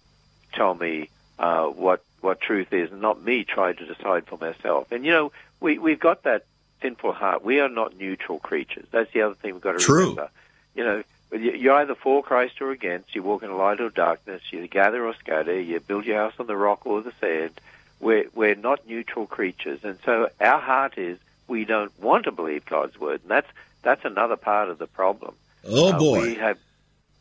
tell 0.52 0.74
me 0.74 1.10
uh, 1.38 1.66
what 1.66 2.02
what 2.20 2.40
truth 2.40 2.72
is, 2.72 2.92
and 2.92 3.00
not 3.00 3.22
me 3.22 3.44
try 3.44 3.72
to 3.72 3.86
decide 3.86 4.26
for 4.26 4.36
myself. 4.38 4.92
And 4.92 5.04
you 5.04 5.12
know, 5.12 5.32
we 5.60 5.78
we've 5.78 6.00
got 6.00 6.24
that 6.24 6.44
sinful 6.82 7.12
heart. 7.12 7.44
We 7.44 7.60
are 7.60 7.68
not 7.68 7.96
neutral 7.96 8.38
creatures. 8.38 8.86
That's 8.90 9.12
the 9.12 9.22
other 9.22 9.34
thing 9.34 9.54
we've 9.54 9.62
got 9.62 9.72
to 9.72 9.78
True. 9.78 10.00
remember. 10.00 10.30
You 10.74 10.84
know, 10.84 11.02
you're 11.32 11.74
either 11.74 11.94
for 11.94 12.22
Christ 12.22 12.60
or 12.60 12.70
against. 12.70 13.14
You 13.14 13.22
walk 13.22 13.42
in 13.42 13.56
light 13.56 13.80
or 13.80 13.90
darkness. 13.90 14.42
You 14.50 14.66
gather 14.66 15.06
or 15.06 15.14
scatter. 15.14 15.58
You 15.60 15.80
build 15.80 16.04
your 16.04 16.16
house 16.16 16.34
on 16.38 16.46
the 16.46 16.56
rock 16.56 16.86
or 16.86 17.02
the 17.02 17.12
sand. 17.20 17.60
We're 18.00 18.26
we're 18.34 18.54
not 18.54 18.86
neutral 18.88 19.26
creatures, 19.26 19.80
and 19.82 19.98
so 20.04 20.30
our 20.40 20.60
heart 20.60 20.96
is 20.96 21.18
we 21.48 21.64
don't 21.64 21.92
want 22.00 22.24
to 22.24 22.32
believe 22.32 22.64
God's 22.64 22.98
word, 22.98 23.20
and 23.22 23.30
that's 23.30 23.48
that's 23.82 24.04
another 24.04 24.36
part 24.36 24.70
of 24.70 24.78
the 24.78 24.86
problem. 24.86 25.34
Oh 25.64 25.98
boy, 25.98 26.18
uh, 26.18 26.22
we 26.22 26.34
have 26.36 26.58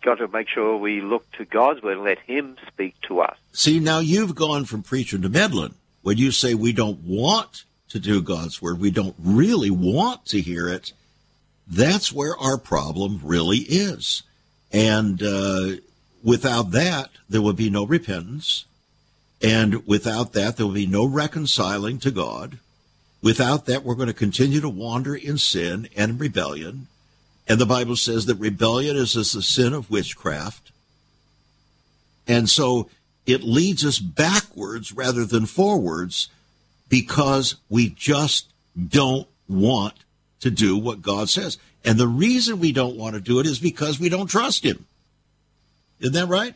got 0.01 0.15
to 0.15 0.27
make 0.27 0.47
sure 0.47 0.77
we 0.77 1.01
look 1.01 1.29
to 1.33 1.45
God's 1.45 1.81
word 1.81 1.97
and 1.97 2.03
let 2.03 2.19
Him 2.19 2.57
speak 2.67 2.95
to 3.07 3.21
us. 3.21 3.37
See, 3.53 3.79
now 3.79 3.99
you've 3.99 4.35
gone 4.35 4.65
from 4.65 4.83
preacher 4.83 5.17
to 5.17 5.29
meddling. 5.29 5.75
When 6.01 6.17
you 6.17 6.31
say 6.31 6.53
we 6.53 6.71
don't 6.71 7.01
want 7.03 7.65
to 7.89 7.99
do 7.99 8.21
God's 8.21 8.61
word, 8.61 8.79
we 8.79 8.91
don't 8.91 9.15
really 9.19 9.69
want 9.69 10.25
to 10.27 10.39
hear 10.39 10.69
it. 10.69 10.93
That's 11.67 12.13
where 12.13 12.37
our 12.37 12.57
problem 12.57 13.19
really 13.23 13.57
is. 13.57 14.23
And 14.71 15.21
uh, 15.21 15.77
without 16.23 16.71
that, 16.71 17.09
there 17.29 17.41
will 17.41 17.53
be 17.53 17.69
no 17.69 17.85
repentance. 17.85 18.65
And 19.41 19.85
without 19.87 20.33
that, 20.33 20.57
there 20.57 20.65
will 20.65 20.73
be 20.73 20.87
no 20.87 21.05
reconciling 21.05 21.99
to 21.99 22.11
God. 22.11 22.59
Without 23.21 23.65
that, 23.65 23.83
we're 23.83 23.95
going 23.95 24.07
to 24.07 24.13
continue 24.13 24.61
to 24.61 24.69
wander 24.69 25.15
in 25.15 25.37
sin 25.37 25.89
and 25.95 26.19
rebellion. 26.19 26.87
And 27.49 27.59
the 27.59 27.65
Bible 27.65 27.95
says 27.95 28.27
that 28.27 28.35
rebellion 28.35 28.95
is 28.95 29.17
as 29.17 29.33
the 29.33 29.41
sin 29.41 29.73
of 29.73 29.89
witchcraft. 29.89 30.71
And 32.27 32.47
so 32.47 32.89
it 33.25 33.41
leads 33.41 33.83
us 33.83 33.97
backwards 33.97 34.93
rather 34.93 35.25
than 35.25 35.47
forwards 35.47 36.29
because 36.87 37.55
we 37.67 37.89
just 37.89 38.47
don't 38.87 39.27
want 39.47 39.95
to 40.41 40.51
do 40.51 40.77
what 40.77 41.01
God 41.01 41.27
says. 41.27 41.57
And 41.83 41.97
the 41.97 42.07
reason 42.07 42.59
we 42.59 42.71
don't 42.71 42.97
want 42.97 43.15
to 43.15 43.21
do 43.21 43.39
it 43.39 43.47
is 43.47 43.59
because 43.59 43.99
we 43.99 44.09
don't 44.09 44.27
trust 44.27 44.63
Him. 44.63 44.85
Isn't 45.99 46.13
that 46.13 46.27
right? 46.27 46.53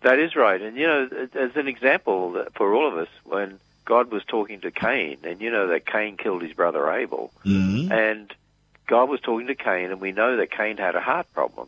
That 0.00 0.18
is 0.18 0.34
right. 0.34 0.60
And, 0.60 0.76
you 0.76 0.86
know, 0.86 1.08
as 1.34 1.54
an 1.54 1.68
example 1.68 2.44
for 2.54 2.74
all 2.74 2.88
of 2.88 2.96
us, 2.96 3.08
when 3.24 3.60
God 3.84 4.10
was 4.10 4.24
talking 4.24 4.60
to 4.60 4.70
Cain, 4.70 5.18
and 5.22 5.40
you 5.40 5.50
know 5.50 5.68
that 5.68 5.86
Cain 5.86 6.16
killed 6.16 6.42
his 6.42 6.52
brother 6.52 6.90
Abel, 6.90 7.32
mm-hmm. 7.44 7.92
and 7.92 8.32
God 8.92 9.08
was 9.08 9.22
talking 9.22 9.46
to 9.46 9.54
Cain, 9.54 9.90
and 9.90 10.02
we 10.02 10.12
know 10.12 10.36
that 10.36 10.50
Cain 10.50 10.76
had 10.76 10.94
a 10.94 11.00
heart 11.00 11.26
problem. 11.32 11.66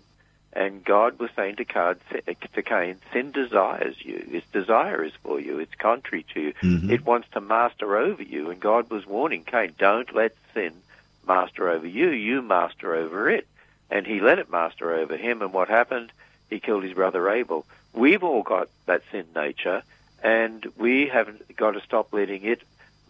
And 0.53 0.85
God 0.85 1.19
was 1.19 1.31
saying 1.35 1.57
to, 1.57 1.65
to 1.65 2.63
Cain, 2.63 2.97
sin 3.15 3.33
desires 3.33 3.97
you. 3.99 4.27
Its 4.31 4.47
desire 4.53 5.03
is 5.03 5.15
for 5.23 5.41
you. 5.41 5.59
It's 5.59 5.75
contrary 5.75 6.27
to 6.35 6.41
you. 6.41 6.53
Mm-hmm. 6.63 6.91
It 6.91 7.07
wants 7.07 7.29
to 7.33 7.41
master 7.41 7.97
over 7.97 8.23
you. 8.23 8.51
And 8.51 8.61
God 8.61 8.91
was 8.91 9.07
warning 9.07 9.43
Cain, 9.43 9.73
don't 9.79 10.15
let 10.15 10.37
sin 10.53 10.75
master 11.27 11.71
over 11.71 11.87
you. 11.87 12.11
You 12.11 12.43
master 12.43 12.95
over 12.95 13.31
it. 13.31 13.47
And 13.91 14.07
he 14.07 14.21
let 14.21 14.39
it 14.39 14.51
master 14.51 14.93
over 14.93 15.17
him. 15.17 15.41
And 15.41 15.55
what 15.55 15.71
happened? 15.71 16.13
He 16.51 16.61
killed 16.61 16.85
his 16.85 16.93
brother 16.93 17.31
Abel. 17.31 17.65
We've 17.95 18.23
all 18.23 18.43
got 18.43 18.69
that 18.85 19.01
sin 19.11 19.25
nature, 19.35 19.83
and 20.23 20.63
we 20.77 21.07
haven't 21.07 21.57
got 21.57 21.71
to 21.71 21.81
stop 21.81 22.13
letting 22.13 22.45
it 22.45 22.61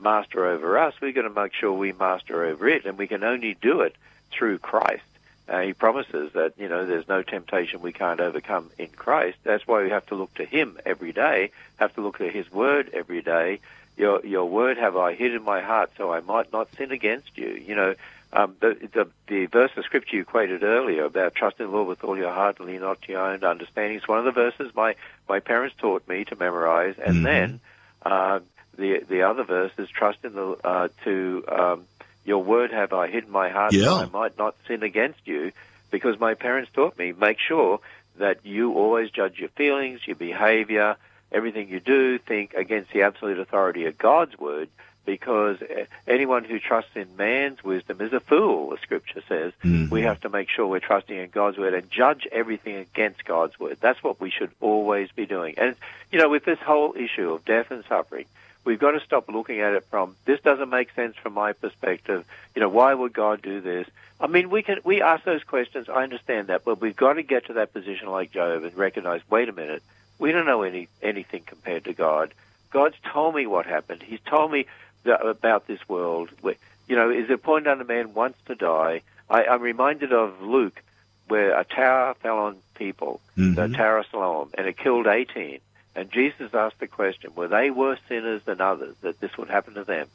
master 0.05 0.47
over 0.47 0.79
us. 0.79 0.95
We're 1.01 1.13
going 1.13 1.33
to 1.33 1.41
make 1.43 1.55
sure 1.55 1.73
we 1.73 1.93
master 1.93 2.45
over 2.45 2.69
it, 2.69 2.85
and 2.85 2.97
we 2.97 3.09
can 3.09 3.25
only 3.25 3.57
do 3.61 3.81
it 3.81 3.97
through 4.31 4.59
Christ. 4.59 5.03
Uh, 5.49 5.61
he 5.61 5.73
promises 5.73 6.33
that 6.33 6.55
you 6.59 6.69
know 6.69 6.87
there's 6.87 7.09
no 7.09 7.23
temptation 7.23 7.83
we 7.83 7.93
can't 7.93 8.21
overcome 8.21 8.71
in 8.79 8.89
Christ. 8.89 9.37
That's 9.43 9.67
why 9.67 9.83
we 9.83 9.91
have 9.91 10.07
to 10.07 10.15
look 10.15 10.33
to 10.35 10.45
Him 10.45 10.79
every 10.87 11.13
day. 11.13 11.51
Have 11.77 11.95
to 11.97 12.01
look 12.01 12.19
to 12.19 12.29
His 12.31 12.51
Word 12.51 12.91
every 12.95 13.21
day. 13.21 13.61
Your 13.97 14.25
Your 14.25 14.47
Word 14.47 14.79
have 14.79 14.97
I 14.97 15.15
hid 15.15 15.35
in 15.35 15.43
my 15.43 15.61
heart, 15.61 15.91
so 15.99 16.13
I 16.13 16.21
might 16.21 16.51
not 16.53 16.75
sin 16.77 16.93
against 16.93 17.37
you. 17.37 17.51
You 17.51 17.75
know, 17.75 17.95
um, 18.33 18.57
the, 18.61 18.89
the 18.93 19.11
the 19.27 19.47
verse 19.47 19.71
of 19.77 19.85
Scripture 19.85 20.17
you 20.17 20.25
quoted 20.25 20.63
earlier 20.63 21.05
about 21.05 21.35
trusting 21.35 21.67
the 21.67 21.71
Lord 21.71 21.89
with 21.89 22.05
all 22.05 22.17
your 22.17 22.33
heart 22.33 22.59
and 22.59 22.67
lean 22.67 22.81
not 22.81 23.03
to 23.03 23.13
your 23.13 23.21
own 23.21 23.45
understanding. 23.45 23.99
It's 23.99 24.09
one 24.09 24.19
of 24.19 24.25
the 24.25 24.33
verses 24.33 24.75
my 24.75 24.97
my 25.29 25.41
parents 25.41 25.77
taught 25.79 26.09
me 26.09 26.25
to 26.25 26.37
memorize, 26.37 26.97
and 26.99 27.17
mm-hmm. 27.17 27.25
then. 27.25 27.61
Uh, 28.03 28.41
the 28.77 29.05
the 29.09 29.23
other 29.23 29.45
verse 29.45 29.73
is 29.79 29.89
trust 29.89 30.19
in 30.25 30.35
the 30.35 30.57
uh, 30.65 30.89
to 31.05 31.45
um, 31.49 31.85
your 32.25 32.43
word 32.43 32.71
have 32.73 32.93
I 32.93 33.09
hid 33.09 33.25
in 33.25 33.31
my 33.31 33.49
heart 33.49 33.73
yeah. 33.73 33.85
that 33.85 33.93
I 33.93 34.07
might 34.07 34.39
not 34.39 34.57
sin 34.67 34.83
against 34.83 35.27
you, 35.27 35.53
because 35.91 36.19
my 36.19 36.35
parents 36.35 36.71
taught 36.73 36.99
me 36.99 37.13
make 37.13 37.39
sure 37.39 37.81
that 38.19 38.45
you 38.45 38.73
always 38.75 39.11
judge 39.11 39.39
your 39.39 39.49
feelings, 39.51 40.07
your 40.07 40.17
behavior, 40.17 40.97
everything 41.33 41.69
you 41.69 41.81
do, 41.81 42.19
think 42.19 42.55
against 42.55 42.93
the 42.93 43.03
absolute 43.03 43.39
authority 43.39 43.87
of 43.87 43.99
God's 43.99 44.39
word, 44.39 44.69
because 45.05 45.59
anyone 46.07 46.45
who 46.45 46.59
trusts 46.59 46.95
in 46.95 47.17
man's 47.17 47.63
wisdom 47.63 48.01
is 48.01 48.13
a 48.13 48.21
fool, 48.21 48.71
the 48.71 48.79
scripture 48.79 49.21
says. 49.29 49.53
Mm-hmm. 49.63 49.93
We 49.93 50.03
have 50.03 50.21
to 50.23 50.31
make 50.31 50.49
sure 50.49 50.67
we're 50.67 50.81
trusting 50.81 51.17
in 51.17 51.29
God's 51.31 51.59
word 51.59 51.75
and 51.75 51.91
judge 51.91 52.27
everything 52.33 52.77
against 52.77 53.25
God's 53.25 53.59
word. 53.59 53.77
That's 53.81 54.03
what 54.03 54.21
we 54.21 54.31
should 54.31 54.51
always 54.61 55.11
be 55.11 55.27
doing. 55.27 55.57
And, 55.59 55.77
you 56.11 56.19
know, 56.21 56.31
with 56.31 56.45
this 56.45 56.61
whole 56.61 56.95
issue 56.97 57.33
of 57.33 57.45
death 57.45 57.71
and 57.71 57.85
suffering, 57.89 58.25
we've 58.65 58.79
got 58.79 58.93
to 58.93 59.01
stop 59.01 59.29
looking 59.29 59.61
at 59.61 59.75
it 59.75 59.85
from 59.85 60.17
this 60.25 60.41
doesn't 60.41 60.71
make 60.71 60.93
sense 60.95 61.17
from 61.17 61.35
my 61.35 61.53
perspective. 61.53 62.25
You 62.55 62.61
know, 62.61 62.69
why 62.69 62.93
would 62.93 63.13
God 63.13 63.43
do 63.43 63.61
this? 63.61 63.87
I 64.21 64.27
mean, 64.27 64.51
we 64.51 64.63
can 64.63 64.79
we 64.85 65.03
ask 65.03 65.25
those 65.25 65.43
questions. 65.45 65.89
I 65.89 66.03
understand 66.03 66.49
that, 66.49 66.65
but 66.65 66.81
we've 66.81 66.97
got 66.97 67.15
to 67.15 67.23
get 67.23 67.47
to 67.47 67.55
that 67.55 67.73
position 67.73 68.09
like 68.09 68.33
Job 68.33 68.65
and 68.65 68.75
recognize. 68.77 69.21
Wait 69.29 69.49
a 69.49 69.53
minute, 69.53 69.83
we 70.19 70.33
don't 70.33 70.47
know 70.47 70.63
any 70.63 70.89
anything 71.03 71.43
compared 71.45 71.85
to 71.85 71.93
God. 71.93 72.33
God's 72.71 72.97
told 73.13 73.35
me 73.35 73.47
what 73.47 73.67
happened. 73.67 74.03
He's 74.03 74.21
told 74.21 74.51
me 74.51 74.67
about 75.05 75.67
this 75.67 75.87
world. 75.89 76.31
You 76.43 76.97
know, 76.97 77.11
is 77.11 77.31
it 77.31 77.33
a 77.33 77.39
point 77.39 77.67
under 77.67 77.85
man 77.85 78.15
wants 78.15 78.39
to 78.47 78.55
die? 78.55 79.03
I, 79.29 79.45
I'm 79.45 79.63
reminded 79.63 80.13
of 80.13 80.43
Luke, 80.43 80.83
where 81.29 81.59
a 81.59 81.65
tower 81.65 82.15
fell 82.15 82.39
on 82.39 82.57
people, 82.75 83.21
mm-hmm. 83.37 83.55
the 83.55 83.69
Tower 83.77 83.99
of 83.99 84.07
Siloam, 84.11 84.51
and 84.55 84.67
it 84.67 84.77
killed 84.77 85.07
18. 85.07 85.61
And 85.95 86.11
Jesus 86.11 86.55
asked 86.55 86.81
the 86.81 86.87
question, 86.87 87.35
were 87.35 87.49
they 87.49 87.71
worse 87.71 88.01
sinners 88.09 88.43
than 88.45 88.61
others 88.61 88.97
that 89.03 89.21
this 89.21 89.37
would 89.39 89.49
happen 89.49 89.75
to 89.75 89.85
them? 89.85 90.09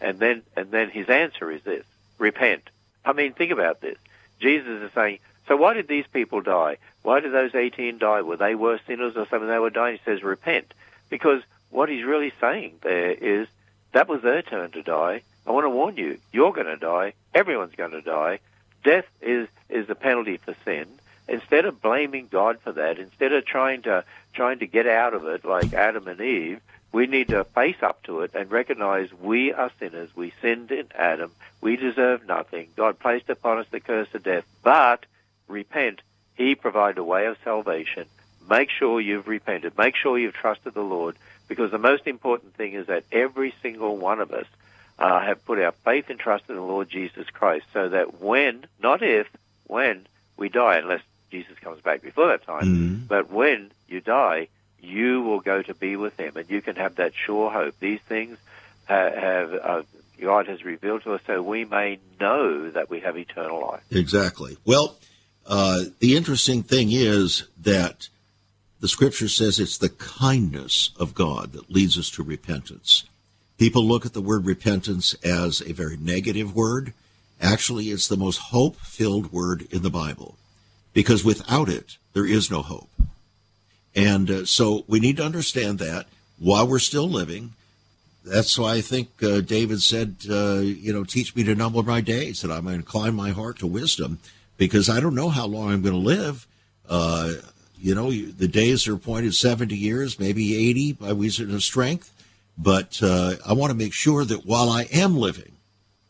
And 0.00 0.18
then, 0.18 0.42
and 0.56 0.70
then 0.70 0.90
his 0.90 1.08
answer 1.08 1.50
is 1.50 1.62
this, 1.62 1.84
repent. 2.18 2.68
I 3.04 3.12
mean, 3.12 3.32
think 3.32 3.52
about 3.52 3.80
this. 3.80 3.98
Jesus 4.40 4.82
is 4.82 4.92
saying, 4.92 5.18
so 5.46 5.56
why 5.56 5.74
did 5.74 5.88
these 5.88 6.06
people 6.12 6.40
die? 6.40 6.78
Why 7.02 7.20
did 7.20 7.32
those 7.32 7.54
18 7.54 7.98
die? 7.98 8.22
Were 8.22 8.36
they 8.36 8.54
worse 8.54 8.80
sinners 8.86 9.16
or 9.16 9.26
something? 9.26 9.48
They 9.48 9.58
were 9.58 9.70
dying. 9.70 9.98
He 9.98 10.10
says, 10.10 10.22
repent. 10.22 10.72
Because 11.08 11.42
what 11.70 11.88
he's 11.88 12.04
really 12.04 12.32
saying 12.40 12.76
there 12.82 13.12
is, 13.12 13.46
that 13.92 14.08
was 14.08 14.22
their 14.22 14.42
turn 14.42 14.70
to 14.72 14.82
die. 14.82 15.22
I 15.46 15.52
want 15.52 15.64
to 15.64 15.70
warn 15.70 15.96
you, 15.96 16.18
you're 16.32 16.52
going 16.52 16.66
to 16.66 16.76
die. 16.76 17.14
Everyone's 17.34 17.74
going 17.74 17.90
to 17.92 18.02
die. 18.02 18.40
Death 18.84 19.06
is, 19.20 19.48
is 19.68 19.86
the 19.86 19.94
penalty 19.94 20.36
for 20.36 20.54
sin 20.64 20.86
instead 21.30 21.64
of 21.64 21.80
blaming 21.80 22.28
God 22.28 22.58
for 22.60 22.72
that, 22.72 22.98
instead 22.98 23.32
of 23.32 23.46
trying 23.46 23.82
to 23.82 24.04
trying 24.34 24.58
to 24.58 24.66
get 24.66 24.86
out 24.86 25.14
of 25.14 25.24
it 25.24 25.44
like 25.44 25.72
Adam 25.72 26.06
and 26.08 26.20
Eve, 26.20 26.60
we 26.92 27.06
need 27.06 27.28
to 27.28 27.44
face 27.44 27.82
up 27.82 28.02
to 28.04 28.20
it 28.20 28.32
and 28.34 28.50
recognize 28.50 29.12
we 29.12 29.52
are 29.52 29.70
sinners. 29.78 30.10
We 30.14 30.32
sinned 30.42 30.70
in 30.72 30.88
Adam. 30.94 31.30
We 31.60 31.76
deserve 31.76 32.26
nothing. 32.26 32.68
God 32.76 32.98
placed 32.98 33.30
upon 33.30 33.58
us 33.58 33.66
the 33.70 33.80
curse 33.80 34.08
of 34.12 34.24
death, 34.24 34.44
but 34.62 35.06
repent. 35.48 36.02
He 36.34 36.54
provided 36.54 36.98
a 36.98 37.04
way 37.04 37.26
of 37.26 37.36
salvation. 37.44 38.06
Make 38.48 38.70
sure 38.70 39.00
you've 39.00 39.28
repented. 39.28 39.78
Make 39.78 39.94
sure 39.94 40.18
you've 40.18 40.34
trusted 40.34 40.74
the 40.74 40.82
Lord, 40.82 41.16
because 41.48 41.70
the 41.70 41.78
most 41.78 42.06
important 42.06 42.54
thing 42.54 42.72
is 42.72 42.86
that 42.86 43.04
every 43.12 43.54
single 43.62 43.96
one 43.96 44.20
of 44.20 44.32
us 44.32 44.46
uh, 44.98 45.20
have 45.20 45.44
put 45.44 45.60
our 45.60 45.72
faith 45.72 46.10
and 46.10 46.18
trust 46.18 46.44
in 46.48 46.56
the 46.56 46.62
Lord 46.62 46.88
Jesus 46.90 47.28
Christ, 47.30 47.66
so 47.72 47.88
that 47.88 48.20
when, 48.20 48.66
not 48.82 49.02
if, 49.02 49.28
when 49.66 50.06
we 50.36 50.48
die, 50.48 50.78
unless 50.78 51.02
Jesus 51.30 51.58
comes 51.60 51.80
back 51.80 52.02
before 52.02 52.28
that 52.28 52.44
time, 52.44 52.64
Mhm. 52.64 53.08
but 53.08 53.30
when 53.30 53.70
you 53.88 54.00
die, 54.00 54.48
you 54.82 55.22
will 55.22 55.40
go 55.40 55.62
to 55.62 55.74
be 55.74 55.96
with 55.96 56.18
Him, 56.18 56.36
and 56.36 56.48
you 56.50 56.62
can 56.62 56.76
have 56.76 56.96
that 56.96 57.12
sure 57.14 57.50
hope. 57.50 57.78
These 57.80 58.00
things 58.08 58.38
ha- 58.88 59.12
have 59.14 59.52
uh, 59.54 59.82
God 60.20 60.48
has 60.48 60.64
revealed 60.64 61.02
to 61.04 61.14
us, 61.14 61.22
so 61.26 61.42
we 61.42 61.64
may 61.64 61.98
know 62.20 62.70
that 62.70 62.90
we 62.90 63.00
have 63.00 63.16
eternal 63.16 63.60
life. 63.60 63.82
Exactly. 63.90 64.56
Well, 64.64 64.96
uh, 65.46 65.84
the 65.98 66.16
interesting 66.16 66.62
thing 66.62 66.92
is 66.92 67.44
that 67.62 68.08
the 68.80 68.88
scripture 68.88 69.28
says 69.28 69.58
it's 69.58 69.78
the 69.78 69.88
kindness 69.88 70.90
of 70.98 71.14
God 71.14 71.52
that 71.52 71.70
leads 71.70 71.98
us 71.98 72.10
to 72.12 72.22
repentance. 72.22 73.04
People 73.58 73.84
look 73.84 74.06
at 74.06 74.14
the 74.14 74.22
word 74.22 74.46
repentance 74.46 75.14
as 75.22 75.60
a 75.60 75.72
very 75.72 75.96
negative 75.96 76.54
word. 76.54 76.94
Actually, 77.40 77.90
it's 77.90 78.08
the 78.08 78.16
most 78.16 78.38
hope 78.38 78.76
filled 78.76 79.32
word 79.32 79.66
in 79.70 79.82
the 79.82 79.90
Bible 79.90 80.36
because 80.92 81.24
without 81.24 81.68
it, 81.68 81.96
there 82.12 82.26
is 82.26 82.50
no 82.50 82.62
hope. 82.62 82.88
And 83.94 84.30
uh, 84.30 84.44
so 84.44 84.84
we 84.86 85.00
need 85.00 85.16
to 85.16 85.24
understand 85.24 85.78
that 85.78 86.06
while 86.38 86.66
we're 86.66 86.78
still 86.78 87.08
living. 87.08 87.52
That's 88.24 88.58
why 88.58 88.74
I 88.74 88.80
think 88.80 89.08
uh, 89.22 89.40
David 89.40 89.82
said, 89.82 90.16
uh, 90.28 90.58
you 90.58 90.92
know, 90.92 91.04
teach 91.04 91.34
me 91.34 91.42
to 91.44 91.54
number 91.54 91.82
my 91.82 92.00
days, 92.00 92.42
that 92.42 92.50
I 92.50 92.60
may 92.60 92.74
incline 92.74 93.14
my 93.14 93.30
heart 93.30 93.58
to 93.60 93.66
wisdom, 93.66 94.18
because 94.56 94.90
I 94.90 95.00
don't 95.00 95.14
know 95.14 95.30
how 95.30 95.46
long 95.46 95.70
I'm 95.70 95.82
going 95.82 95.94
to 95.94 96.00
live. 96.00 96.46
Uh, 96.88 97.32
you 97.78 97.94
know, 97.94 98.10
the 98.10 98.48
days 98.48 98.86
are 98.86 98.94
appointed 98.94 99.34
70 99.34 99.74
years, 99.74 100.18
maybe 100.18 100.54
80 100.70 100.92
by 100.94 101.10
reason 101.10 101.54
of 101.54 101.62
strength. 101.62 102.12
But 102.58 103.00
uh, 103.02 103.36
I 103.46 103.54
want 103.54 103.70
to 103.70 103.76
make 103.76 103.94
sure 103.94 104.24
that 104.24 104.44
while 104.44 104.68
I 104.68 104.82
am 104.92 105.16
living, 105.16 105.52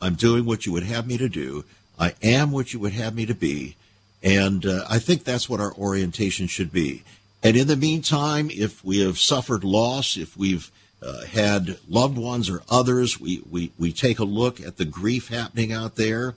I'm 0.00 0.14
doing 0.14 0.44
what 0.44 0.66
you 0.66 0.72
would 0.72 0.82
have 0.82 1.06
me 1.06 1.16
to 1.18 1.28
do. 1.28 1.64
I 1.98 2.14
am 2.22 2.50
what 2.50 2.72
you 2.72 2.80
would 2.80 2.94
have 2.94 3.14
me 3.14 3.24
to 3.26 3.34
be. 3.34 3.76
And 4.22 4.66
uh, 4.66 4.84
I 4.88 4.98
think 4.98 5.24
that's 5.24 5.48
what 5.48 5.60
our 5.60 5.72
orientation 5.74 6.46
should 6.46 6.72
be. 6.72 7.04
And 7.42 7.56
in 7.56 7.68
the 7.68 7.76
meantime, 7.76 8.50
if 8.50 8.84
we 8.84 9.00
have 9.00 9.18
suffered 9.18 9.64
loss, 9.64 10.16
if 10.16 10.36
we've 10.36 10.70
uh, 11.02 11.24
had 11.24 11.78
loved 11.88 12.18
ones 12.18 12.50
or 12.50 12.62
others, 12.68 13.18
we, 13.18 13.42
we, 13.50 13.72
we 13.78 13.92
take 13.92 14.18
a 14.18 14.24
look 14.24 14.60
at 14.60 14.76
the 14.76 14.84
grief 14.84 15.28
happening 15.28 15.72
out 15.72 15.96
there. 15.96 16.34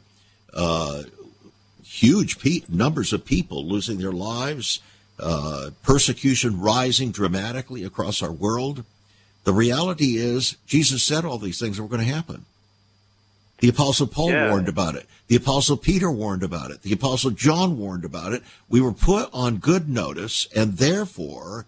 Uh, 0.53 1.03
huge 1.83 2.39
pe- 2.39 2.61
numbers 2.69 3.11
of 3.11 3.25
people 3.25 3.65
losing 3.65 3.97
their 3.97 4.13
lives, 4.13 4.81
uh, 5.19 5.71
persecution 5.83 6.61
rising 6.61 7.11
dramatically 7.11 7.83
across 7.83 8.21
our 8.21 8.31
world. 8.31 8.85
The 9.43 9.53
reality 9.53 10.15
is, 10.15 10.55
Jesus 10.65 11.03
said 11.03 11.25
all 11.25 11.37
these 11.37 11.59
things 11.59 11.81
were 11.81 11.87
going 11.87 12.05
to 12.05 12.13
happen. 12.13 12.45
The 13.63 13.69
Apostle 13.69 14.07
Paul 14.07 14.31
Yeah. 14.31 14.49
warned 14.49 14.67
about 14.67 14.95
it. 14.95 15.07
The 15.29 15.37
Apostle 15.37 15.77
Peter 15.77 16.11
warned 16.11 16.43
about 16.43 16.69
it. 16.71 16.81
The 16.81 16.91
Apostle 16.91 17.31
John 17.31 17.77
warned 17.77 18.03
about 18.03 18.33
it. 18.33 18.43
We 18.67 18.81
were 18.81 18.91
put 18.91 19.29
on 19.31 19.55
good 19.55 19.87
notice, 19.87 20.49
and 20.53 20.75
therefore, 20.75 21.65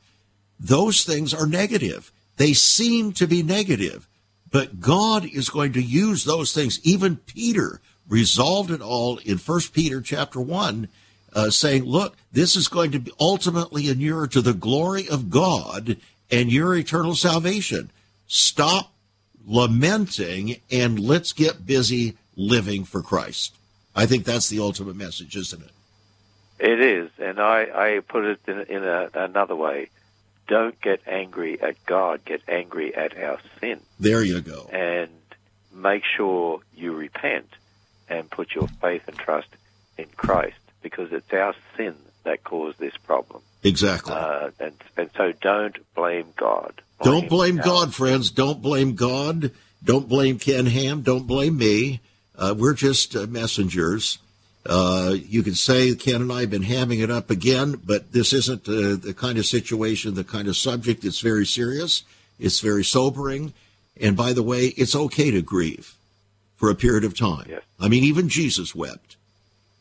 those 0.59 1.05
things 1.05 1.33
are 1.33 1.47
negative. 1.47 2.11
They 2.35 2.51
seem 2.51 3.13
to 3.13 3.25
be 3.27 3.41
negative, 3.43 4.09
but 4.51 4.81
God 4.81 5.23
is 5.23 5.47
going 5.47 5.71
to 5.71 5.81
use 5.81 6.25
those 6.25 6.51
things. 6.51 6.81
Even 6.83 7.15
Peter 7.15 7.79
resolved 8.09 8.71
it 8.71 8.81
all 8.81 9.19
in 9.19 9.37
First 9.37 9.71
Peter 9.71 10.01
chapter 10.01 10.41
one, 10.41 10.89
uh, 11.31 11.49
saying, 11.49 11.85
"Look, 11.85 12.17
this 12.29 12.57
is 12.57 12.67
going 12.67 12.91
to 12.91 12.99
be 12.99 13.13
ultimately 13.21 13.87
inure 13.87 14.27
to 14.27 14.41
the 14.41 14.53
glory 14.53 15.07
of 15.07 15.29
God 15.29 15.95
and 16.29 16.51
your 16.51 16.75
eternal 16.75 17.15
salvation. 17.15 17.89
Stop 18.27 18.91
lamenting 19.45 20.57
and 20.71 20.99
let's 20.99 21.33
get 21.33 21.65
busy 21.65 22.17
living 22.35 22.83
for 22.83 23.01
Christ." 23.01 23.55
I 23.95 24.05
think 24.05 24.25
that's 24.25 24.49
the 24.49 24.59
ultimate 24.59 24.95
message, 24.95 25.35
isn't 25.37 25.61
it? 25.61 25.71
It 26.59 26.79
is, 26.81 27.09
and 27.19 27.39
I, 27.39 27.63
I 27.73 27.99
put 27.99 28.25
it 28.25 28.39
in, 28.47 28.61
in 28.63 28.83
a, 28.83 29.09
another 29.13 29.55
way. 29.55 29.89
Don't 30.47 30.79
get 30.81 31.01
angry 31.07 31.61
at 31.61 31.83
God, 31.85 32.23
get 32.23 32.41
angry 32.47 32.93
at 32.95 33.17
our 33.17 33.39
sin, 33.59 33.79
There 33.99 34.23
you 34.23 34.41
go. 34.41 34.69
and 34.71 35.09
make 35.73 36.03
sure 36.05 36.59
you 36.75 36.93
repent 36.93 37.49
and 38.09 38.29
put 38.29 38.53
your 38.53 38.67
faith 38.81 39.07
and 39.07 39.17
trust 39.17 39.47
in 39.97 40.05
Christ, 40.15 40.57
because 40.81 41.11
it's 41.11 41.33
our 41.33 41.55
sin 41.75 41.95
that 42.23 42.43
caused 42.43 42.79
this 42.79 42.95
problem. 42.97 43.41
Exactly. 43.63 44.13
Uh, 44.13 44.51
and, 44.59 44.73
and 44.97 45.09
so 45.17 45.31
don't 45.41 45.77
blame 45.95 46.27
God. 46.37 46.81
Don't 47.03 47.29
blame 47.29 47.57
God, 47.57 47.93
friends. 47.93 48.31
Don't 48.31 48.61
blame 48.61 48.95
God. 48.95 49.51
Don't 49.83 50.07
blame 50.07 50.39
Ken 50.39 50.65
Ham. 50.65 51.01
Don't 51.01 51.27
blame 51.27 51.57
me. 51.57 51.99
Uh, 52.37 52.55
we're 52.57 52.73
just 52.73 53.15
uh, 53.15 53.27
messengers. 53.27 54.17
Uh, 54.65 55.15
you 55.27 55.43
can 55.43 55.53
say 55.53 55.93
Ken 55.95 56.21
and 56.21 56.31
I 56.31 56.41
have 56.41 56.49
been 56.49 56.63
hamming 56.63 57.03
it 57.03 57.11
up 57.11 57.29
again, 57.29 57.79
but 57.85 58.11
this 58.11 58.33
isn't 58.33 58.67
uh, 58.67 58.95
the 58.95 59.13
kind 59.15 59.37
of 59.37 59.45
situation, 59.45 60.15
the 60.15 60.23
kind 60.23 60.47
of 60.47 60.57
subject. 60.57 61.05
It's 61.05 61.19
very 61.19 61.45
serious. 61.45 62.03
It's 62.39 62.61
very 62.61 62.83
sobering. 62.83 63.53
And 63.99 64.17
by 64.17 64.33
the 64.33 64.43
way, 64.43 64.67
it's 64.77 64.95
okay 64.95 65.31
to 65.31 65.41
grieve 65.41 65.95
for 66.55 66.69
a 66.69 66.75
period 66.75 67.03
of 67.03 67.17
time. 67.17 67.45
Yes. 67.47 67.61
I 67.79 67.87
mean, 67.87 68.03
even 68.03 68.27
Jesus 68.27 68.73
wept. 68.73 69.17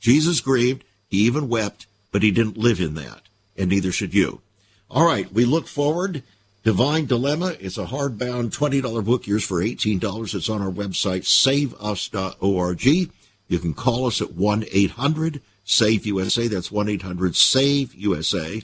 Jesus 0.01 0.41
grieved. 0.41 0.85
He 1.09 1.19
even 1.19 1.49
wept, 1.49 1.87
but 2.13 2.23
he 2.23 2.31
didn't 2.31 2.59
live 2.59 2.81
in 2.81 2.95
that. 2.95 3.23
And 3.57 3.71
neither 3.71 3.91
should 3.91 4.13
you. 4.13 4.43
All 4.91 5.07
right, 5.07 5.33
we 5.33 5.45
look 5.45 5.67
forward. 5.67 6.23
Divine 6.65 7.05
Dilemma 7.05 7.57
is 7.61 7.77
a 7.77 7.85
hardbound 7.85 8.57
$20 8.57 9.05
book, 9.05 9.27
yours 9.27 9.45
for 9.45 9.61
$18. 9.63 10.35
It's 10.35 10.49
on 10.49 10.63
our 10.63 10.71
website, 10.71 11.27
saveus.org. 11.27 12.85
You 12.85 13.59
can 13.59 13.75
call 13.75 14.07
us 14.07 14.23
at 14.23 14.33
1 14.33 14.65
800 14.73 15.43
SAVE 15.67 16.07
USA. 16.07 16.49
That's 16.49 16.73
1 16.73 16.89
800 16.89 17.37
SAVE 17.37 17.95
USA. 17.95 18.63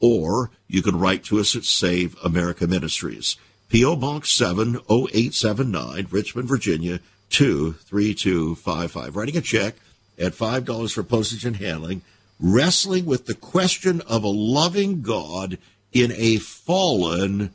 Or 0.00 0.50
you 0.66 0.80
can 0.80 0.98
write 0.98 1.24
to 1.24 1.40
us 1.40 1.54
at 1.54 1.64
Save 1.64 2.16
America 2.24 2.66
Ministries. 2.66 3.36
P.O. 3.68 3.96
Box 3.96 4.30
70879, 4.32 6.06
Richmond, 6.10 6.48
Virginia 6.48 7.00
23255. 7.28 9.14
Writing 9.14 9.36
a 9.36 9.42
check 9.42 9.74
at 10.18 10.32
$5 10.32 10.94
for 10.94 11.02
postage 11.02 11.44
and 11.44 11.56
handling. 11.56 12.00
Wrestling 12.40 13.04
with 13.04 13.26
the 13.26 13.34
question 13.34 14.00
of 14.08 14.24
a 14.24 14.28
loving 14.28 15.02
God 15.02 15.58
in 15.92 16.12
a 16.12 16.38
fallen 16.38 17.52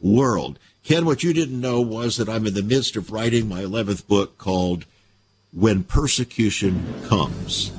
world. 0.00 0.58
Ken, 0.84 1.06
what 1.06 1.22
you 1.22 1.32
didn't 1.32 1.60
know 1.60 1.80
was 1.80 2.16
that 2.18 2.28
I'm 2.28 2.46
in 2.46 2.54
the 2.54 2.62
midst 2.62 2.96
of 2.96 3.10
writing 3.10 3.48
my 3.48 3.62
11th 3.62 4.06
book 4.06 4.36
called 4.38 4.84
When 5.52 5.82
Persecution 5.82 6.84
Comes. 7.06 7.72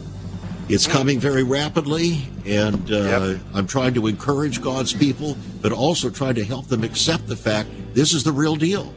It's 0.67 0.87
coming 0.87 1.19
very 1.19 1.43
rapidly, 1.43 2.23
and 2.45 2.91
uh, 2.91 2.95
Yep. 2.95 3.39
I'm 3.53 3.67
trying 3.67 3.93
to 3.93 4.07
encourage 4.07 4.61
God's 4.61 4.93
people, 4.93 5.37
but 5.61 5.71
also 5.71 6.09
trying 6.09 6.33
to 6.35 6.43
help 6.43 6.67
them 6.67 6.83
accept 6.83 7.27
the 7.27 7.35
fact 7.35 7.69
this 7.93 8.13
is 8.13 8.23
the 8.23 8.31
real 8.31 8.55
deal. 8.55 8.91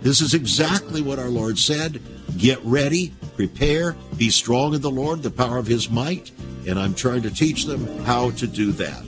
This 0.00 0.20
is 0.20 0.34
exactly 0.34 1.00
what 1.00 1.20
our 1.20 1.28
Lord 1.28 1.56
said. 1.58 2.00
Get 2.36 2.58
ready, 2.64 3.12
prepare, 3.36 3.94
be 4.16 4.30
strong 4.30 4.74
in 4.74 4.80
the 4.80 4.90
Lord, 4.90 5.22
the 5.22 5.30
power 5.30 5.58
of 5.58 5.68
his 5.68 5.88
might, 5.88 6.32
and 6.66 6.78
I'm 6.78 6.94
trying 6.94 7.22
to 7.22 7.30
teach 7.30 7.64
them 7.66 7.86
how 8.04 8.30
to 8.32 8.46
do 8.48 8.72
that. 8.72 9.07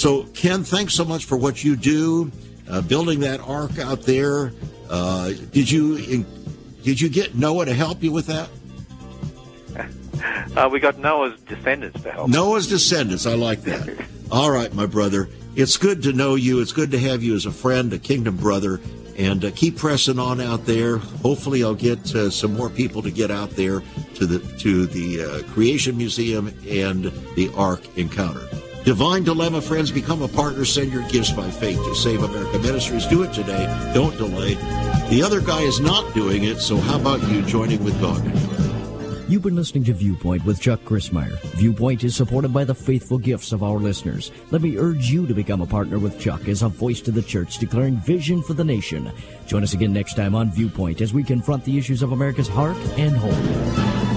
So, 0.00 0.22
Ken, 0.32 0.64
thanks 0.64 0.94
so 0.94 1.04
much 1.04 1.26
for 1.26 1.36
what 1.36 1.62
you 1.62 1.76
do, 1.76 2.32
uh, 2.70 2.80
building 2.80 3.20
that 3.20 3.38
ark 3.40 3.78
out 3.78 4.00
there. 4.00 4.50
Uh, 4.88 5.32
did 5.52 5.70
you 5.70 6.24
did 6.82 6.98
you 6.98 7.10
get 7.10 7.34
Noah 7.34 7.66
to 7.66 7.74
help 7.74 8.02
you 8.02 8.10
with 8.10 8.26
that? 8.28 8.48
Uh, 10.54 10.68
we 10.70 10.80
got 10.80 10.98
Noah's 10.98 11.40
descendants 11.42 12.02
to 12.02 12.10
help. 12.10 12.28
Noah's 12.28 12.66
descendants. 12.66 13.24
I 13.24 13.34
like 13.34 13.62
that. 13.62 14.04
All 14.30 14.50
right, 14.50 14.70
my 14.74 14.84
brother. 14.84 15.30
It's 15.54 15.78
good 15.78 16.02
to 16.02 16.12
know 16.12 16.34
you. 16.34 16.60
It's 16.60 16.72
good 16.72 16.90
to 16.90 16.98
have 16.98 17.22
you 17.22 17.34
as 17.34 17.46
a 17.46 17.50
friend, 17.50 17.90
a 17.92 17.98
kingdom 17.98 18.36
brother, 18.36 18.80
and 19.16 19.42
uh, 19.42 19.50
keep 19.54 19.78
pressing 19.78 20.18
on 20.18 20.40
out 20.40 20.66
there. 20.66 20.98
Hopefully, 20.98 21.64
I'll 21.64 21.74
get 21.74 22.14
uh, 22.14 22.28
some 22.28 22.52
more 22.54 22.68
people 22.68 23.00
to 23.00 23.10
get 23.10 23.30
out 23.30 23.50
there 23.50 23.80
to 24.16 24.26
the 24.26 24.40
to 24.58 24.86
the 24.86 25.22
uh, 25.22 25.52
Creation 25.52 25.96
Museum 25.96 26.48
and 26.68 27.04
the 27.36 27.50
Ark 27.56 27.80
Encounter. 27.96 28.46
Divine 28.84 29.24
Dilemma, 29.24 29.60
friends, 29.60 29.90
become 29.90 30.22
a 30.22 30.28
partner. 30.28 30.64
Send 30.64 30.92
your 30.92 31.06
gifts 31.08 31.32
by 31.32 31.50
faith 31.50 31.76
to 31.76 31.94
Save 31.94 32.22
America 32.22 32.58
Ministries. 32.58 33.06
Do 33.06 33.22
it 33.22 33.32
today. 33.32 33.66
Don't 33.94 34.16
delay. 34.16 34.54
The 35.10 35.22
other 35.22 35.40
guy 35.40 35.60
is 35.60 35.80
not 35.80 36.14
doing 36.14 36.44
it, 36.44 36.60
so 36.60 36.78
how 36.78 36.98
about 36.98 37.22
you 37.30 37.42
joining 37.42 37.84
with 37.84 38.00
God? 38.00 38.24
You've 39.28 39.42
been 39.42 39.54
listening 39.54 39.84
to 39.84 39.92
Viewpoint 39.92 40.44
with 40.44 40.60
Chuck 40.60 40.80
Crismier. 40.84 41.38
Viewpoint 41.56 42.02
is 42.04 42.16
supported 42.16 42.52
by 42.52 42.64
the 42.64 42.74
faithful 42.74 43.18
gifts 43.18 43.52
of 43.52 43.62
our 43.62 43.76
listeners. 43.76 44.32
Let 44.50 44.62
me 44.62 44.76
urge 44.76 45.08
you 45.10 45.26
to 45.26 45.34
become 45.34 45.60
a 45.60 45.66
partner 45.66 45.98
with 45.98 46.18
Chuck 46.18 46.48
as 46.48 46.62
a 46.62 46.68
voice 46.68 47.00
to 47.02 47.12
the 47.12 47.22
church 47.22 47.58
declaring 47.58 47.98
vision 47.98 48.42
for 48.42 48.54
the 48.54 48.64
nation. 48.64 49.12
Join 49.46 49.62
us 49.62 49.74
again 49.74 49.92
next 49.92 50.14
time 50.14 50.34
on 50.34 50.50
Viewpoint 50.50 51.00
as 51.00 51.12
we 51.12 51.22
confront 51.22 51.64
the 51.64 51.78
issues 51.78 52.02
of 52.02 52.12
America's 52.12 52.48
heart 52.48 52.76
and 52.98 53.16
home. 53.16 54.09